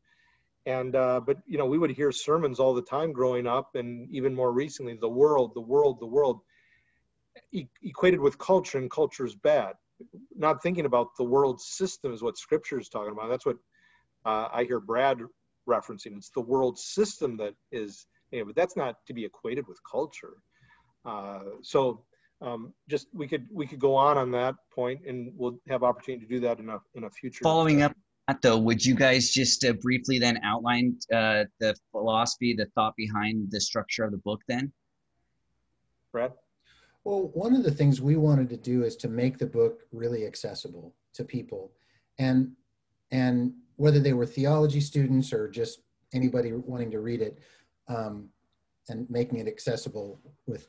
And 0.65 0.97
uh, 0.97 1.21
but 1.21 1.39
you 1.47 1.59
know 1.59 1.67
we 1.67 1.79
would 1.79 1.91
hear 1.91 2.13
sermons 2.13 2.61
all 2.61 2.73
the 2.73 2.83
time 2.83 3.13
growing 3.13 3.47
up 3.47 3.75
and 3.75 4.09
even 4.11 4.35
more 4.35 4.53
recently 4.53 4.95
the 4.95 5.09
world 5.09 5.53
the 5.55 5.61
world 5.61 6.01
the 6.01 6.07
world 6.07 6.41
e- 7.53 7.69
equated 7.83 8.21
with 8.21 8.39
culture 8.39 8.79
and 8.79 8.91
culture 8.91 9.25
is 9.25 9.35
bad. 9.35 9.75
Not 10.37 10.63
thinking 10.63 10.87
about 10.87 11.17
the 11.17 11.25
world 11.25 11.61
system 11.61 12.13
is 12.13 12.23
what 12.23 12.37
scripture 12.37 12.79
is 12.79 12.89
talking 12.89 13.13
about. 13.13 13.29
That's 13.29 13.47
what 13.47 13.57
uh, 14.25 14.49
I 14.53 14.65
hear 14.65 14.81
Brad 14.81 15.21
referencing. 15.69 16.17
It's 16.17 16.31
the 16.31 16.41
world 16.41 16.79
system 16.79 17.37
that 17.39 17.55
is, 17.73 18.07
you 18.31 18.41
know, 18.41 18.47
but 18.47 18.57
that's 18.57 18.77
not 18.77 18.97
to 19.07 19.15
be 19.15 19.25
equated 19.25 19.67
with 19.69 19.79
culture. 19.91 20.35
Uh, 21.05 21.41
so 21.63 22.05
um, 22.41 22.73
just 22.89 23.07
we 23.13 23.29
could 23.29 23.47
we 23.53 23.67
could 23.67 23.79
go 23.79 23.95
on 23.95 24.19
on 24.19 24.31
that 24.33 24.55
point, 24.75 25.01
and 25.07 25.33
we'll 25.37 25.59
have 25.69 25.83
opportunity 25.83 26.27
to 26.27 26.31
do 26.31 26.41
that 26.41 26.59
in 26.59 26.69
a 26.69 26.79
in 26.95 27.05
a 27.05 27.11
future. 27.11 27.43
Following 27.43 27.83
up 27.83 27.95
that 28.29 28.43
though, 28.43 28.59
would 28.59 28.85
you 28.85 28.95
guys 28.95 29.31
just 29.31 29.65
uh, 29.65 29.75
briefly 29.75 30.19
then 30.19 30.41
outline 30.43 30.99
uh, 31.13 31.45
the 31.61 31.75
philosophy, 31.93 32.55
the 32.55 32.67
thought 32.75 32.95
behind 32.97 33.51
the 33.51 33.61
structure 33.61 34.05
of 34.05 34.11
the 34.11 34.19
book, 34.19 34.41
then? 34.49 34.73
Brad. 36.13 36.33
Well, 37.05 37.31
one 37.35 37.55
of 37.55 37.63
the 37.63 37.71
things 37.71 38.01
we 38.01 38.17
wanted 38.17 38.49
to 38.51 38.57
do 38.57 38.83
is 38.83 38.97
to 38.97 39.09
make 39.09 39.39
the 39.39 39.47
book 39.47 39.83
really 39.93 40.27
accessible 40.27 40.95
to 41.15 41.25
people, 41.25 41.73
and 42.19 42.53
and 43.11 43.53
whether 43.77 44.01
they 44.01 44.15
were 44.15 44.27
theology 44.27 44.81
students 44.81 45.33
or 45.33 45.49
just 45.49 45.81
anybody 46.15 46.53
wanting 46.53 46.91
to 46.93 47.01
read 47.01 47.21
it, 47.21 47.39
um, 47.89 48.29
and 48.89 49.09
making 49.11 49.39
it 49.39 49.49
accessible 49.49 50.21
with 50.47 50.69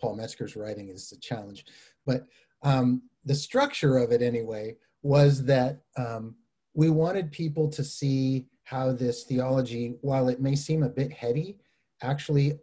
Paul 0.00 0.16
Metzger's 0.16 0.56
writing 0.56 0.88
is 0.88 1.12
a 1.12 1.18
challenge. 1.18 1.64
But 2.06 2.26
um, 2.62 3.02
the 3.24 3.34
structure 3.34 3.98
of 3.98 4.12
it, 4.12 4.22
anyway, 4.22 4.76
was 5.02 5.44
that 5.44 5.80
um, 5.96 6.36
we 6.74 6.90
wanted 6.90 7.32
people 7.32 7.68
to 7.70 7.82
see 7.82 8.46
how 8.64 8.92
this 8.92 9.24
theology, 9.24 9.96
while 10.02 10.28
it 10.28 10.40
may 10.40 10.54
seem 10.54 10.82
a 10.82 10.88
bit 10.88 11.12
heady, 11.12 11.58
actually 12.02 12.58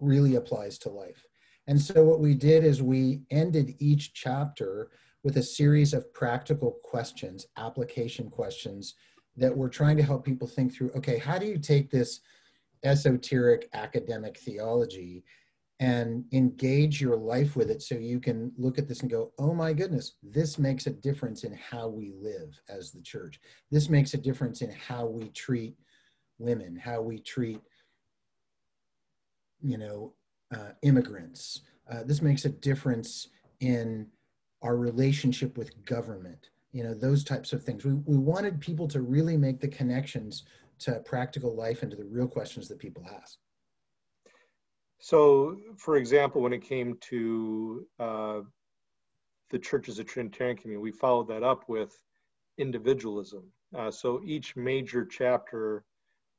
really 0.00 0.36
applies 0.36 0.78
to 0.78 0.88
life. 0.88 1.26
And 1.72 1.80
so 1.80 2.04
what 2.04 2.20
we 2.20 2.34
did 2.34 2.64
is 2.64 2.82
we 2.82 3.22
ended 3.30 3.76
each 3.78 4.12
chapter 4.12 4.90
with 5.24 5.38
a 5.38 5.42
series 5.42 5.94
of 5.94 6.12
practical 6.12 6.72
questions, 6.84 7.46
application 7.56 8.28
questions 8.28 8.96
that 9.38 9.56
we're 9.56 9.70
trying 9.70 9.96
to 9.96 10.02
help 10.02 10.22
people 10.22 10.46
think 10.46 10.74
through, 10.74 10.90
okay, 10.90 11.16
how 11.16 11.38
do 11.38 11.46
you 11.46 11.56
take 11.56 11.90
this 11.90 12.20
esoteric 12.84 13.70
academic 13.72 14.36
theology 14.36 15.24
and 15.80 16.26
engage 16.32 17.00
your 17.00 17.16
life 17.16 17.56
with 17.56 17.70
it 17.70 17.80
so 17.80 17.94
you 17.94 18.20
can 18.20 18.52
look 18.58 18.76
at 18.76 18.86
this 18.86 19.00
and 19.00 19.10
go, 19.10 19.32
oh 19.38 19.54
my 19.54 19.72
goodness, 19.72 20.16
this 20.22 20.58
makes 20.58 20.86
a 20.86 20.90
difference 20.90 21.42
in 21.42 21.54
how 21.54 21.88
we 21.88 22.12
live 22.20 22.60
as 22.68 22.92
the 22.92 23.00
church. 23.00 23.40
This 23.70 23.88
makes 23.88 24.12
a 24.12 24.18
difference 24.18 24.60
in 24.60 24.72
how 24.72 25.06
we 25.06 25.30
treat 25.30 25.74
women, 26.36 26.76
how 26.76 27.00
we 27.00 27.18
treat, 27.18 27.62
you 29.62 29.78
know, 29.78 30.12
uh, 30.52 30.70
immigrants. 30.82 31.62
Uh, 31.90 32.02
this 32.04 32.22
makes 32.22 32.44
a 32.44 32.48
difference 32.48 33.28
in 33.60 34.06
our 34.62 34.76
relationship 34.76 35.56
with 35.58 35.84
government, 35.84 36.50
you 36.72 36.84
know, 36.84 36.94
those 36.94 37.24
types 37.24 37.52
of 37.52 37.62
things. 37.62 37.84
We, 37.84 37.94
we 37.94 38.16
wanted 38.16 38.60
people 38.60 38.86
to 38.88 39.00
really 39.00 39.36
make 39.36 39.60
the 39.60 39.68
connections 39.68 40.44
to 40.80 41.00
practical 41.04 41.54
life 41.54 41.82
and 41.82 41.90
to 41.90 41.96
the 41.96 42.04
real 42.04 42.28
questions 42.28 42.68
that 42.68 42.78
people 42.78 43.04
ask. 43.20 43.38
So, 44.98 45.56
for 45.76 45.96
example, 45.96 46.40
when 46.42 46.52
it 46.52 46.62
came 46.62 46.96
to 47.00 47.86
uh, 47.98 48.40
the 49.50 49.58
church 49.58 49.88
as 49.88 49.98
a 49.98 50.04
Trinitarian 50.04 50.56
community, 50.56 50.82
we 50.82 50.92
followed 50.92 51.28
that 51.28 51.42
up 51.42 51.68
with 51.68 51.98
individualism. 52.58 53.44
Uh, 53.76 53.90
so 53.90 54.20
each 54.24 54.54
major 54.54 55.04
chapter, 55.04 55.84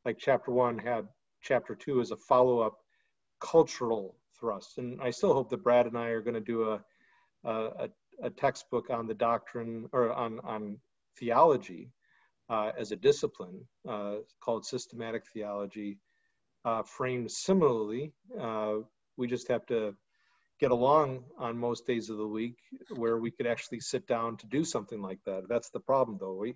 like 0.05 0.18
chapter 0.18 0.51
one, 0.51 0.78
had 0.78 1.07
chapter 1.41 1.76
two 1.76 1.99
as 1.99 2.11
a 2.11 2.18
follow 2.18 2.59
up 2.59 2.83
cultural 3.44 4.16
thrust. 4.39 4.78
And 4.78 5.02
I 5.02 5.12
still 5.12 5.34
hope 5.34 5.50
that 5.50 5.64
Brad 5.64 5.86
and 5.86 5.98
I 5.98 6.08
are 6.08 6.22
going 6.22 6.34
to 6.34 6.39
do 6.39 6.72
a, 6.72 6.82
a, 7.44 7.89
a 8.22 8.30
textbook 8.30 8.89
on 8.89 9.06
the 9.08 9.14
doctrine 9.14 9.88
or 9.91 10.12
on, 10.14 10.39
on 10.44 10.78
theology 11.20 11.91
uh, 12.50 12.72
as 12.78 12.91
a 12.91 12.96
discipline 12.96 13.60
uh, 13.88 14.16
called 14.39 14.66
systematic 14.66 15.24
theology, 15.34 15.98
uh, 16.66 16.84
framed 16.84 17.32
similarly. 17.32 18.14
Uh, 18.39 18.76
we 19.18 19.28
just 19.28 19.48
have 19.48 19.66
to 19.68 19.96
get 20.60 20.72
along 20.72 21.24
on 21.38 21.58
most 21.58 21.86
days 21.86 22.10
of 22.10 22.18
the 22.18 22.28
week 22.28 22.58
where 22.96 23.18
we 23.18 23.32
could 23.32 23.48
actually 23.48 23.80
sit 23.80 24.08
down 24.08 24.38
to 24.38 24.48
do 24.48 24.64
something 24.64 25.02
like 25.02 25.20
that. 25.26 25.44
That's 25.50 25.70
the 25.70 25.80
problem, 25.80 26.18
though. 26.20 26.36
We 26.36 26.56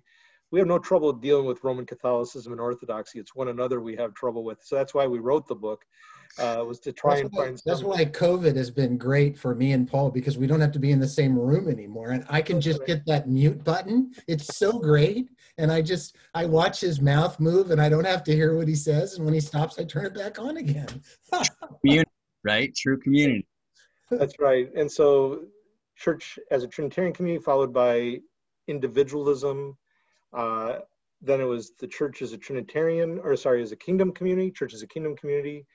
we 0.50 0.58
have 0.60 0.68
no 0.68 0.78
trouble 0.78 1.12
dealing 1.12 1.44
with 1.44 1.62
Roman 1.62 1.84
Catholicism 1.84 2.52
and 2.52 2.60
Orthodoxy. 2.60 3.18
It's 3.18 3.34
one 3.34 3.48
another 3.48 3.80
we 3.80 3.96
have 3.96 4.14
trouble 4.14 4.44
with. 4.44 4.58
So 4.62 4.76
that's 4.76 4.94
why 4.94 5.06
we 5.06 5.18
wrote 5.18 5.46
the 5.46 5.54
book, 5.54 5.84
uh, 6.38 6.64
was 6.66 6.78
to 6.80 6.92
try 6.92 7.14
that's 7.14 7.22
and 7.22 7.32
why, 7.32 7.44
find. 7.46 7.62
That's 7.66 7.82
why 7.82 8.04
COVID 8.04 8.56
has 8.56 8.70
been 8.70 8.96
great 8.96 9.38
for 9.38 9.54
me 9.54 9.72
and 9.72 9.88
Paul 9.88 10.10
because 10.10 10.38
we 10.38 10.46
don't 10.46 10.60
have 10.60 10.72
to 10.72 10.78
be 10.78 10.92
in 10.92 11.00
the 11.00 11.08
same 11.08 11.38
room 11.38 11.68
anymore, 11.68 12.10
and 12.10 12.24
I 12.28 12.42
can 12.42 12.60
just 12.60 12.84
get 12.86 13.04
that 13.06 13.28
mute 13.28 13.64
button. 13.64 14.12
It's 14.26 14.56
so 14.56 14.78
great, 14.78 15.30
and 15.56 15.72
I 15.72 15.82
just 15.82 16.16
I 16.34 16.46
watch 16.46 16.80
his 16.80 17.00
mouth 17.00 17.38
move, 17.40 17.70
and 17.70 17.80
I 17.80 17.88
don't 17.88 18.06
have 18.06 18.22
to 18.24 18.34
hear 18.34 18.56
what 18.56 18.68
he 18.68 18.74
says. 18.74 19.16
And 19.16 19.24
when 19.24 19.34
he 19.34 19.40
stops, 19.40 19.78
I 19.78 19.84
turn 19.84 20.06
it 20.06 20.14
back 20.14 20.38
on 20.38 20.56
again. 20.56 21.02
community, 21.80 22.10
right? 22.44 22.74
True 22.74 22.98
community. 22.98 23.46
That's 24.10 24.38
right. 24.38 24.70
And 24.74 24.90
so, 24.90 25.42
church 25.96 26.38
as 26.50 26.62
a 26.62 26.68
Trinitarian 26.68 27.12
community, 27.12 27.42
followed 27.42 27.72
by 27.72 28.20
individualism. 28.68 29.76
Uh, 30.32 30.78
then 31.20 31.40
it 31.40 31.44
was 31.44 31.72
the 31.80 31.86
church 31.86 32.22
as 32.22 32.32
a 32.32 32.38
Trinitarian, 32.38 33.18
or 33.18 33.34
sorry, 33.36 33.62
as 33.62 33.72
a 33.72 33.76
kingdom 33.76 34.12
community, 34.12 34.50
church 34.50 34.72
as 34.72 34.82
a 34.82 34.86
kingdom 34.86 35.16
community. 35.16 35.66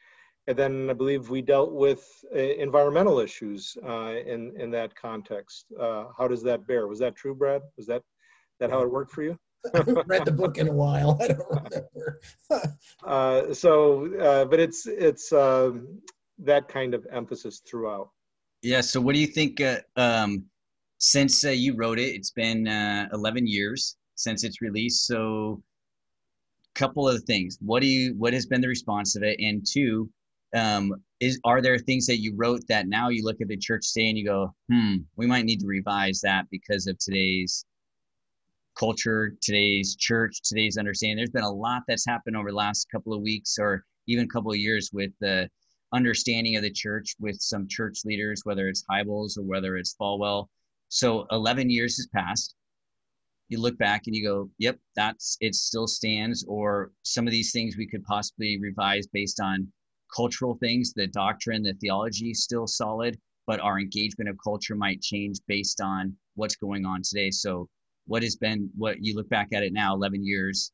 And 0.47 0.57
then 0.57 0.89
I 0.89 0.93
believe 0.93 1.29
we 1.29 1.41
dealt 1.41 1.71
with 1.71 2.05
uh, 2.35 2.37
environmental 2.37 3.19
issues 3.19 3.77
uh, 3.87 4.15
in 4.25 4.53
in 4.57 4.71
that 4.71 4.93
context. 4.95 5.65
Uh, 5.79 6.05
how 6.17 6.27
does 6.27 6.43
that 6.43 6.67
bear? 6.67 6.87
Was 6.87 6.99
that 6.99 7.15
true, 7.15 7.33
Brad? 7.33 7.61
Was 7.77 7.87
that 7.87 8.01
that 8.59 8.69
how 8.69 8.81
it 8.81 8.91
worked 8.91 9.11
for 9.11 9.23
you? 9.23 9.37
I 9.73 9.77
haven't 9.77 10.07
read 10.07 10.25
the 10.25 10.31
book 10.31 10.57
in 10.57 10.67
a 10.67 10.73
while. 10.73 11.17
I 11.21 11.27
don't 11.27 11.49
remember. 11.49 12.19
Uh, 13.03 13.53
so, 13.53 14.13
uh, 14.19 14.45
but 14.45 14.59
it's 14.59 14.85
it's 14.85 15.33
um, 15.33 15.99
that 16.37 16.67
kind 16.67 16.93
of 16.93 17.05
emphasis 17.11 17.61
throughout. 17.67 18.09
Yeah. 18.61 18.81
So, 18.81 19.01
what 19.01 19.13
do 19.15 19.19
you 19.19 19.27
think? 19.27 19.59
Uh, 19.59 19.79
um, 19.95 20.45
since 20.99 21.43
uh, 21.43 21.49
you 21.49 21.75
wrote 21.75 21.99
it, 21.99 22.15
it's 22.15 22.31
been 22.31 22.67
uh, 22.67 23.09
11 23.11 23.45
years 23.45 23.97
since 24.15 24.43
it's 24.43 24.61
released. 24.61 25.05
So, 25.05 25.61
couple 26.75 27.09
of 27.09 27.23
things. 27.23 27.57
What 27.61 27.81
do 27.81 27.87
you? 27.87 28.15
What 28.17 28.33
has 28.33 28.45
been 28.45 28.61
the 28.61 28.67
response 28.67 29.15
of 29.15 29.23
it? 29.23 29.39
And 29.39 29.65
two, 29.65 30.09
um, 30.53 30.93
is 31.19 31.39
are 31.43 31.61
there 31.61 31.77
things 31.77 32.05
that 32.07 32.19
you 32.19 32.33
wrote 32.35 32.61
that 32.67 32.87
now 32.87 33.09
you 33.09 33.23
look 33.23 33.41
at 33.41 33.47
the 33.47 33.57
church 33.57 33.93
today 33.93 34.09
and 34.09 34.17
you 34.17 34.25
go, 34.25 34.53
hmm, 34.71 34.97
we 35.15 35.25
might 35.25 35.45
need 35.45 35.59
to 35.59 35.67
revise 35.67 36.19
that 36.21 36.45
because 36.51 36.87
of 36.87 36.97
today's 36.99 37.65
culture, 38.77 39.35
today's 39.41 39.95
church, 39.95 40.41
today's 40.43 40.77
understanding. 40.77 41.17
There's 41.17 41.29
been 41.29 41.43
a 41.43 41.49
lot 41.49 41.83
that's 41.87 42.05
happened 42.05 42.35
over 42.35 42.49
the 42.49 42.55
last 42.57 42.87
couple 42.91 43.13
of 43.13 43.21
weeks 43.21 43.57
or 43.59 43.83
even 44.07 44.25
a 44.25 44.27
couple 44.27 44.51
of 44.51 44.57
years 44.57 44.89
with 44.93 45.11
the 45.21 45.49
understanding 45.93 46.55
of 46.55 46.63
the 46.63 46.71
church 46.71 47.15
with 47.19 47.39
some 47.39 47.67
church 47.67 47.99
leaders, 48.03 48.41
whether 48.43 48.67
it's 48.67 48.83
Hybels 48.89 49.37
or 49.37 49.43
whether 49.43 49.77
it's 49.77 49.95
Falwell. 49.99 50.47
So 50.89 51.25
11 51.31 51.69
years 51.69 51.97
has 51.97 52.07
passed. 52.07 52.55
You 53.49 53.59
look 53.59 53.77
back 53.77 54.03
and 54.07 54.15
you 54.15 54.23
go, 54.23 54.49
yep, 54.57 54.77
that's 54.95 55.37
it 55.39 55.53
still 55.53 55.87
stands. 55.87 56.43
Or 56.47 56.91
some 57.03 57.27
of 57.27 57.31
these 57.31 57.51
things 57.51 57.77
we 57.77 57.87
could 57.87 58.03
possibly 58.03 58.59
revise 58.59 59.05
based 59.07 59.39
on 59.39 59.71
cultural 60.15 60.55
things. 60.55 60.93
The 60.93 61.07
doctrine, 61.07 61.63
the 61.63 61.73
theology 61.73 62.33
still 62.33 62.67
solid, 62.67 63.17
but 63.47 63.59
our 63.59 63.79
engagement 63.79 64.29
of 64.29 64.37
culture 64.43 64.75
might 64.75 65.01
change 65.01 65.39
based 65.47 65.81
on 65.81 66.15
what's 66.35 66.55
going 66.55 66.85
on 66.85 67.01
today. 67.03 67.31
So 67.31 67.67
what 68.05 68.23
has 68.23 68.35
been 68.35 68.69
what 68.75 68.97
you 69.01 69.15
look 69.15 69.29
back 69.29 69.49
at 69.53 69.63
it 69.63 69.73
now 69.73 69.95
11 69.95 70.25
years 70.25 70.71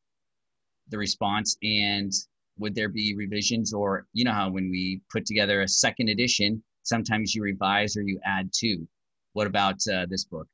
the 0.90 0.98
response 0.98 1.56
and 1.62 2.12
would 2.58 2.76
there 2.76 2.90
be 2.90 3.16
revisions 3.16 3.74
or 3.74 4.06
you 4.14 4.24
know 4.24 4.32
how 4.32 4.50
when 4.50 4.70
we 4.70 5.02
put 5.12 5.26
together 5.26 5.62
a 5.62 5.68
second 5.68 6.10
edition 6.10 6.62
sometimes 6.84 7.36
you 7.36 7.44
revise 7.44 7.96
or 7.96 8.02
you 8.02 8.20
add 8.26 8.52
to 8.52 8.88
what 9.34 9.48
about 9.48 9.76
uh, 9.94 10.06
this 10.10 10.26
book 10.26 10.48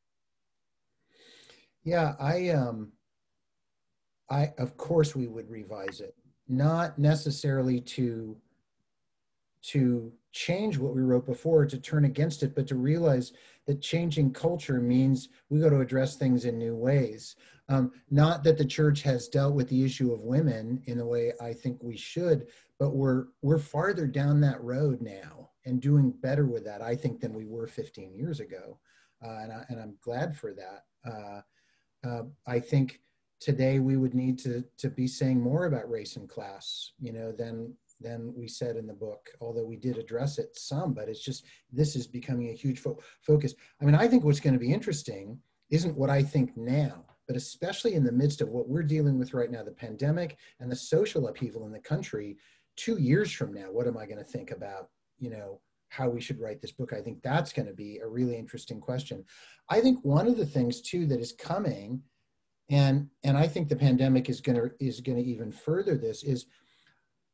yeah 1.83 2.13
i 2.19 2.49
um 2.49 2.91
i 4.29 4.53
of 4.57 4.75
course 4.77 5.15
we 5.15 5.27
would 5.27 5.49
revise 5.49 6.01
it 6.01 6.15
not 6.47 6.99
necessarily 6.99 7.79
to 7.79 8.37
to 9.67 10.11
change 10.31 10.77
what 10.77 10.93
we 10.93 11.01
wrote 11.01 11.25
before 11.25 11.65
to 11.65 11.79
turn 11.79 12.05
against 12.05 12.43
it 12.43 12.53
but 12.53 12.67
to 12.67 12.75
realize 12.75 13.31
that 13.65 13.81
changing 13.81 14.31
culture 14.31 14.79
means 14.79 15.29
we 15.49 15.59
got 15.59 15.69
to 15.69 15.79
address 15.79 16.17
things 16.17 16.45
in 16.45 16.57
new 16.57 16.75
ways. 16.75 17.35
Um, 17.67 17.91
not 18.11 18.43
that 18.43 18.57
the 18.57 18.65
church 18.65 19.01
has 19.03 19.27
dealt 19.27 19.55
with 19.55 19.67
the 19.69 19.83
issue 19.83 20.13
of 20.13 20.21
women 20.21 20.81
in 20.85 20.97
the 20.97 21.05
way 21.05 21.33
I 21.41 21.53
think 21.53 21.81
we 21.81 21.97
should, 21.97 22.47
but 22.77 22.91
we're 22.91 23.25
we're 23.41 23.57
farther 23.57 24.05
down 24.05 24.39
that 24.41 24.61
road 24.61 25.01
now 25.01 25.49
and 25.65 25.81
doing 25.81 26.11
better 26.11 26.45
with 26.45 26.63
that, 26.65 26.81
I 26.81 26.95
think, 26.95 27.19
than 27.19 27.33
we 27.33 27.45
were 27.45 27.65
15 27.65 28.13
years 28.13 28.39
ago, 28.39 28.77
uh, 29.25 29.39
and, 29.41 29.51
I, 29.51 29.65
and 29.69 29.79
I'm 29.79 29.97
glad 29.99 30.37
for 30.37 30.53
that. 30.53 30.83
Uh, 31.09 32.07
uh, 32.07 32.23
I 32.45 32.59
think 32.59 32.99
today 33.39 33.79
we 33.79 33.97
would 33.97 34.13
need 34.13 34.37
to 34.39 34.63
to 34.77 34.89
be 34.89 35.07
saying 35.07 35.41
more 35.41 35.65
about 35.65 35.89
race 35.89 36.17
and 36.17 36.29
class, 36.29 36.91
you 36.99 37.13
know, 37.13 37.31
than 37.31 37.73
than 38.01 38.33
we 38.35 38.47
said 38.47 38.75
in 38.75 38.87
the 38.87 38.93
book, 38.93 39.29
although 39.41 39.65
we 39.65 39.77
did 39.77 39.97
address 39.97 40.37
it 40.37 40.57
some, 40.57 40.93
but 40.93 41.07
it's 41.07 41.23
just, 41.23 41.45
this 41.71 41.95
is 41.95 42.07
becoming 42.07 42.49
a 42.49 42.53
huge 42.53 42.79
fo- 42.79 42.99
focus. 43.21 43.53
I 43.81 43.85
mean, 43.85 43.95
I 43.95 44.07
think 44.07 44.23
what's 44.23 44.39
going 44.39 44.53
to 44.53 44.59
be 44.59 44.73
interesting 44.73 45.39
isn't 45.69 45.97
what 45.97 46.09
I 46.09 46.21
think 46.21 46.55
now, 46.55 47.05
but 47.27 47.35
especially 47.35 47.93
in 47.93 48.03
the 48.03 48.11
midst 48.11 48.41
of 48.41 48.49
what 48.49 48.67
we're 48.67 48.83
dealing 48.83 49.17
with 49.17 49.33
right 49.33 49.49
now, 49.49 49.63
the 49.63 49.71
pandemic 49.71 50.37
and 50.59 50.71
the 50.71 50.75
social 50.75 51.27
upheaval 51.27 51.65
in 51.65 51.71
the 51.71 51.79
country, 51.79 52.37
two 52.75 52.97
years 52.97 53.31
from 53.31 53.53
now, 53.53 53.71
what 53.71 53.87
am 53.87 53.97
I 53.97 54.05
going 54.05 54.19
to 54.19 54.23
think 54.23 54.51
about, 54.51 54.89
you 55.17 55.29
know, 55.29 55.61
how 55.89 56.09
we 56.09 56.19
should 56.19 56.39
write 56.39 56.61
this 56.61 56.73
book? 56.73 56.91
I 56.93 57.01
think 57.01 57.21
that's 57.23 57.53
going 57.53 57.67
to 57.67 57.73
be 57.73 57.99
a 57.99 58.07
really 58.07 58.35
interesting 58.37 58.81
question. 58.81 59.23
I 59.69 59.79
think 59.79 60.03
one 60.03 60.27
of 60.27 60.37
the 60.37 60.45
things 60.45 60.81
too 60.81 61.05
that 61.07 61.21
is 61.21 61.31
coming, 61.31 62.01
and 62.69 63.07
and 63.23 63.37
I 63.37 63.47
think 63.47 63.69
the 63.69 63.75
pandemic 63.75 64.29
is 64.29 64.41
going 64.41 64.57
to 64.57 64.71
is 64.79 64.99
going 64.99 65.17
to 65.17 65.23
even 65.23 65.51
further 65.51 65.97
this 65.97 66.23
is 66.23 66.47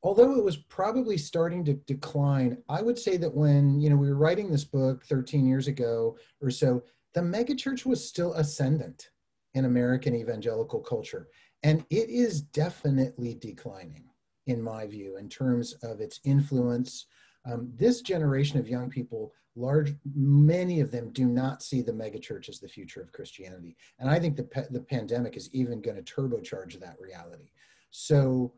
although 0.04 0.36
it 0.36 0.44
was 0.44 0.58
probably 0.58 1.18
starting 1.18 1.64
to 1.66 1.74
decline, 1.74 2.58
I 2.70 2.82
would 2.82 2.98
say 2.98 3.18
that 3.18 3.34
when 3.34 3.80
you 3.80 3.90
know 3.90 3.96
we 3.96 4.10
were 4.10 4.18
writing 4.18 4.50
this 4.50 4.66
book 4.66 5.06
13 5.06 5.46
years 5.46 5.68
ago 5.68 6.18
or 6.42 6.50
so, 6.50 6.84
the 7.14 7.22
megachurch 7.22 7.86
was 7.86 8.08
still 8.08 8.34
ascendant 8.34 9.10
in 9.54 9.66
American 9.66 10.16
evangelical 10.16 10.80
culture, 10.80 11.28
and 11.64 11.86
it 11.90 12.10
is 12.10 12.42
definitely 12.42 13.36
declining, 13.36 14.06
in 14.48 14.62
my 14.62 14.88
view, 14.88 15.18
in 15.18 15.30
terms 15.30 15.74
of 15.84 16.00
its 16.00 16.20
influence. 16.24 17.06
Um, 17.46 17.72
this 17.76 18.02
generation 18.02 18.60
of 18.60 18.70
young 18.70 18.90
people, 18.90 19.34
large 19.56 19.94
many 20.16 20.80
of 20.80 20.92
them 20.92 21.12
do 21.12 21.26
not 21.26 21.62
see 21.62 21.82
the 21.82 21.92
megachurch 21.92 22.50
as 22.50 22.60
the 22.60 22.68
future 22.68 23.02
of 23.02 23.12
Christianity, 23.12 23.76
and 24.00 24.10
I 24.10 24.20
think 24.20 24.36
the 24.36 24.68
the 24.72 24.82
pandemic 24.82 25.38
is 25.38 25.54
even 25.54 25.82
going 25.82 26.04
to 26.04 26.14
turbocharge 26.14 26.80
that 26.80 26.98
reality. 27.00 27.52
So 27.92 28.54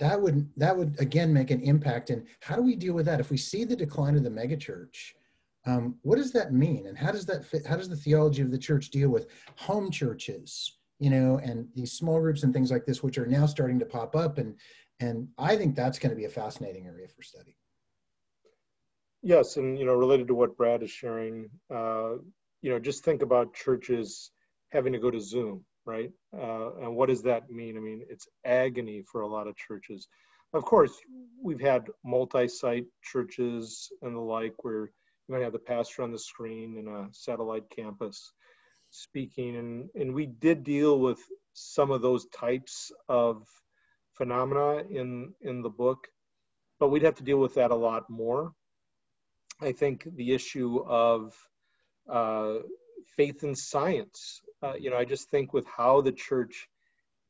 that 0.00 0.20
would 0.20 0.50
that 0.56 0.76
would 0.76 0.98
again 0.98 1.32
make 1.32 1.50
an 1.50 1.62
impact. 1.62 2.10
And 2.10 2.26
how 2.40 2.56
do 2.56 2.62
we 2.62 2.74
deal 2.74 2.94
with 2.94 3.06
that? 3.06 3.20
If 3.20 3.30
we 3.30 3.36
see 3.36 3.64
the 3.64 3.76
decline 3.76 4.16
of 4.16 4.24
the 4.24 4.30
megachurch 4.30 5.12
um, 5.66 5.96
what 6.02 6.16
does 6.16 6.32
that 6.32 6.52
mean? 6.52 6.86
And 6.86 6.96
how 6.96 7.12
does 7.12 7.26
that 7.26 7.44
fit 7.44 7.66
how 7.66 7.76
does 7.76 7.88
the 7.88 7.96
theology 7.96 8.42
of 8.42 8.50
the 8.50 8.58
church 8.58 8.90
deal 8.90 9.10
with 9.10 9.26
home 9.56 9.90
churches 9.90 10.78
you 10.98 11.10
know 11.10 11.38
and 11.42 11.66
these 11.74 11.92
small 11.92 12.20
groups 12.20 12.42
and 12.42 12.52
things 12.52 12.70
like 12.70 12.86
this 12.86 13.02
which 13.02 13.18
are 13.18 13.26
now 13.26 13.46
starting 13.46 13.78
to 13.78 13.86
pop 13.86 14.16
up? 14.16 14.38
And 14.38 14.56
and 15.00 15.28
i 15.38 15.56
think 15.56 15.74
that's 15.74 15.98
going 15.98 16.10
to 16.10 16.16
be 16.16 16.24
a 16.24 16.30
fascinating 16.30 16.86
area 16.86 17.08
for 17.08 17.22
study. 17.22 17.56
Yes 19.22 19.56
and 19.58 19.78
you 19.78 19.84
know 19.84 19.94
related 19.94 20.28
to 20.28 20.34
what 20.34 20.56
brad 20.56 20.82
is 20.82 20.90
sharing 20.90 21.50
uh, 21.72 22.12
you 22.62 22.70
know 22.70 22.78
just 22.78 23.04
think 23.04 23.22
about 23.22 23.54
churches 23.54 24.30
having 24.70 24.92
to 24.92 24.98
go 24.98 25.10
to 25.10 25.20
zoom 25.20 25.64
right? 25.90 26.10
Uh, 26.32 26.68
and 26.82 26.94
what 26.96 27.08
does 27.08 27.22
that 27.22 27.50
mean? 27.50 27.76
I 27.76 27.80
mean, 27.80 28.00
it's 28.08 28.28
agony 28.44 29.02
for 29.10 29.20
a 29.22 29.32
lot 29.36 29.48
of 29.48 29.56
churches. 29.56 30.06
Of 30.52 30.64
course, 30.64 30.94
we've 31.46 31.60
had 31.72 31.88
multi-site 32.04 32.86
churches 33.02 33.88
and 34.02 34.14
the 34.14 34.20
like 34.36 34.54
where 34.64 34.84
you 34.84 35.34
might 35.34 35.42
have 35.42 35.52
the 35.52 35.68
pastor 35.72 36.02
on 36.02 36.12
the 36.12 36.18
screen 36.18 36.76
in 36.80 36.86
a 36.88 37.08
satellite 37.12 37.68
campus 37.78 38.32
speaking, 38.90 39.56
and, 39.56 39.88
and 39.94 40.14
we 40.14 40.26
did 40.26 40.64
deal 40.64 40.98
with 40.98 41.20
some 41.54 41.90
of 41.90 42.02
those 42.02 42.26
types 42.26 42.92
of 43.08 43.46
phenomena 44.16 44.82
in 44.90 45.32
in 45.42 45.62
the 45.62 45.70
book, 45.84 46.08
but 46.78 46.90
we'd 46.90 47.08
have 47.08 47.14
to 47.16 47.28
deal 47.30 47.38
with 47.38 47.54
that 47.54 47.70
a 47.70 47.82
lot 47.88 48.10
more. 48.10 48.52
I 49.60 49.72
think 49.72 50.08
the 50.16 50.32
issue 50.32 50.82
of 50.86 51.34
uh, 52.10 52.54
faith 53.16 53.42
in 53.42 53.54
science. 53.54 54.40
Uh, 54.62 54.74
you 54.78 54.90
know, 54.90 54.96
I 54.96 55.04
just 55.04 55.30
think 55.30 55.52
with 55.52 55.66
how 55.66 56.00
the 56.00 56.12
church 56.12 56.68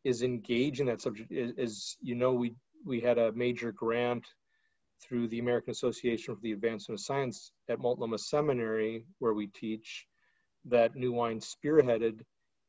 is 0.05 0.23
engaged 0.23 0.81
in 0.81 0.87
that 0.87 1.01
subject, 1.01 1.33
as 1.59 1.97
you 2.01 2.15
know, 2.15 2.33
we 2.33 2.55
we 2.85 3.01
had 3.01 3.19
a 3.19 3.33
major 3.33 3.73
grant 3.73 4.27
through 5.03 5.29
the 5.29 5.39
American 5.39 5.71
Association 5.71 6.35
for 6.35 6.41
the 6.43 6.53
Advancement 6.53 7.01
of 7.01 7.05
Science 7.05 7.53
at 7.69 7.81
Multnomah 7.81 8.19
Seminary, 8.19 9.05
where 9.19 9.35
we 9.35 9.47
teach, 9.47 10.07
that 10.67 10.95
New 10.95 11.13
Wine 11.13 11.41
spearheaded, 11.41 12.21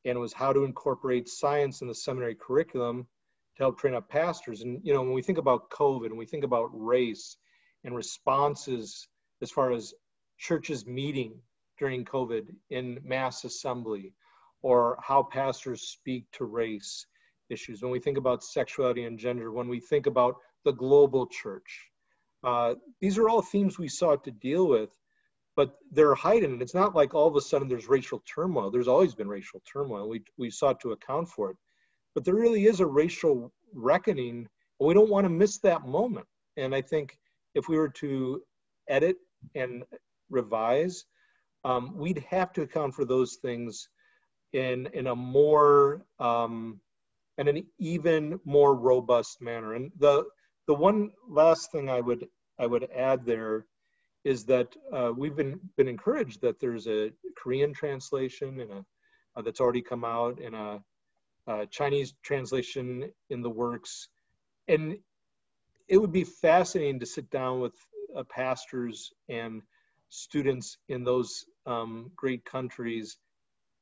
and 0.05 0.19
was 0.19 0.33
how 0.33 0.53
to 0.53 0.63
incorporate 0.63 1.27
science 1.27 1.81
in 1.81 1.87
the 1.87 1.95
seminary 1.95 2.35
curriculum 2.35 3.07
to 3.57 3.63
help 3.63 3.77
train 3.77 3.93
up 3.93 4.09
pastors. 4.09 4.61
And 4.61 4.79
you 4.83 4.93
know, 4.93 5.01
when 5.01 5.13
we 5.13 5.21
think 5.21 5.37
about 5.37 5.69
COVID 5.69 6.07
and 6.07 6.17
we 6.17 6.25
think 6.25 6.43
about 6.43 6.69
race 6.73 7.37
and 7.83 7.95
responses 7.95 9.07
as 9.41 9.51
far 9.51 9.71
as 9.71 9.93
churches 10.37 10.85
meeting 10.85 11.39
during 11.81 12.05
COVID 12.05 12.53
in 12.69 12.99
mass 13.03 13.43
assembly, 13.43 14.13
or 14.61 14.99
how 15.01 15.23
pastors 15.23 15.81
speak 15.81 16.25
to 16.31 16.45
race 16.45 17.07
issues, 17.49 17.81
when 17.81 17.91
we 17.91 17.99
think 17.99 18.19
about 18.19 18.43
sexuality 18.43 19.05
and 19.05 19.17
gender, 19.17 19.51
when 19.51 19.67
we 19.67 19.79
think 19.79 20.05
about 20.05 20.35
the 20.63 20.71
global 20.71 21.25
church, 21.25 21.89
uh, 22.43 22.75
these 23.01 23.17
are 23.17 23.29
all 23.29 23.41
themes 23.41 23.79
we 23.79 23.87
sought 23.87 24.23
to 24.23 24.29
deal 24.29 24.67
with, 24.67 24.91
but 25.55 25.79
they're 25.91 26.13
hidden. 26.13 26.61
It's 26.61 26.75
not 26.75 26.95
like 26.95 27.15
all 27.15 27.27
of 27.27 27.35
a 27.35 27.41
sudden 27.41 27.67
there's 27.67 27.89
racial 27.89 28.23
turmoil. 28.31 28.69
There's 28.69 28.87
always 28.87 29.15
been 29.15 29.27
racial 29.27 29.59
turmoil. 29.71 30.07
We, 30.07 30.21
we 30.37 30.51
sought 30.51 30.79
to 30.81 30.91
account 30.91 31.29
for 31.29 31.49
it. 31.49 31.57
But 32.13 32.25
there 32.25 32.35
really 32.35 32.65
is 32.67 32.79
a 32.79 32.85
racial 32.85 33.51
reckoning, 33.73 34.47
and 34.79 34.87
we 34.87 34.93
don't 34.93 35.09
want 35.09 35.25
to 35.25 35.29
miss 35.29 35.57
that 35.59 35.87
moment. 35.87 36.27
And 36.57 36.75
I 36.75 36.81
think 36.81 37.17
if 37.55 37.67
we 37.67 37.77
were 37.77 37.89
to 37.89 38.41
edit 38.87 39.15
and 39.55 39.83
revise, 40.29 41.05
um, 41.63 41.95
we'd 41.95 42.25
have 42.29 42.53
to 42.53 42.63
account 42.63 42.93
for 42.93 43.05
those 43.05 43.35
things 43.35 43.89
in 44.53 44.87
in 44.93 45.07
a 45.07 45.15
more 45.15 46.05
um, 46.19 46.79
in 47.37 47.47
an 47.47 47.65
even 47.79 48.39
more 48.45 48.75
robust 48.75 49.41
manner. 49.41 49.73
And 49.75 49.91
the 49.97 50.25
the 50.67 50.73
one 50.73 51.11
last 51.27 51.71
thing 51.71 51.89
I 51.89 52.01
would 52.01 52.27
I 52.59 52.67
would 52.67 52.89
add 52.95 53.25
there 53.25 53.65
is 54.23 54.45
that 54.45 54.75
uh, 54.93 55.11
we've 55.15 55.35
been 55.35 55.59
been 55.77 55.87
encouraged 55.87 56.41
that 56.41 56.59
there's 56.59 56.87
a 56.87 57.11
Korean 57.35 57.73
translation 57.73 58.59
and 58.59 58.71
a 58.71 58.85
uh, 59.35 59.41
that's 59.41 59.61
already 59.61 59.81
come 59.81 60.03
out 60.03 60.39
and 60.41 60.53
a, 60.53 60.83
a, 61.47 61.65
Chinese 61.67 62.13
translation 62.21 63.09
in 63.29 63.41
the 63.41 63.49
works, 63.49 64.09
and 64.67 64.97
it 65.87 65.97
would 65.97 66.11
be 66.11 66.25
fascinating 66.25 66.99
to 66.99 67.05
sit 67.05 67.29
down 67.29 67.61
with 67.61 67.73
uh, 68.15 68.23
pastors 68.23 69.13
and 69.29 69.61
students 70.09 70.77
in 70.89 71.05
those 71.05 71.45
um, 71.65 72.11
great 72.15 72.43
countries 72.45 73.17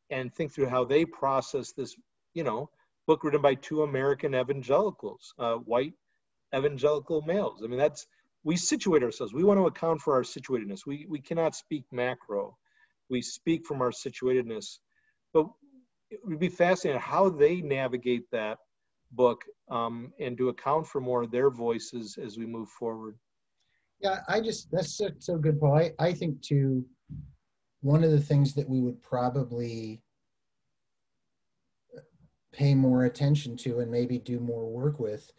and 0.10 0.34
think 0.34 0.52
through 0.52 0.68
how 0.68 0.84
they 0.84 1.06
process 1.06 1.72
this, 1.72 1.96
you 2.34 2.44
know, 2.44 2.70
book 3.08 3.24
written 3.24 3.42
by 3.42 3.56
two 3.56 3.84
American 3.84 4.36
evangelicals, 4.36 5.34
uh, 5.40 5.56
white 5.56 5.94
evangelical 6.56 7.22
males. 7.24 7.62
I 7.64 7.68
mean, 7.68 7.80
that's 7.80 8.08
we 8.44 8.56
situate 8.56 9.04
ourselves. 9.04 9.34
We 9.34 9.44
want 9.44 9.60
to 9.60 9.68
account 9.68 10.02
for 10.02 10.14
our 10.14 10.24
situatedness. 10.24 10.86
We 10.86 11.06
we 11.10 11.20
cannot 11.20 11.56
speak 11.56 11.84
macro. 11.92 12.58
We 13.10 13.22
speak 13.22 13.66
from 13.66 13.82
our 13.82 13.92
situatedness. 13.92 14.80
But 15.34 15.48
it 16.10 16.20
would 16.24 16.40
be 16.40 16.50
fascinating 16.50 17.02
how 17.02 17.30
they 17.30 17.62
navigate 17.62 18.24
that 18.32 18.58
book 19.12 19.44
um, 19.70 20.14
and 20.20 20.38
to 20.38 20.50
account 20.50 20.88
for 20.88 21.02
more 21.02 21.24
of 21.24 21.32
their 21.32 21.50
voices 21.50 22.18
as 22.24 22.38
we 22.38 22.46
move 22.46 22.70
forward. 22.70 23.18
Yeah, 24.02 24.22
I 24.28 24.40
just 24.40 24.72
that's 24.72 24.96
so, 24.96 25.10
so 25.20 25.38
good, 25.38 25.60
Paul. 25.60 25.76
I, 25.76 25.92
I 26.00 26.14
think 26.14 26.42
too, 26.42 26.86
one 27.82 28.04
of 28.04 28.12
the 28.12 28.20
things 28.20 28.54
that 28.56 28.68
we 28.68 28.82
would 28.82 29.02
probably 29.02 30.02
pay 32.52 32.76
more 32.76 33.06
attention 33.06 33.56
to 33.56 33.80
and 33.80 33.92
maybe 33.92 34.18
do 34.18 34.40
more 34.40 34.70
work 34.70 35.00
with 35.00 35.32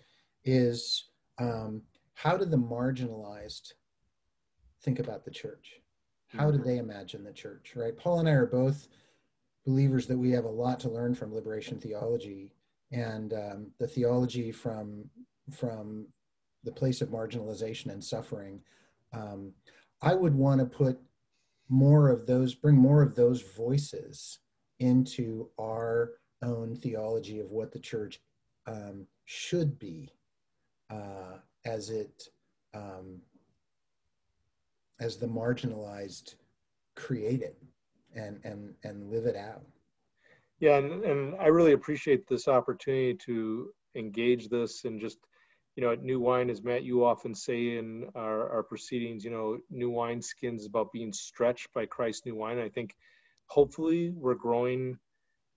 is 0.44 1.10
um, 1.38 1.82
how 2.14 2.36
do 2.36 2.44
the 2.44 2.56
marginalized 2.56 3.72
think 4.82 4.98
about 4.98 5.24
the 5.24 5.30
church? 5.30 5.80
How 6.28 6.50
do 6.50 6.58
mm-hmm. 6.58 6.68
they 6.68 6.78
imagine 6.78 7.24
the 7.24 7.32
church, 7.32 7.72
right? 7.74 7.96
Paul 7.96 8.20
and 8.20 8.28
I 8.28 8.32
are 8.32 8.46
both 8.46 8.88
believers 9.66 10.06
that 10.06 10.16
we 10.16 10.30
have 10.30 10.44
a 10.44 10.48
lot 10.48 10.80
to 10.80 10.88
learn 10.88 11.14
from 11.14 11.34
liberation 11.34 11.78
theology 11.78 12.52
and 12.92 13.32
um, 13.32 13.70
the 13.78 13.86
theology 13.86 14.50
from 14.52 15.04
from 15.52 16.06
the 16.64 16.72
place 16.72 17.00
of 17.00 17.08
marginalization 17.08 17.90
and 17.90 18.02
suffering. 18.02 18.60
Um, 19.12 19.52
I 20.02 20.14
would 20.14 20.34
want 20.34 20.60
to 20.60 20.66
put 20.66 20.98
more 21.70 22.08
of 22.08 22.26
those, 22.26 22.54
bring 22.54 22.76
more 22.76 23.02
of 23.02 23.14
those 23.14 23.42
voices 23.42 24.40
into 24.80 25.48
our 25.58 26.12
own 26.42 26.74
theology 26.74 27.40
of 27.40 27.50
what 27.50 27.72
the 27.72 27.78
church 27.78 28.20
um, 28.66 29.06
should 29.24 29.78
be 29.78 30.10
uh, 30.90 31.38
as 31.64 31.90
it 31.90 32.24
um, 32.74 33.20
as 35.00 35.16
the 35.16 35.26
marginalized 35.26 36.34
create 36.94 37.42
it 37.42 37.56
and 38.14 38.40
and 38.44 38.74
and 38.84 39.10
live 39.10 39.26
it 39.26 39.36
out. 39.36 39.64
Yeah 40.58 40.76
and, 40.76 41.04
and 41.04 41.34
i 41.40 41.46
really 41.46 41.72
appreciate 41.72 42.26
this 42.26 42.46
opportunity 42.46 43.14
to 43.14 43.72
engage 43.94 44.48
this 44.48 44.84
and 44.84 45.00
just 45.00 45.18
you 45.80 45.86
know 45.86 45.92
at 45.92 46.02
new 46.02 46.20
wine 46.20 46.50
as 46.50 46.62
matt 46.62 46.82
you 46.82 47.06
often 47.06 47.34
say 47.34 47.78
in 47.78 48.04
our, 48.14 48.50
our 48.50 48.62
proceedings 48.62 49.24
you 49.24 49.30
know 49.30 49.58
new 49.70 49.88
wine 49.88 50.20
skins 50.20 50.66
about 50.66 50.92
being 50.92 51.10
stretched 51.10 51.72
by 51.72 51.86
christ 51.86 52.26
new 52.26 52.34
wine 52.34 52.58
i 52.58 52.68
think 52.68 52.94
hopefully 53.46 54.10
we're 54.14 54.34
growing 54.34 54.98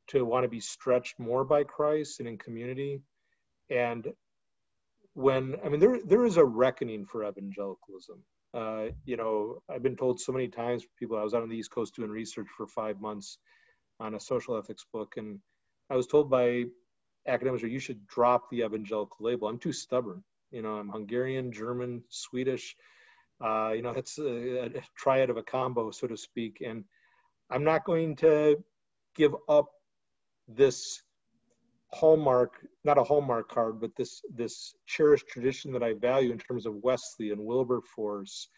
to 0.08 0.24
want 0.24 0.46
to 0.46 0.48
be 0.48 0.62
stretched 0.62 1.20
more 1.20 1.44
by 1.44 1.62
christ 1.62 2.22
and 2.22 2.30
in 2.30 2.38
community 2.38 3.02
and 3.70 4.08
when 5.14 5.56
I 5.64 5.70
mean 5.70 5.80
there 5.80 6.00
there 6.06 6.26
is 6.26 6.38
a 6.38 6.46
reckoning 6.46 7.06
for 7.06 7.28
evangelicalism. 7.28 8.24
Uh, 8.54 8.86
you 9.06 9.18
know, 9.18 9.62
I've 9.70 9.84
been 9.84 9.96
told 9.96 10.20
so 10.20 10.32
many 10.32 10.48
times, 10.48 10.86
people. 10.98 11.18
I 11.18 11.24
was 11.24 11.34
out 11.34 11.44
on 11.44 11.50
the 11.50 11.58
East 11.58 11.72
Coast 11.72 11.96
doing 11.96 12.10
research 12.10 12.48
for 12.56 12.68
five 12.68 13.00
months 13.00 13.38
on 14.00 14.16
a 14.16 14.20
social 14.20 14.58
ethics 14.58 14.86
book, 14.92 15.14
and 15.18 15.40
I 15.90 15.96
was 15.96 16.08
told 16.08 16.30
by 16.30 16.66
academics, 17.28 17.64
or 17.64 17.68
"You 17.68 17.80
should 17.80 18.06
drop 18.08 18.50
the 18.50 18.62
evangelical 18.62 19.26
label." 19.26 19.48
I'm 19.48 19.60
too 19.60 19.74
stubborn. 19.74 20.24
You 20.52 20.62
know, 20.62 20.76
I'm 20.76 20.90
Hungarian, 20.90 21.52
German, 21.52 22.04
Swedish. 22.10 22.76
Uh, 23.44 23.72
you 23.76 23.82
know, 23.82 23.92
it's 23.92 24.20
a, 24.20 24.66
a 24.66 24.82
triad 24.96 25.30
of 25.30 25.38
a 25.38 25.44
combo, 25.44 25.92
so 25.92 26.08
to 26.08 26.16
speak, 26.16 26.62
and 26.66 26.86
I'm 27.50 27.64
not 27.64 27.86
going 27.86 28.16
to 28.18 28.64
give 29.16 29.36
up 29.50 29.70
this 30.48 31.02
hallmark 31.94 32.54
not 32.84 32.98
a 32.98 33.04
hallmark 33.04 33.50
card 33.50 33.80
but 33.80 33.96
this 33.96 34.22
this 34.34 34.74
cherished 34.88 35.28
tradition 35.28 35.72
that 35.72 35.84
i 35.84 35.94
value 35.94 36.32
in 36.32 36.40
terms 36.40 36.66
of 36.66 36.74
wesley 36.82 37.30
and 37.32 37.40
wilberforce 37.40 38.50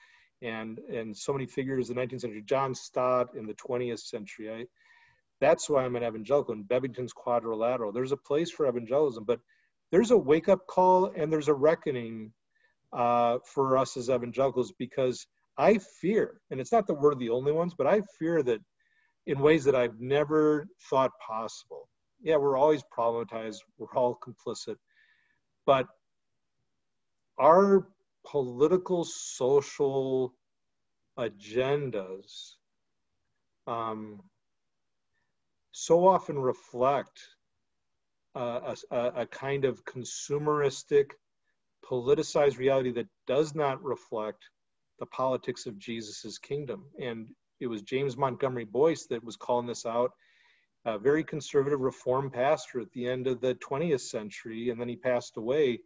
and 0.42 0.80
and 0.80 1.16
so 1.16 1.34
many 1.34 1.46
figures 1.46 1.90
in 1.90 1.96
the 1.96 2.02
19th 2.02 2.22
century 2.22 2.44
john 2.46 2.74
stott 2.74 3.36
in 3.36 3.46
the 3.46 3.54
20th 3.56 4.00
century 4.00 4.50
I, 4.50 4.66
that's 5.46 5.70
why 5.70 5.84
i'm 5.84 5.96
an 5.96 6.04
evangelical 6.04 6.54
and 6.54 6.68
Bebbington's 6.68 7.14
quadrilateral. 7.14 7.92
There's 7.92 8.12
a 8.12 8.18
place 8.18 8.52
for 8.52 8.66
evangelism 8.68 9.24
but 9.26 9.40
there's 9.92 10.12
a 10.12 10.18
wake 10.18 10.50
up 10.50 10.66
call 10.68 11.12
and 11.16 11.32
there's 11.32 11.48
a 11.48 11.54
reckoning 11.54 12.34
uh, 12.92 13.38
for 13.46 13.78
us 13.78 13.98
as 13.98 14.10
evangelicals 14.10 14.74
because 14.80 15.28
i 15.58 15.78
fear 16.02 16.42
and 16.50 16.60
it's 16.60 16.72
not 16.72 16.88
that 16.88 16.96
we're 16.96 17.16
the 17.16 17.30
only 17.30 17.52
ones 17.52 17.74
but 17.78 17.88
i 17.88 18.02
fear 18.20 18.42
that 18.44 18.60
in 19.28 19.40
ways 19.40 19.64
that 19.66 19.76
i've 19.76 20.00
never 20.00 20.68
thought 20.90 21.12
possible. 21.26 21.88
Yeah, 22.22 22.38
we're 22.38 22.58
always 22.58 22.84
problematized, 22.98 23.60
we're 23.78 23.96
all 23.96 24.18
complicit, 24.28 24.78
but 25.66 25.86
our 27.38 27.88
political, 28.26 29.04
social 29.04 30.34
agendas 31.20 32.54
um, 33.68 34.22
so 35.78 36.08
often 36.08 36.40
reflect 36.40 37.20
uh, 38.34 38.76
a, 38.92 38.98
a 38.98 39.26
kind 39.26 39.66
of 39.66 39.84
consumeristic, 39.84 41.12
politicized 41.84 42.58
reality 42.58 42.94
that 42.94 43.10
does 43.28 43.54
not 43.54 43.84
reflect 43.84 44.46
the 45.00 45.06
politics 45.08 45.66
of 45.66 45.78
Jesus's 45.78 46.40
kingdom. 46.40 46.86
And 46.98 47.28
it 47.60 47.68
was 47.68 47.82
James 47.82 48.16
Montgomery 48.16 48.64
Boice 48.64 49.08
that 49.08 49.22
was 49.22 49.36
calling 49.36 49.68
this 49.68 49.86
out 49.86 50.12
a 50.86 50.98
very 50.98 51.26
conservative 51.26 51.82
reform 51.82 52.30
pastor 52.30 52.80
at 52.80 52.92
the 52.94 53.10
end 53.10 53.28
of 53.28 53.42
the 53.42 53.56
20th 53.56 54.00
century, 54.00 54.70
and 54.70 54.80
then 54.80 54.88
he 54.88 54.96
passed 54.96 55.36
away. 55.36 55.82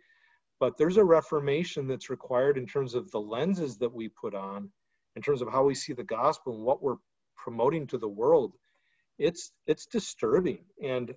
But 0.59 0.77
there's 0.77 0.97
a 0.97 1.03
reformation 1.03 1.87
that's 1.87 2.11
required 2.11 2.59
in 2.59 2.67
terms 2.67 2.93
of 2.93 3.09
the 3.09 3.21
lenses 3.21 3.79
that 3.79 3.91
we 3.91 4.09
put 4.09 4.35
on, 4.35 4.69
in 5.15 5.23
terms 5.23 5.41
of 5.41 5.51
how 5.51 5.63
we 5.63 5.73
see 5.73 5.93
the 5.93 6.03
gospel 6.03 6.53
and 6.53 6.63
what 6.63 6.83
we're 6.83 6.97
promoting 7.35 7.87
to 7.87 7.97
the 7.97 8.07
world. 8.07 8.53
It's 9.19 9.51
it's 9.67 9.85
disturbing, 9.85 10.65
and 10.83 11.13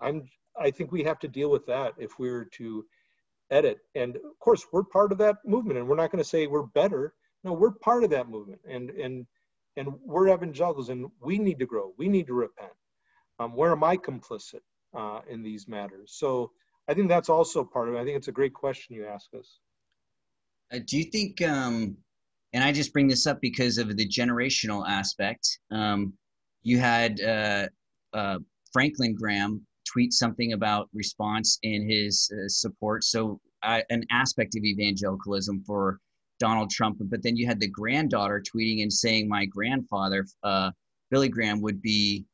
I'm 0.00 0.28
I 0.58 0.70
think 0.70 0.90
we 0.90 1.04
have 1.04 1.18
to 1.20 1.28
deal 1.28 1.50
with 1.50 1.66
that 1.66 1.94
if 1.98 2.18
we 2.18 2.30
we're 2.30 2.44
to 2.44 2.84
edit. 3.50 3.78
And 3.94 4.16
of 4.16 4.38
course, 4.40 4.66
we're 4.72 4.84
part 4.84 5.12
of 5.12 5.18
that 5.18 5.36
movement, 5.44 5.78
and 5.78 5.88
we're 5.88 5.96
not 5.96 6.10
going 6.10 6.22
to 6.22 6.28
say 6.28 6.46
we're 6.46 6.62
better. 6.62 7.14
No, 7.44 7.52
we're 7.52 7.72
part 7.72 8.04
of 8.04 8.10
that 8.10 8.28
movement, 8.28 8.60
and 8.68 8.90
and 8.90 9.26
and 9.76 9.88
we're 10.04 10.28
evangelicals, 10.28 10.88
and 10.88 11.06
we 11.20 11.38
need 11.38 11.58
to 11.58 11.66
grow. 11.66 11.92
We 11.98 12.08
need 12.08 12.26
to 12.28 12.34
repent. 12.34 12.72
Um, 13.38 13.54
where 13.54 13.72
am 13.72 13.84
I 13.84 13.96
complicit 13.96 14.60
uh, 14.96 15.20
in 15.28 15.42
these 15.42 15.68
matters? 15.68 16.14
So 16.16 16.52
I 16.88 16.94
think 16.94 17.08
that's 17.08 17.28
also 17.28 17.64
part 17.64 17.88
of 17.88 17.94
it. 17.94 17.98
I 17.98 18.04
think 18.04 18.16
it's 18.16 18.28
a 18.28 18.32
great 18.32 18.54
question 18.54 18.94
you 18.94 19.06
ask 19.06 19.26
us. 19.38 19.58
Uh, 20.72 20.78
do 20.86 20.96
you 20.96 21.04
think, 21.04 21.42
um, 21.42 21.96
and 22.52 22.62
I 22.62 22.72
just 22.72 22.92
bring 22.92 23.08
this 23.08 23.26
up 23.26 23.40
because 23.40 23.78
of 23.78 23.96
the 23.96 24.08
generational 24.08 24.88
aspect, 24.88 25.58
um, 25.70 26.12
you 26.64 26.78
had 26.78 27.20
uh, 27.20 27.68
uh, 28.12 28.38
Franklin 28.72 29.14
Graham 29.14 29.64
tweet 29.86 30.12
something 30.12 30.54
about 30.54 30.88
response 30.92 31.58
in 31.62 31.88
his 31.88 32.30
uh, 32.34 32.48
support. 32.48 33.04
So, 33.04 33.40
an 33.62 34.04
aspect 34.10 34.56
of 34.56 34.64
evangelicalism 34.64 35.62
for 35.66 35.98
Donald 36.38 36.70
Trump, 36.70 36.98
but 37.00 37.22
then 37.22 37.36
you 37.36 37.46
had 37.46 37.60
the 37.60 37.68
granddaughter 37.68 38.42
tweeting 38.42 38.82
and 38.82 38.92
saying, 38.92 39.26
My 39.28 39.46
grandfather, 39.46 40.26
uh, 40.42 40.70
Billy 41.10 41.28
Graham, 41.28 41.62
would 41.62 41.80
be 41.80 42.26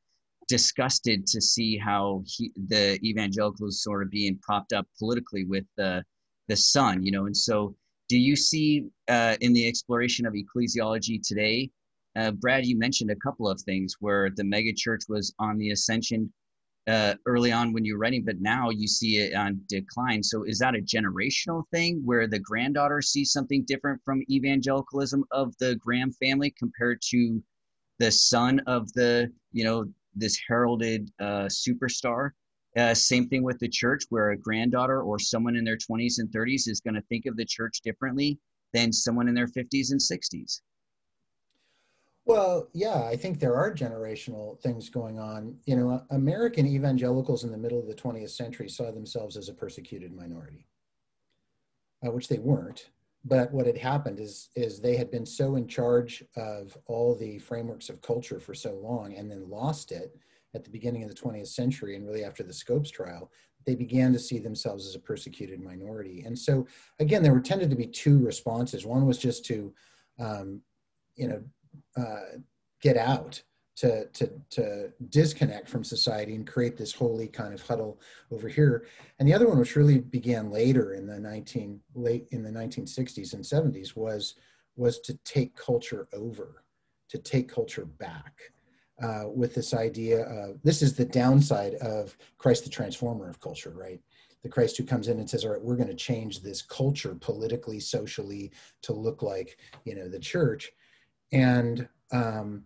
disgusted 0.49 1.26
to 1.28 1.41
see 1.41 1.76
how 1.76 2.24
he, 2.26 2.51
the 2.66 2.99
evangelicals 3.05 3.83
sort 3.83 4.03
of 4.03 4.11
being 4.11 4.37
propped 4.43 4.72
up 4.72 4.87
politically 4.99 5.45
with 5.45 5.64
the 5.76 6.03
the 6.49 6.57
son, 6.57 7.03
you 7.05 7.12
know. 7.12 7.26
And 7.26 7.37
so, 7.37 7.76
do 8.09 8.18
you 8.18 8.35
see 8.35 8.87
uh, 9.09 9.37
in 9.41 9.53
the 9.53 9.68
exploration 9.68 10.26
of 10.26 10.35
ecclesiology 10.35 11.20
today, 11.22 11.70
uh, 12.16 12.32
Brad? 12.32 12.66
You 12.66 12.78
mentioned 12.78 13.11
a 13.11 13.16
couple 13.16 13.48
of 13.48 13.61
things 13.61 13.96
where 14.00 14.30
the 14.30 14.42
megachurch 14.42 15.08
was 15.08 15.34
on 15.38 15.58
the 15.58 15.70
ascension 15.70 16.32
uh, 16.88 17.14
early 17.26 17.52
on 17.52 17.72
when 17.72 17.84
you're 17.84 17.98
writing, 17.98 18.24
but 18.24 18.40
now 18.40 18.70
you 18.70 18.86
see 18.88 19.18
it 19.18 19.34
on 19.34 19.61
decline. 19.68 20.22
So 20.22 20.44
is 20.44 20.58
that 20.58 20.74
a 20.74 20.78
generational 20.78 21.64
thing 21.70 22.02
where 22.04 22.26
the 22.26 22.38
granddaughter 22.38 23.00
sees 23.02 23.32
something 23.32 23.64
different 23.66 24.00
from 24.04 24.22
evangelicalism 24.30 25.24
of 25.30 25.56
the 25.58 25.76
Graham 25.76 26.12
family 26.12 26.52
compared 26.58 27.00
to 27.11 27.42
the 27.98 28.11
son 28.11 28.61
of 28.66 28.92
the, 28.94 29.30
you 29.52 29.64
know, 29.64 29.84
this 30.14 30.40
heralded 30.48 31.11
uh, 31.20 31.46
superstar? 31.46 32.30
Uh, 32.76 32.94
same 32.94 33.28
thing 33.28 33.42
with 33.42 33.58
the 33.58 33.68
church, 33.68 34.04
where 34.11 34.30
a 34.30 34.36
granddaughter 34.36 35.02
or 35.02 35.18
someone 35.18 35.56
in 35.56 35.64
their 35.64 35.76
20s 35.76 36.18
and 36.18 36.30
30s 36.30 36.68
is 36.68 36.80
going 36.80 36.94
to 36.94 37.02
think 37.02 37.26
of 37.26 37.36
the 37.36 37.44
church 37.44 37.80
differently 37.82 38.38
than 38.72 38.92
someone 38.92 39.28
in 39.28 39.34
their 39.34 39.48
50s 39.48 39.90
and 39.90 40.00
60s. 40.00 40.61
Well, 42.26 42.68
yeah, 42.72 43.04
I 43.04 43.16
think 43.16 43.40
there 43.40 43.56
are 43.56 43.74
generational 43.74 44.60
things 44.60 44.88
going 44.88 45.18
on. 45.18 45.56
You 45.64 45.76
know, 45.76 46.02
American 46.10 46.66
evangelicals 46.66 47.44
in 47.44 47.50
the 47.50 47.58
middle 47.58 47.80
of 47.80 47.86
the 47.86 47.94
20th 47.94 48.30
century 48.30 48.68
saw 48.68 48.92
themselves 48.92 49.36
as 49.36 49.48
a 49.48 49.54
persecuted 49.54 50.12
minority, 50.12 50.66
uh, 52.06 52.10
which 52.10 52.28
they 52.28 52.38
weren't. 52.38 52.90
But 53.24 53.52
what 53.52 53.66
had 53.66 53.76
happened 53.76 54.18
is, 54.18 54.48
is 54.54 54.80
they 54.80 54.96
had 54.96 55.10
been 55.10 55.26
so 55.26 55.56
in 55.56 55.66
charge 55.66 56.24
of 56.36 56.76
all 56.86 57.14
the 57.14 57.38
frameworks 57.38 57.88
of 57.90 58.00
culture 58.00 58.40
for 58.40 58.54
so 58.54 58.74
long 58.74 59.14
and 59.14 59.30
then 59.30 59.50
lost 59.50 59.92
it 59.92 60.16
at 60.54 60.64
the 60.64 60.70
beginning 60.70 61.02
of 61.02 61.08
the 61.08 61.14
20th 61.14 61.48
century 61.48 61.96
and 61.96 62.06
really 62.06 62.24
after 62.24 62.42
the 62.42 62.52
Scopes 62.52 62.90
trial, 62.90 63.30
they 63.66 63.74
began 63.74 64.12
to 64.12 64.18
see 64.18 64.38
themselves 64.38 64.86
as 64.86 64.94
a 64.94 65.00
persecuted 65.00 65.60
minority. 65.60 66.22
And 66.24 66.38
so, 66.38 66.66
again, 66.98 67.22
there 67.22 67.34
were 67.34 67.40
tended 67.40 67.70
to 67.70 67.76
be 67.76 67.86
two 67.86 68.18
responses. 68.24 68.86
One 68.86 69.06
was 69.06 69.18
just 69.18 69.44
to, 69.46 69.72
um, 70.18 70.62
you 71.14 71.28
know, 71.28 71.42
uh, 71.96 72.38
get 72.80 72.96
out 72.96 73.42
to, 73.80 74.04
to, 74.08 74.30
to 74.50 74.92
disconnect 75.08 75.66
from 75.66 75.82
society 75.82 76.34
and 76.34 76.46
create 76.46 76.76
this 76.76 76.92
holy 76.92 77.26
kind 77.26 77.54
of 77.54 77.62
huddle 77.62 77.98
over 78.30 78.46
here. 78.46 78.86
And 79.18 79.26
the 79.26 79.32
other 79.32 79.48
one, 79.48 79.58
which 79.58 79.74
really 79.74 79.98
began 79.98 80.50
later 80.50 80.92
in 80.92 81.06
the 81.06 81.18
19 81.18 81.80
late 81.94 82.26
in 82.30 82.42
the 82.42 82.50
1960s 82.50 83.32
and 83.32 83.42
70s, 83.42 83.96
was 83.96 84.34
was 84.76 85.00
to 85.00 85.14
take 85.24 85.56
culture 85.56 86.08
over, 86.12 86.64
to 87.08 87.18
take 87.18 87.52
culture 87.52 87.84
back. 87.84 88.34
Uh, 89.02 89.24
with 89.34 89.54
this 89.54 89.72
idea 89.72 90.26
of 90.26 90.60
this 90.62 90.82
is 90.82 90.94
the 90.94 91.06
downside 91.06 91.72
of 91.76 92.14
Christ 92.36 92.64
the 92.64 92.70
transformer 92.70 93.30
of 93.30 93.40
culture, 93.40 93.72
right? 93.74 93.98
The 94.42 94.50
Christ 94.50 94.76
who 94.76 94.84
comes 94.84 95.08
in 95.08 95.18
and 95.18 95.28
says, 95.28 95.42
"All 95.42 95.52
right, 95.52 95.62
we're 95.62 95.76
going 95.76 95.88
to 95.88 95.94
change 95.94 96.42
this 96.42 96.60
culture 96.60 97.14
politically, 97.14 97.80
socially 97.80 98.52
to 98.82 98.92
look 98.92 99.22
like 99.22 99.58
you 99.84 99.94
know 99.94 100.06
the 100.06 100.20
church." 100.20 100.70
And 101.33 101.89
um, 102.12 102.64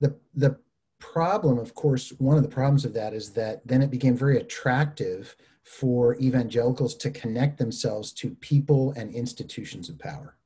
the 0.00 0.16
the 0.34 0.58
problem, 0.98 1.58
of 1.58 1.74
course, 1.74 2.12
one 2.18 2.36
of 2.36 2.42
the 2.42 2.48
problems 2.48 2.84
of 2.84 2.94
that 2.94 3.14
is 3.14 3.30
that 3.30 3.66
then 3.66 3.82
it 3.82 3.90
became 3.90 4.16
very 4.16 4.38
attractive 4.38 5.36
for 5.64 6.16
evangelicals 6.16 6.94
to 6.96 7.10
connect 7.10 7.58
themselves 7.58 8.12
to 8.12 8.30
people 8.36 8.92
and 8.96 9.14
institutions 9.14 9.88
of 9.88 9.98
power. 9.98 10.36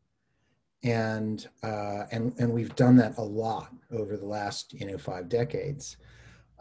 And, 0.83 1.49
uh, 1.63 2.05
and, 2.13 2.35
and 2.39 2.53
we've 2.53 2.77
done 2.77 2.97
that 2.97 3.17
a 3.17 3.23
lot 3.23 3.73
over 3.91 4.17
the 4.17 4.27
last 4.27 4.75
you 4.75 4.87
know 4.87 4.99
five 4.99 5.29
decades, 5.29 5.97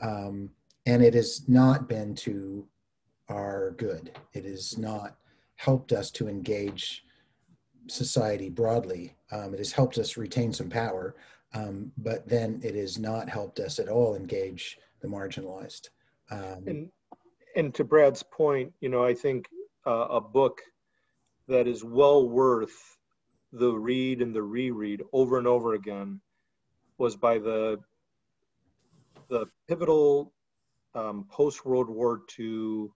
um, 0.02 0.50
and 0.86 1.04
it 1.04 1.14
has 1.14 1.48
not 1.50 1.90
been 1.90 2.16
to 2.16 2.66
our 3.30 3.72
good. 3.72 4.18
It 4.34 4.46
has 4.46 4.78
not 4.78 5.18
helped 5.56 5.92
us 5.92 6.10
to 6.12 6.28
engage 6.28 7.04
society 7.88 8.50
broadly. 8.50 9.16
Um, 9.34 9.54
it 9.54 9.58
has 9.58 9.72
helped 9.72 9.98
us 9.98 10.16
retain 10.16 10.54
some 10.54 10.70
power, 10.70 11.16
um, 11.54 11.92
but 11.98 12.28
then 12.28 12.60
it 12.64 12.76
has 12.76 13.00
not 13.00 13.28
helped 13.30 13.60
us 13.60 13.80
at 13.80 13.90
all 13.90 14.16
engage 14.16 14.78
the 15.02 15.08
marginalized. 15.08 15.90
Um, 16.30 16.64
and, 16.68 16.90
and 17.56 17.74
to 17.76 17.84
Brad's 17.84 18.24
point, 18.24 18.74
you 18.80 18.90
know, 18.90 19.04
I 19.04 19.14
think 19.14 19.48
uh, 19.88 20.08
a 20.10 20.22
book 20.22 20.62
that 21.48 21.68
is 21.68 21.84
well 21.84 22.28
worth 22.30 22.98
the 23.52 23.72
read 23.72 24.22
and 24.22 24.36
the 24.36 24.44
reread 24.44 25.02
over 25.12 25.38
and 25.38 25.48
over 25.48 25.74
again 25.74 26.22
was 26.98 27.16
by 27.16 27.38
the 27.38 27.80
the 29.30 29.46
pivotal 29.68 30.32
um, 30.96 31.26
post 31.30 31.66
World 31.66 31.90
War 31.90 32.22
II 32.38 32.88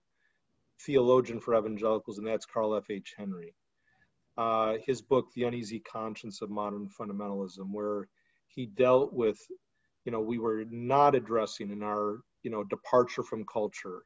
theologian 0.80 1.40
for 1.40 1.56
evangelicals, 1.56 2.18
and 2.18 2.26
that's 2.26 2.46
Carl 2.46 2.76
F. 2.76 2.90
H. 2.90 3.14
Henry 3.16 3.54
uh, 4.38 4.74
his 4.86 5.02
book, 5.02 5.26
The 5.34 5.42
Uneasy 5.42 5.80
Conscience 5.80 6.40
of 6.42 6.48
Modern 6.48 6.88
Fundamentalism, 6.88 7.72
where 7.72 8.08
he 8.46 8.66
dealt 8.66 9.12
with, 9.12 9.36
you 10.04 10.12
know, 10.12 10.20
we 10.20 10.38
were 10.38 10.64
not 10.70 11.16
addressing 11.16 11.70
in 11.70 11.82
our, 11.82 12.20
you 12.44 12.50
know, 12.50 12.62
departure 12.62 13.24
from 13.24 13.44
culture, 13.44 14.02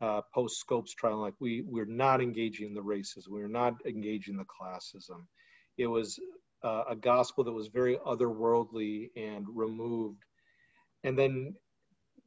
uh, 0.00 0.22
post 0.32 0.60
Scopes 0.60 0.94
trial, 0.94 1.20
like 1.20 1.34
we 1.40 1.62
we're 1.62 1.84
not 1.84 2.20
engaging 2.20 2.74
the 2.74 2.80
racism, 2.80 3.28
we're 3.30 3.48
not 3.48 3.74
engaging 3.84 4.36
the 4.36 4.44
classism. 4.44 5.26
It 5.76 5.88
was 5.88 6.18
uh, 6.62 6.84
a 6.88 6.96
gospel 6.96 7.44
that 7.44 7.52
was 7.52 7.68
very 7.68 7.96
otherworldly 7.96 9.10
and 9.16 9.46
removed. 9.52 10.22
And 11.02 11.18
then 11.18 11.54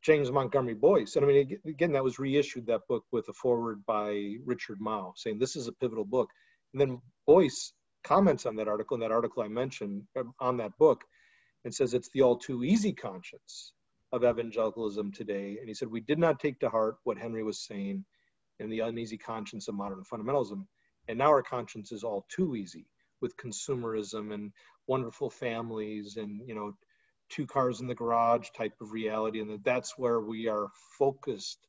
James 0.01 0.30
Montgomery 0.30 0.74
Boice. 0.74 1.16
and 1.16 1.26
I 1.26 1.28
mean, 1.28 1.58
again, 1.66 1.93
that 1.93 2.03
was 2.03 2.20
reissued 2.20 2.68
that 2.68 2.88
book 2.88 3.06
with 3.12 3.28
a 3.30 3.34
foreword 3.34 3.86
by 3.86 4.36
Richard 4.45 4.80
Mouw, 4.80 5.14
saying 5.16 5.39
this 5.39 5.56
is 5.56 5.68
a 5.68 5.74
pivotal 5.74 6.06
book. 6.06 6.30
And 6.74 6.82
then 6.82 7.01
Boice 7.26 7.74
comments 8.03 8.45
on 8.45 8.55
that 8.57 8.68
article, 8.68 8.95
and 8.95 9.03
that 9.03 9.11
article 9.11 9.43
I 9.43 9.47
mentioned 9.47 10.03
um, 10.18 10.34
on 10.39 10.57
that 10.57 10.78
book, 10.78 11.03
and 11.63 11.74
says 11.74 11.93
it's 11.93 12.09
the 12.09 12.22
all 12.22 12.38
too 12.38 12.63
easy 12.63 12.93
conscience 12.93 13.74
of 14.11 14.24
evangelicalism 14.24 15.11
today. 15.11 15.57
And 15.59 15.68
he 15.68 15.74
said, 15.74 15.89
We 15.89 16.01
did 16.01 16.20
not 16.20 16.39
take 16.39 16.59
to 16.59 16.70
heart 16.70 16.97
what 17.03 17.18
Henry 17.18 17.43
was 17.43 17.59
saying 17.66 18.05
in 18.59 18.70
the 18.70 18.82
uneasy 18.82 19.18
conscience 19.18 19.68
of 19.68 19.76
modern 19.76 20.03
fundamentalism. 20.03 20.66
And 21.07 21.18
now 21.18 21.28
our 21.28 21.43
conscience 21.43 21.91
is 21.91 22.03
all 22.03 22.26
too 22.30 22.55
easy 22.55 22.88
with 23.22 23.38
consumerism 23.38 24.34
and 24.34 24.51
wonderful 24.88 25.30
families 25.30 26.18
and, 26.18 26.41
you 26.47 26.55
know, 26.55 26.74
two 27.30 27.47
cars 27.47 27.82
in 27.82 27.88
the 27.88 27.95
garage 27.95 28.49
type 28.55 28.74
of 28.82 28.91
reality. 28.91 29.41
And 29.41 29.49
that 29.49 29.63
that's 29.63 29.97
where 29.97 30.22
we 30.22 30.47
are 30.47 30.68
focused 30.97 31.68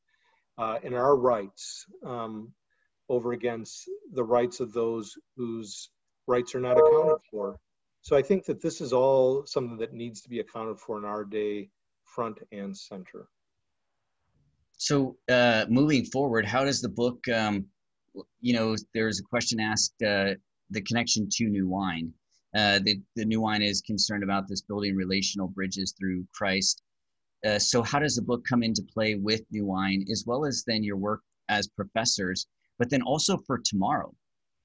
uh, 0.59 0.78
in 0.82 0.94
our 0.94 1.16
rights. 1.16 1.86
Um, 2.05 2.53
over 3.09 3.33
against 3.33 3.89
the 4.13 4.25
rights 4.25 4.61
of 4.61 4.73
those 4.73 5.15
whose 5.37 5.91
rights 6.27 6.55
are 6.55 6.61
not 6.61 6.79
accounted 6.79 7.19
for. 7.31 7.57
So 8.03 8.17
I 8.17 8.23
think 8.23 8.45
that 8.45 8.63
this 8.63 8.81
is 8.81 8.93
all 8.93 9.45
something 9.47 9.77
that 9.79 9.93
needs 9.93 10.21
to 10.23 10.29
be 10.29 10.41
accounted 10.41 10.79
for 10.79 10.99
in 10.99 11.05
our 11.05 11.25
day, 11.25 11.71
front 12.05 12.39
and 12.53 12.77
center. 12.77 13.29
So 14.79 15.17
uh, 15.29 15.67
moving 15.69 16.05
forward, 16.05 16.45
how 16.45 16.65
does 16.65 16.81
the 16.81 16.89
book, 16.89 17.27
um, 17.29 17.67
you 18.41 18.55
know, 18.55 18.77
there's 18.95 19.21
a 19.21 19.25
question 19.25 19.59
asked, 19.59 19.95
uh, 20.03 20.35
the 20.71 20.83
connection 20.83 21.29
to 21.33 21.45
New 21.49 21.69
Wine. 21.69 22.13
Uh, 22.55 22.81
the, 22.83 23.01
the 23.17 23.25
New 23.25 23.41
Wine 23.41 23.63
is 23.63 23.81
concerned 23.83 24.23
about 24.23 24.49
this 24.49 24.63
building 24.63 24.95
relational 24.97 25.49
bridges 25.49 25.95
through 25.99 26.27
Christ. 26.33 26.83
Uh, 27.47 27.59
so 27.59 27.83
how 27.83 27.99
does 27.99 28.17
the 28.17 28.23
book 28.23 28.45
come 28.49 28.63
into 28.63 28.83
play 28.83 29.15
with 29.15 29.43
New 29.51 29.67
Wine, 29.67 30.05
as 30.11 30.25
well 30.27 30.45
as 30.45 30.65
then 30.67 30.83
your 30.83 30.97
work 30.97 31.21
as 31.49 31.69
professors 31.69 32.47
but 32.79 32.91
then 32.91 33.03
also 33.03 33.37
for 33.37 33.59
tomorrow. 33.59 34.14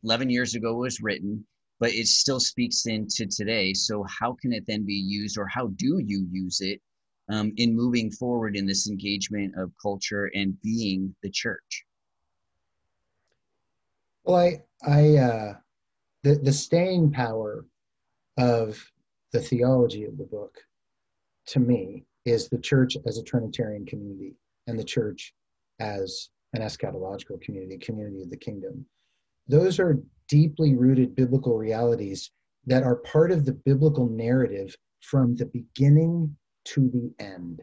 11 0.04 0.30
years 0.30 0.56
ago 0.56 0.76
was 0.76 1.02
written, 1.02 1.46
but 1.80 1.92
it 1.92 2.08
still 2.08 2.40
speaks 2.40 2.86
into 2.86 3.26
today. 3.26 3.74
So, 3.74 4.04
how 4.04 4.34
can 4.42 4.54
it 4.54 4.66
then 4.68 4.86
be 4.86 4.94
used, 4.94 5.38
or 5.38 5.48
how 5.48 5.68
do 5.68 6.00
you 6.04 6.28
use 6.32 6.62
it 6.62 6.82
um, 7.30 7.54
in 7.58 7.76
moving 7.76 8.12
forward 8.12 8.56
in 8.56 8.66
this 8.66 8.90
engagement 8.90 9.54
of 9.58 9.72
culture 9.82 10.32
and 10.34 10.60
being 10.62 11.16
the 11.24 11.30
church? 11.30 11.86
Well, 14.24 14.38
I, 14.38 14.64
I, 14.84 15.18
uh, 15.18 15.54
the, 16.24 16.36
the 16.36 16.54
staying 16.54 17.12
power 17.12 17.66
of 18.38 18.84
the 19.34 19.42
theology 19.42 20.06
of 20.06 20.18
the 20.18 20.26
book 20.26 20.58
to 21.48 21.60
me 21.60 22.06
is 22.26 22.48
the 22.48 22.60
church 22.60 22.96
as 23.06 23.18
a 23.18 23.24
Trinitarian 23.24 23.86
community 23.86 24.36
and 24.68 24.78
the 24.78 24.84
church 24.84 25.34
as 25.80 26.30
an 26.54 26.62
eschatological 26.62 27.42
community, 27.42 27.78
community 27.78 28.22
of 28.22 28.30
the 28.30 28.38
kingdom. 28.38 28.86
Those 29.48 29.80
are 29.80 30.00
deeply 30.28 30.76
rooted 30.76 31.16
biblical 31.16 31.58
realities 31.58 32.32
that 32.66 32.84
are 32.84 32.98
part 32.98 33.32
of 33.32 33.46
the 33.46 33.54
biblical 33.54 34.08
narrative 34.08 34.76
from 35.02 35.36
the 35.36 35.48
beginning 35.48 36.36
to 36.66 36.90
the 36.90 37.12
end. 37.24 37.60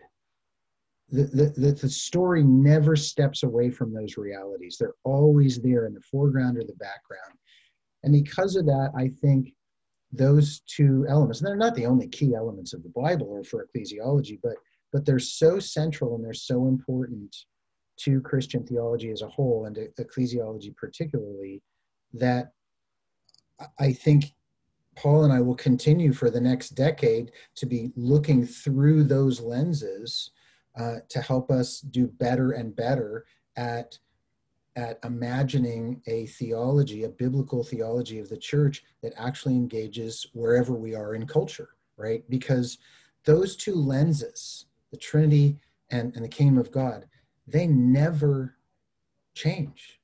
The, 1.10 1.52
the, 1.56 1.72
the, 1.72 1.88
story 1.88 2.42
never 2.42 2.94
steps 2.94 3.42
away 3.42 3.70
from 3.70 3.94
those 3.94 4.18
realities. 4.18 4.76
They're 4.78 4.94
always 5.04 5.62
there 5.62 5.86
in 5.86 5.94
the 5.94 6.02
foreground 6.02 6.58
or 6.58 6.64
the 6.64 6.74
background. 6.74 7.38
And 8.02 8.12
because 8.12 8.56
of 8.56 8.66
that, 8.66 8.90
I 8.94 9.08
think 9.22 9.54
those 10.12 10.60
two 10.66 11.06
elements, 11.08 11.40
and 11.40 11.48
they're 11.48 11.56
not 11.56 11.74
the 11.74 11.86
only 11.86 12.08
key 12.08 12.34
elements 12.34 12.74
of 12.74 12.82
the 12.82 12.90
Bible 12.90 13.28
or 13.30 13.42
for 13.42 13.66
ecclesiology, 13.66 14.38
but 14.42 14.54
but 14.92 15.04
they're 15.04 15.18
so 15.18 15.58
central 15.58 16.14
and 16.14 16.24
they're 16.24 16.32
so 16.32 16.66
important 16.66 17.34
to 17.98 18.20
Christian 18.20 18.66
theology 18.66 19.10
as 19.10 19.22
a 19.22 19.28
whole 19.28 19.66
and 19.66 19.76
ecclesiology 19.98 20.74
particularly 20.76 21.62
that 22.14 22.52
I 23.78 23.92
think 23.92 24.34
Paul 24.96 25.24
and 25.24 25.32
I 25.32 25.40
will 25.40 25.54
continue 25.54 26.12
for 26.12 26.30
the 26.30 26.40
next 26.40 26.70
decade 26.70 27.32
to 27.56 27.66
be 27.66 27.92
looking 27.96 28.44
through 28.44 29.04
those 29.04 29.40
lenses 29.40 30.30
uh, 30.78 30.96
to 31.08 31.20
help 31.20 31.50
us 31.50 31.80
do 31.80 32.06
better 32.06 32.52
and 32.52 32.74
better 32.74 33.24
at 33.56 33.98
at 34.76 35.00
imagining 35.02 36.00
a 36.06 36.26
theology, 36.26 37.02
a 37.02 37.08
biblical 37.08 37.64
theology 37.64 38.20
of 38.20 38.28
the 38.28 38.36
church 38.36 38.84
that 39.02 39.12
actually 39.16 39.56
engages 39.56 40.24
wherever 40.34 40.72
we 40.72 40.94
are 40.94 41.16
in 41.16 41.26
culture, 41.26 41.70
right? 41.96 42.22
Because 42.30 42.78
those 43.24 43.56
two 43.56 43.74
lenses, 43.74 44.66
the 44.92 44.96
Trinity 44.96 45.58
and, 45.90 46.14
and 46.14 46.24
the 46.24 46.28
kingdom 46.28 46.58
of 46.58 46.70
God, 46.70 47.06
they 47.50 47.66
never 47.66 48.56
change. 49.34 50.00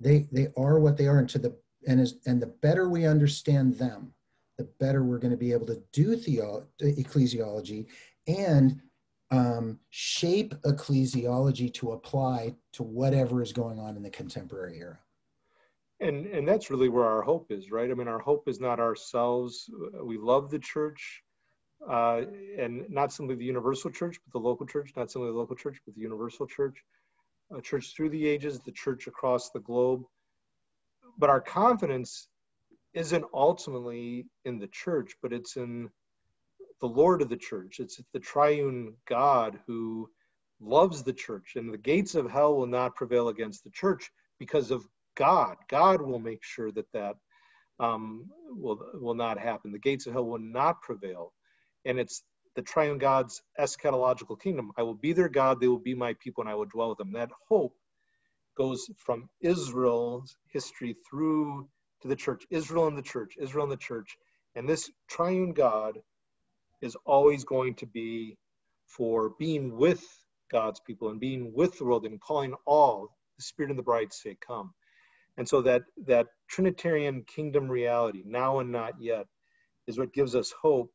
They 0.00 0.28
they 0.32 0.48
are 0.56 0.78
what 0.78 0.96
they 0.96 1.06
are, 1.06 1.18
and 1.18 1.28
to 1.30 1.38
the 1.38 1.56
and 1.86 2.00
as 2.00 2.16
and 2.26 2.40
the 2.40 2.46
better 2.46 2.88
we 2.88 3.06
understand 3.06 3.74
them, 3.78 4.12
the 4.58 4.64
better 4.78 5.04
we're 5.04 5.18
going 5.18 5.30
to 5.30 5.36
be 5.36 5.52
able 5.52 5.66
to 5.66 5.82
do 5.92 6.16
theo, 6.16 6.66
ecclesiology 6.82 7.86
and 8.26 8.80
um, 9.30 9.78
shape 9.90 10.54
ecclesiology 10.62 11.72
to 11.74 11.92
apply 11.92 12.54
to 12.72 12.82
whatever 12.82 13.42
is 13.42 13.52
going 13.52 13.78
on 13.78 13.96
in 13.96 14.02
the 14.02 14.10
contemporary 14.10 14.78
era. 14.78 14.98
And 16.00 16.26
and 16.26 16.46
that's 16.46 16.70
really 16.70 16.88
where 16.88 17.06
our 17.06 17.22
hope 17.22 17.50
is, 17.50 17.70
right? 17.70 17.90
I 17.90 17.94
mean, 17.94 18.08
our 18.08 18.18
hope 18.18 18.48
is 18.48 18.60
not 18.60 18.80
ourselves. 18.80 19.70
We 20.02 20.18
love 20.18 20.50
the 20.50 20.58
church, 20.58 21.22
uh, 21.88 22.22
and 22.58 22.88
not 22.88 23.12
simply 23.12 23.36
the 23.36 23.44
universal 23.44 23.90
church, 23.90 24.18
but 24.24 24.32
the 24.32 24.46
local 24.46 24.66
church. 24.66 24.92
Not 24.96 25.10
simply 25.10 25.30
the 25.30 25.36
local 25.36 25.56
church, 25.56 25.78
but 25.84 25.94
the 25.94 26.00
universal 26.00 26.46
church. 26.46 26.76
A 27.56 27.60
church 27.60 27.94
through 27.94 28.10
the 28.10 28.26
ages, 28.26 28.60
the 28.60 28.72
church 28.72 29.06
across 29.06 29.50
the 29.50 29.60
globe. 29.60 30.02
But 31.18 31.30
our 31.30 31.40
confidence 31.40 32.28
isn't 32.94 33.24
ultimately 33.34 34.26
in 34.44 34.58
the 34.58 34.68
church, 34.68 35.12
but 35.22 35.32
it's 35.32 35.56
in 35.56 35.90
the 36.80 36.86
Lord 36.86 37.22
of 37.22 37.28
the 37.28 37.36
church. 37.36 37.80
It's 37.80 38.00
the 38.12 38.20
triune 38.20 38.94
God 39.06 39.58
who 39.66 40.08
loves 40.60 41.02
the 41.02 41.12
church, 41.12 41.52
and 41.56 41.72
the 41.72 41.78
gates 41.78 42.14
of 42.14 42.30
hell 42.30 42.56
will 42.56 42.66
not 42.66 42.94
prevail 42.94 43.28
against 43.28 43.64
the 43.64 43.70
church 43.70 44.10
because 44.38 44.70
of 44.70 44.86
God. 45.16 45.56
God 45.68 46.00
will 46.00 46.18
make 46.18 46.42
sure 46.42 46.72
that 46.72 46.90
that 46.92 47.16
um, 47.80 48.30
will 48.48 48.80
will 48.94 49.14
not 49.14 49.38
happen. 49.38 49.72
The 49.72 49.78
gates 49.78 50.06
of 50.06 50.12
hell 50.12 50.26
will 50.26 50.38
not 50.38 50.80
prevail, 50.82 51.32
and 51.84 51.98
it's 52.00 52.22
the 52.56 52.62
triune 52.62 52.98
God's 52.98 53.42
eschatological 53.60 54.40
kingdom. 54.40 54.72
I 54.76 54.82
will 54.82 54.94
be 54.94 55.12
their 55.12 55.28
God; 55.28 55.60
they 55.60 55.68
will 55.68 55.78
be 55.78 55.94
my 55.94 56.14
people, 56.14 56.42
and 56.42 56.50
I 56.50 56.54
will 56.54 56.66
dwell 56.66 56.90
with 56.90 56.98
them. 56.98 57.12
That 57.12 57.30
hope 57.48 57.74
goes 58.56 58.88
from 58.98 59.28
Israel's 59.40 60.36
history 60.52 60.96
through 61.08 61.68
to 62.02 62.08
the 62.08 62.16
church, 62.16 62.44
Israel 62.50 62.88
and 62.88 62.98
the 62.98 63.02
church, 63.02 63.34
Israel 63.40 63.64
and 63.64 63.72
the 63.72 63.76
church, 63.78 64.16
and 64.56 64.68
this 64.68 64.90
triune 65.08 65.52
God 65.54 65.98
is 66.82 66.96
always 67.06 67.44
going 67.44 67.74
to 67.76 67.86
be 67.86 68.38
for 68.86 69.32
being 69.38 69.76
with 69.76 70.04
God's 70.52 70.80
people 70.86 71.10
and 71.10 71.20
being 71.20 71.52
with 71.54 71.78
the 71.78 71.86
world 71.86 72.06
and 72.06 72.20
calling 72.20 72.54
all 72.66 73.08
the 73.38 73.44
Spirit 73.44 73.70
and 73.70 73.78
the 73.78 73.84
bride 73.84 74.12
say, 74.12 74.36
Come. 74.46 74.74
And 75.38 75.48
so 75.48 75.62
that 75.62 75.82
that 76.06 76.28
Trinitarian 76.48 77.24
kingdom 77.24 77.70
reality, 77.70 78.22
now 78.26 78.60
and 78.60 78.72
not 78.72 78.94
yet, 79.00 79.26
is 79.88 79.98
what 79.98 80.14
gives 80.14 80.36
us 80.36 80.54
hope. 80.62 80.92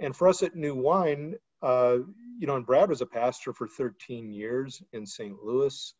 And 0.00 0.16
for 0.16 0.28
us 0.28 0.42
at 0.42 0.56
New 0.56 0.74
Wine, 0.74 1.36
uh, 1.62 1.98
you 2.38 2.46
know, 2.46 2.56
and 2.56 2.66
Brad 2.66 2.88
was 2.88 3.02
a 3.02 3.06
pastor 3.06 3.52
for 3.52 3.68
13 3.68 4.32
years 4.32 4.82
in 4.92 5.06
St. 5.06 5.36
Louis, 5.42 5.94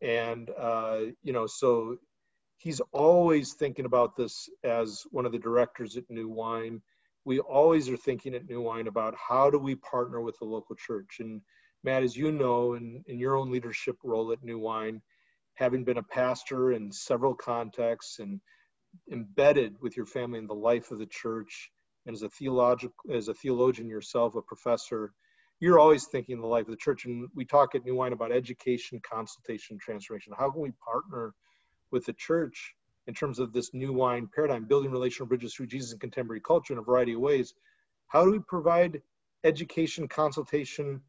and 0.00 0.50
uh, 0.58 1.00
you 1.22 1.32
know, 1.32 1.46
so 1.46 1.98
he's 2.58 2.80
always 2.92 3.54
thinking 3.54 3.84
about 3.84 4.16
this 4.16 4.48
as 4.62 5.02
one 5.10 5.26
of 5.26 5.32
the 5.32 5.38
directors 5.38 5.96
at 5.96 6.08
New 6.08 6.28
Wine 6.28 6.80
we 7.28 7.40
always 7.40 7.90
are 7.90 7.96
thinking 7.98 8.34
at 8.34 8.48
New 8.48 8.62
Wine 8.62 8.86
about 8.86 9.14
how 9.14 9.50
do 9.50 9.58
we 9.58 9.74
partner 9.74 10.22
with 10.22 10.38
the 10.38 10.46
local 10.46 10.74
church. 10.74 11.18
And 11.20 11.42
Matt, 11.84 12.02
as 12.02 12.16
you 12.16 12.32
know, 12.32 12.72
in, 12.72 13.04
in 13.06 13.18
your 13.18 13.36
own 13.36 13.50
leadership 13.50 13.96
role 14.02 14.32
at 14.32 14.42
New 14.42 14.58
Wine, 14.58 15.02
having 15.52 15.84
been 15.84 15.98
a 15.98 16.02
pastor 16.02 16.72
in 16.72 16.90
several 16.90 17.34
contexts 17.34 18.18
and 18.18 18.40
embedded 19.12 19.76
with 19.82 19.94
your 19.94 20.06
family 20.06 20.38
in 20.38 20.46
the 20.46 20.54
life 20.54 20.90
of 20.90 20.98
the 20.98 21.06
church, 21.06 21.70
and 22.08 22.16
as 22.16 22.22
a 22.22 22.28
theological, 22.30 22.94
as 23.12 23.28
a 23.28 23.34
theologian 23.34 23.88
yourself, 23.88 24.34
a 24.34 24.42
professor, 24.42 25.12
you're 25.60 25.78
always 25.78 26.06
thinking 26.06 26.40
the 26.40 26.46
life 26.46 26.64
of 26.64 26.70
the 26.70 26.76
church. 26.76 27.04
And 27.04 27.28
we 27.34 27.44
talk 27.44 27.74
at 27.74 27.84
New 27.84 27.94
Wine 27.94 28.14
about 28.14 28.32
education, 28.32 29.00
consultation, 29.08 29.78
transformation. 29.78 30.32
How 30.36 30.50
can 30.50 30.62
we 30.62 30.72
partner 30.84 31.34
with 31.90 32.06
the 32.06 32.14
church 32.14 32.74
in 33.08 33.14
terms 33.14 33.38
of 33.38 33.52
this 33.52 33.72
new 33.72 33.92
wine 33.92 34.28
paradigm, 34.34 34.64
building 34.64 34.90
relational 34.90 35.26
bridges 35.26 35.54
through 35.54 35.66
Jesus 35.66 35.92
and 35.92 36.00
contemporary 36.00 36.40
culture 36.40 36.72
in 36.72 36.78
a 36.78 36.82
variety 36.82 37.14
of 37.14 37.20
ways. 37.20 37.54
How 38.08 38.24
do 38.24 38.30
we 38.30 38.38
provide 38.38 39.00
education, 39.44 40.08
consultation 40.08 41.00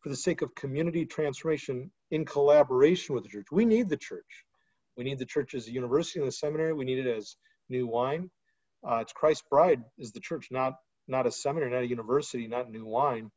for 0.00 0.08
the 0.08 0.16
sake 0.16 0.42
of 0.42 0.54
community 0.54 1.04
transformation 1.04 1.90
in 2.10 2.24
collaboration 2.24 3.14
with 3.14 3.24
the 3.24 3.30
church? 3.30 3.46
We 3.50 3.64
need 3.64 3.88
the 3.88 3.96
church. 3.96 4.44
We 4.96 5.04
need 5.04 5.18
the 5.18 5.26
church 5.26 5.54
as 5.54 5.66
a 5.66 5.72
university 5.72 6.20
and 6.20 6.28
a 6.28 6.32
seminary. 6.32 6.72
We 6.72 6.84
need 6.84 6.98
it 6.98 7.16
as 7.16 7.36
new 7.68 7.86
wine. 7.86 8.30
Uh, 8.88 9.00
it's 9.02 9.12
Christ's 9.12 9.44
bride 9.50 9.84
is 9.98 10.12
the 10.12 10.20
church, 10.20 10.48
not 10.50 10.74
not 11.08 11.26
a 11.26 11.30
seminary, 11.30 11.70
not 11.70 11.82
a 11.82 11.86
university, 11.86 12.46
not 12.46 12.70
new 12.70 12.86
wine. 12.86 13.30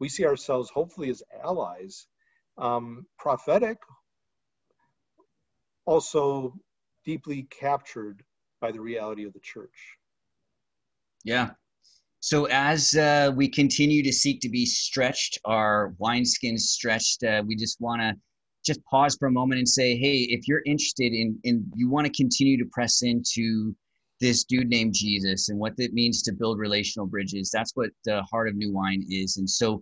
We 0.00 0.08
see 0.08 0.24
ourselves 0.24 0.70
hopefully 0.70 1.10
as 1.10 1.22
allies, 1.42 2.06
um, 2.58 3.06
prophetic, 3.18 3.78
also 5.86 6.54
deeply 7.04 7.46
captured 7.50 8.22
by 8.60 8.72
the 8.72 8.80
reality 8.80 9.24
of 9.24 9.32
the 9.32 9.40
church. 9.40 9.96
Yeah. 11.24 11.50
So 12.20 12.46
as 12.46 12.94
uh, 12.94 13.32
we 13.36 13.48
continue 13.48 14.02
to 14.02 14.12
seek 14.12 14.40
to 14.40 14.48
be 14.48 14.64
stretched, 14.64 15.38
our 15.44 15.94
wineskins 16.00 16.60
stretched, 16.60 17.22
uh, 17.22 17.42
we 17.46 17.56
just 17.56 17.78
want 17.80 18.00
to 18.00 18.14
just 18.64 18.82
pause 18.86 19.16
for 19.18 19.28
a 19.28 19.30
moment 19.30 19.58
and 19.58 19.68
say, 19.68 19.96
hey, 19.96 20.26
if 20.30 20.48
you're 20.48 20.62
interested 20.64 21.12
in, 21.12 21.38
in 21.44 21.70
you 21.74 21.90
want 21.90 22.06
to 22.06 22.12
continue 22.12 22.56
to 22.56 22.64
press 22.72 23.02
into 23.02 23.76
this 24.20 24.44
dude 24.44 24.68
named 24.68 24.94
Jesus 24.94 25.48
and 25.48 25.58
what 25.58 25.74
it 25.78 25.92
means 25.92 26.22
to 26.22 26.32
build 26.32 26.58
relational 26.58 27.06
bridges, 27.06 27.50
that's 27.52 27.72
what 27.74 27.90
the 28.04 28.22
heart 28.22 28.48
of 28.48 28.56
New 28.56 28.72
Wine 28.72 29.04
is. 29.08 29.36
And 29.36 29.48
so 29.48 29.80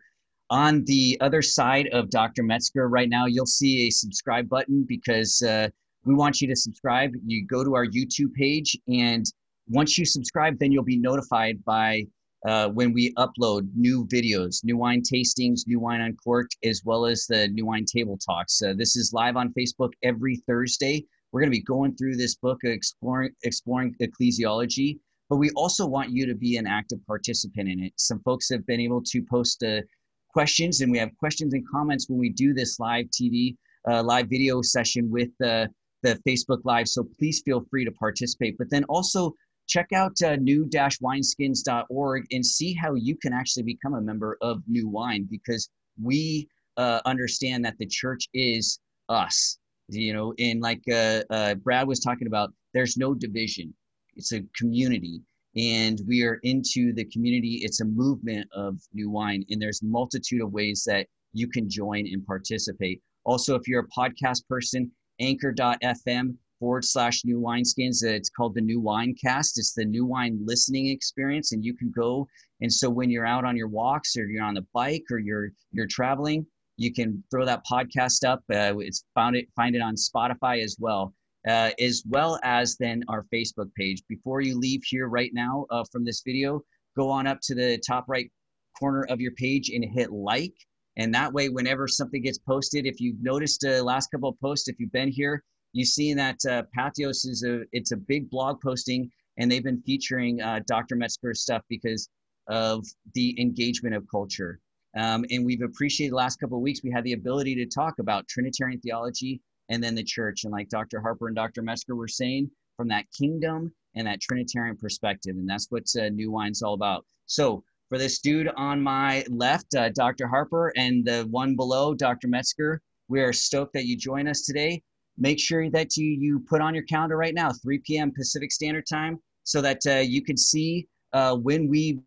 on 0.50 0.84
the 0.84 1.16
other 1.20 1.42
side 1.42 1.88
of 1.92 2.10
Dr. 2.10 2.42
Metzger 2.42 2.88
right 2.88 3.08
now, 3.08 3.26
you'll 3.26 3.46
see 3.46 3.86
a 3.86 3.90
subscribe 3.90 4.48
button 4.48 4.84
because 4.86 5.40
uh, 5.42 5.68
we 6.04 6.14
want 6.14 6.40
you 6.40 6.48
to 6.48 6.56
subscribe. 6.56 7.12
You 7.24 7.46
go 7.46 7.64
to 7.64 7.74
our 7.74 7.86
YouTube 7.86 8.34
page, 8.34 8.76
and 8.88 9.24
once 9.68 9.96
you 9.96 10.04
subscribe, 10.04 10.58
then 10.58 10.72
you'll 10.72 10.84
be 10.84 10.98
notified 10.98 11.64
by 11.64 12.04
uh, 12.46 12.68
when 12.68 12.92
we 12.92 13.14
upload 13.14 13.68
new 13.76 14.06
videos, 14.12 14.64
new 14.64 14.76
wine 14.76 15.00
tastings, 15.00 15.60
new 15.66 15.78
wine 15.78 16.00
uncorked, 16.00 16.56
as 16.64 16.82
well 16.84 17.06
as 17.06 17.26
the 17.26 17.48
new 17.48 17.64
wine 17.64 17.84
table 17.84 18.18
talks. 18.18 18.60
Uh, 18.60 18.74
this 18.76 18.96
is 18.96 19.12
live 19.12 19.36
on 19.36 19.54
Facebook 19.58 19.90
every 20.02 20.36
Thursday. 20.46 21.04
We're 21.32 21.40
going 21.40 21.50
to 21.50 21.58
be 21.58 21.64
going 21.64 21.96
through 21.96 22.16
this 22.16 22.36
book, 22.36 22.58
exploring 22.62 23.30
exploring 23.42 23.96
ecclesiology, 24.02 24.98
but 25.30 25.36
we 25.36 25.50
also 25.50 25.86
want 25.86 26.10
you 26.10 26.26
to 26.26 26.34
be 26.34 26.58
an 26.58 26.66
active 26.66 26.98
participant 27.06 27.68
in 27.68 27.82
it. 27.82 27.92
Some 27.96 28.20
folks 28.20 28.50
have 28.50 28.66
been 28.66 28.80
able 28.80 29.02
to 29.02 29.22
post 29.22 29.62
uh, 29.62 29.80
questions, 30.28 30.82
and 30.82 30.92
we 30.92 30.98
have 30.98 31.16
questions 31.18 31.54
and 31.54 31.66
comments 31.68 32.08
when 32.08 32.18
we 32.18 32.28
do 32.28 32.52
this 32.52 32.78
live 32.78 33.06
TV, 33.06 33.56
uh, 33.88 34.02
live 34.02 34.28
video 34.28 34.60
session 34.60 35.10
with 35.10 35.30
uh, 35.42 35.66
the 36.02 36.20
Facebook 36.28 36.60
Live. 36.64 36.88
So 36.88 37.04
please 37.18 37.42
feel 37.44 37.64
free 37.70 37.84
to 37.84 37.92
participate. 37.92 38.58
But 38.58 38.70
then 38.70 38.84
also 38.84 39.34
check 39.66 39.92
out 39.94 40.20
uh, 40.22 40.36
new-wineskins.org 40.36 42.26
and 42.30 42.44
see 42.44 42.74
how 42.74 42.94
you 42.94 43.16
can 43.16 43.32
actually 43.32 43.62
become 43.62 43.94
a 43.94 44.00
member 44.00 44.36
of 44.42 44.62
New 44.66 44.88
Wine 44.88 45.26
because 45.30 45.70
we 46.02 46.48
uh, 46.76 47.00
understand 47.06 47.64
that 47.64 47.78
the 47.78 47.86
church 47.86 48.28
is 48.34 48.78
us. 49.08 49.58
You 49.94 50.12
know, 50.14 50.34
and 50.38 50.60
like 50.60 50.82
uh, 50.90 51.22
uh 51.30 51.54
Brad 51.56 51.86
was 51.86 52.00
talking 52.00 52.26
about, 52.26 52.52
there's 52.74 52.96
no 52.96 53.14
division. 53.14 53.74
It's 54.16 54.32
a 54.32 54.42
community. 54.56 55.22
and 55.56 56.00
we 56.06 56.22
are 56.22 56.38
into 56.44 56.92
the 56.94 57.04
community. 57.06 57.60
It's 57.62 57.80
a 57.80 57.84
movement 57.84 58.48
of 58.54 58.78
new 58.94 59.10
wine, 59.10 59.44
and 59.50 59.60
there's 59.60 59.82
multitude 59.82 60.42
of 60.42 60.52
ways 60.52 60.82
that 60.86 61.06
you 61.34 61.48
can 61.48 61.68
join 61.68 62.06
and 62.06 62.26
participate. 62.26 63.02
Also, 63.24 63.54
if 63.54 63.68
you're 63.68 63.86
a 63.86 63.88
podcast 63.88 64.46
person, 64.48 64.90
anchor.fm 65.20 66.36
forward 66.58 66.84
slash 66.84 67.24
new 67.24 67.40
wineskins. 67.40 68.04
It's 68.04 68.30
called 68.30 68.54
the 68.54 68.60
New 68.60 68.80
Wine 68.80 69.16
Cast. 69.20 69.58
It's 69.58 69.74
the 69.74 69.84
new 69.84 70.06
wine 70.06 70.38
listening 70.44 70.86
experience, 70.88 71.50
and 71.52 71.64
you 71.64 71.74
can 71.74 71.90
go. 71.90 72.28
And 72.60 72.72
so 72.72 72.88
when 72.88 73.10
you're 73.10 73.26
out 73.26 73.44
on 73.44 73.56
your 73.56 73.66
walks, 73.66 74.16
or 74.16 74.26
you're 74.26 74.44
on 74.44 74.54
the 74.54 74.66
bike, 74.72 75.04
or 75.10 75.18
you're 75.18 75.50
you're 75.72 75.88
traveling, 75.88 76.46
you 76.76 76.92
can 76.92 77.22
throw 77.30 77.44
that 77.44 77.62
podcast 77.70 78.26
up. 78.26 78.40
Uh, 78.52 78.78
it's 78.78 79.04
found 79.14 79.36
it 79.36 79.48
find 79.56 79.76
it 79.76 79.82
on 79.82 79.94
Spotify 79.94 80.62
as 80.62 80.76
well 80.78 81.14
uh, 81.46 81.70
as 81.80 82.02
well 82.08 82.38
as 82.42 82.76
then 82.76 83.02
our 83.08 83.26
Facebook 83.32 83.72
page. 83.74 84.02
Before 84.08 84.40
you 84.40 84.58
leave 84.58 84.82
here 84.84 85.08
right 85.08 85.30
now 85.32 85.66
uh, 85.70 85.84
from 85.90 86.04
this 86.04 86.22
video, 86.24 86.62
go 86.96 87.08
on 87.10 87.26
up 87.26 87.40
to 87.42 87.54
the 87.54 87.78
top 87.86 88.04
right 88.08 88.30
corner 88.78 89.04
of 89.08 89.20
your 89.20 89.32
page 89.32 89.70
and 89.70 89.84
hit 89.84 90.12
like. 90.12 90.54
And 90.96 91.14
that 91.14 91.32
way, 91.32 91.48
whenever 91.48 91.88
something 91.88 92.22
gets 92.22 92.38
posted, 92.38 92.86
if 92.86 93.00
you've 93.00 93.22
noticed 93.22 93.62
the 93.62 93.80
uh, 93.80 93.82
last 93.82 94.10
couple 94.10 94.28
of 94.28 94.38
posts, 94.40 94.68
if 94.68 94.78
you've 94.78 94.92
been 94.92 95.10
here, 95.10 95.42
you 95.72 95.84
see 95.86 96.12
that 96.14 96.36
uh, 96.48 96.62
Patheos 96.76 97.26
is 97.26 97.44
a 97.46 97.62
it's 97.72 97.92
a 97.92 97.96
big 97.96 98.28
blog 98.28 98.60
posting, 98.60 99.10
and 99.38 99.50
they've 99.50 99.64
been 99.64 99.82
featuring 99.86 100.40
uh, 100.42 100.60
Dr. 100.66 100.96
Metzger's 100.96 101.40
stuff 101.40 101.62
because 101.70 102.08
of 102.48 102.84
the 103.14 103.40
engagement 103.40 103.94
of 103.94 104.04
culture. 104.10 104.60
Um, 104.96 105.24
and 105.30 105.44
we've 105.44 105.62
appreciated 105.62 106.12
the 106.12 106.16
last 106.16 106.38
couple 106.38 106.58
of 106.58 106.62
weeks. 106.62 106.80
We 106.82 106.90
had 106.90 107.04
the 107.04 107.14
ability 107.14 107.54
to 107.56 107.66
talk 107.66 107.98
about 107.98 108.28
Trinitarian 108.28 108.80
theology 108.80 109.40
and 109.68 109.82
then 109.82 109.94
the 109.94 110.02
church. 110.02 110.44
And 110.44 110.52
like 110.52 110.68
Dr. 110.68 111.00
Harper 111.00 111.28
and 111.28 111.36
Dr. 111.36 111.62
Metzger 111.62 111.96
were 111.96 112.08
saying, 112.08 112.50
from 112.76 112.88
that 112.88 113.06
kingdom 113.16 113.72
and 113.94 114.06
that 114.06 114.20
Trinitarian 114.20 114.76
perspective. 114.76 115.36
And 115.36 115.48
that's 115.48 115.68
what 115.70 115.84
uh, 116.00 116.08
New 116.08 116.30
Wine's 116.30 116.62
all 116.62 116.74
about. 116.74 117.04
So 117.26 117.62
for 117.88 117.98
this 117.98 118.20
dude 118.20 118.48
on 118.56 118.82
my 118.82 119.24
left, 119.28 119.74
uh, 119.74 119.90
Dr. 119.90 120.26
Harper, 120.26 120.72
and 120.76 121.04
the 121.04 121.26
one 121.30 121.56
below, 121.56 121.94
Dr. 121.94 122.28
Metzger, 122.28 122.80
we 123.08 123.20
are 123.20 123.32
stoked 123.32 123.74
that 123.74 123.84
you 123.84 123.96
join 123.96 124.26
us 124.26 124.42
today. 124.42 124.82
Make 125.18 125.38
sure 125.38 125.68
that 125.70 125.96
you, 125.96 126.06
you 126.06 126.40
put 126.48 126.62
on 126.62 126.74
your 126.74 126.84
calendar 126.84 127.16
right 127.16 127.34
now, 127.34 127.50
3 127.62 127.78
p.m. 127.84 128.12
Pacific 128.12 128.50
Standard 128.50 128.86
Time, 128.90 129.18
so 129.44 129.60
that 129.60 129.80
uh, 129.86 129.96
you 129.96 130.22
can 130.24 130.36
see 130.36 130.88
uh, 131.12 131.36
when 131.36 131.68
we 131.68 132.00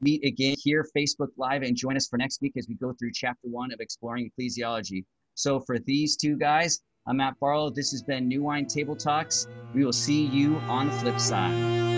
meet 0.00 0.24
again 0.24 0.56
here, 0.62 0.86
Facebook 0.96 1.28
Live, 1.36 1.62
and 1.62 1.76
join 1.76 1.96
us 1.96 2.06
for 2.08 2.16
next 2.16 2.40
week 2.42 2.52
as 2.56 2.66
we 2.68 2.74
go 2.74 2.92
through 2.98 3.12
chapter 3.14 3.48
one 3.48 3.72
of 3.72 3.80
Exploring 3.80 4.30
Ecclesiology. 4.30 5.04
So 5.34 5.60
for 5.60 5.78
these 5.78 6.16
two 6.16 6.36
guys, 6.36 6.80
I'm 7.06 7.16
Matt 7.18 7.38
Barlow. 7.40 7.70
This 7.70 7.90
has 7.92 8.02
been 8.02 8.28
New 8.28 8.42
Wine 8.42 8.66
Table 8.66 8.96
Talks. 8.96 9.46
We 9.74 9.84
will 9.84 9.92
see 9.92 10.26
you 10.26 10.56
on 10.68 10.88
the 10.88 10.92
flip 10.92 11.18
side. 11.18 11.97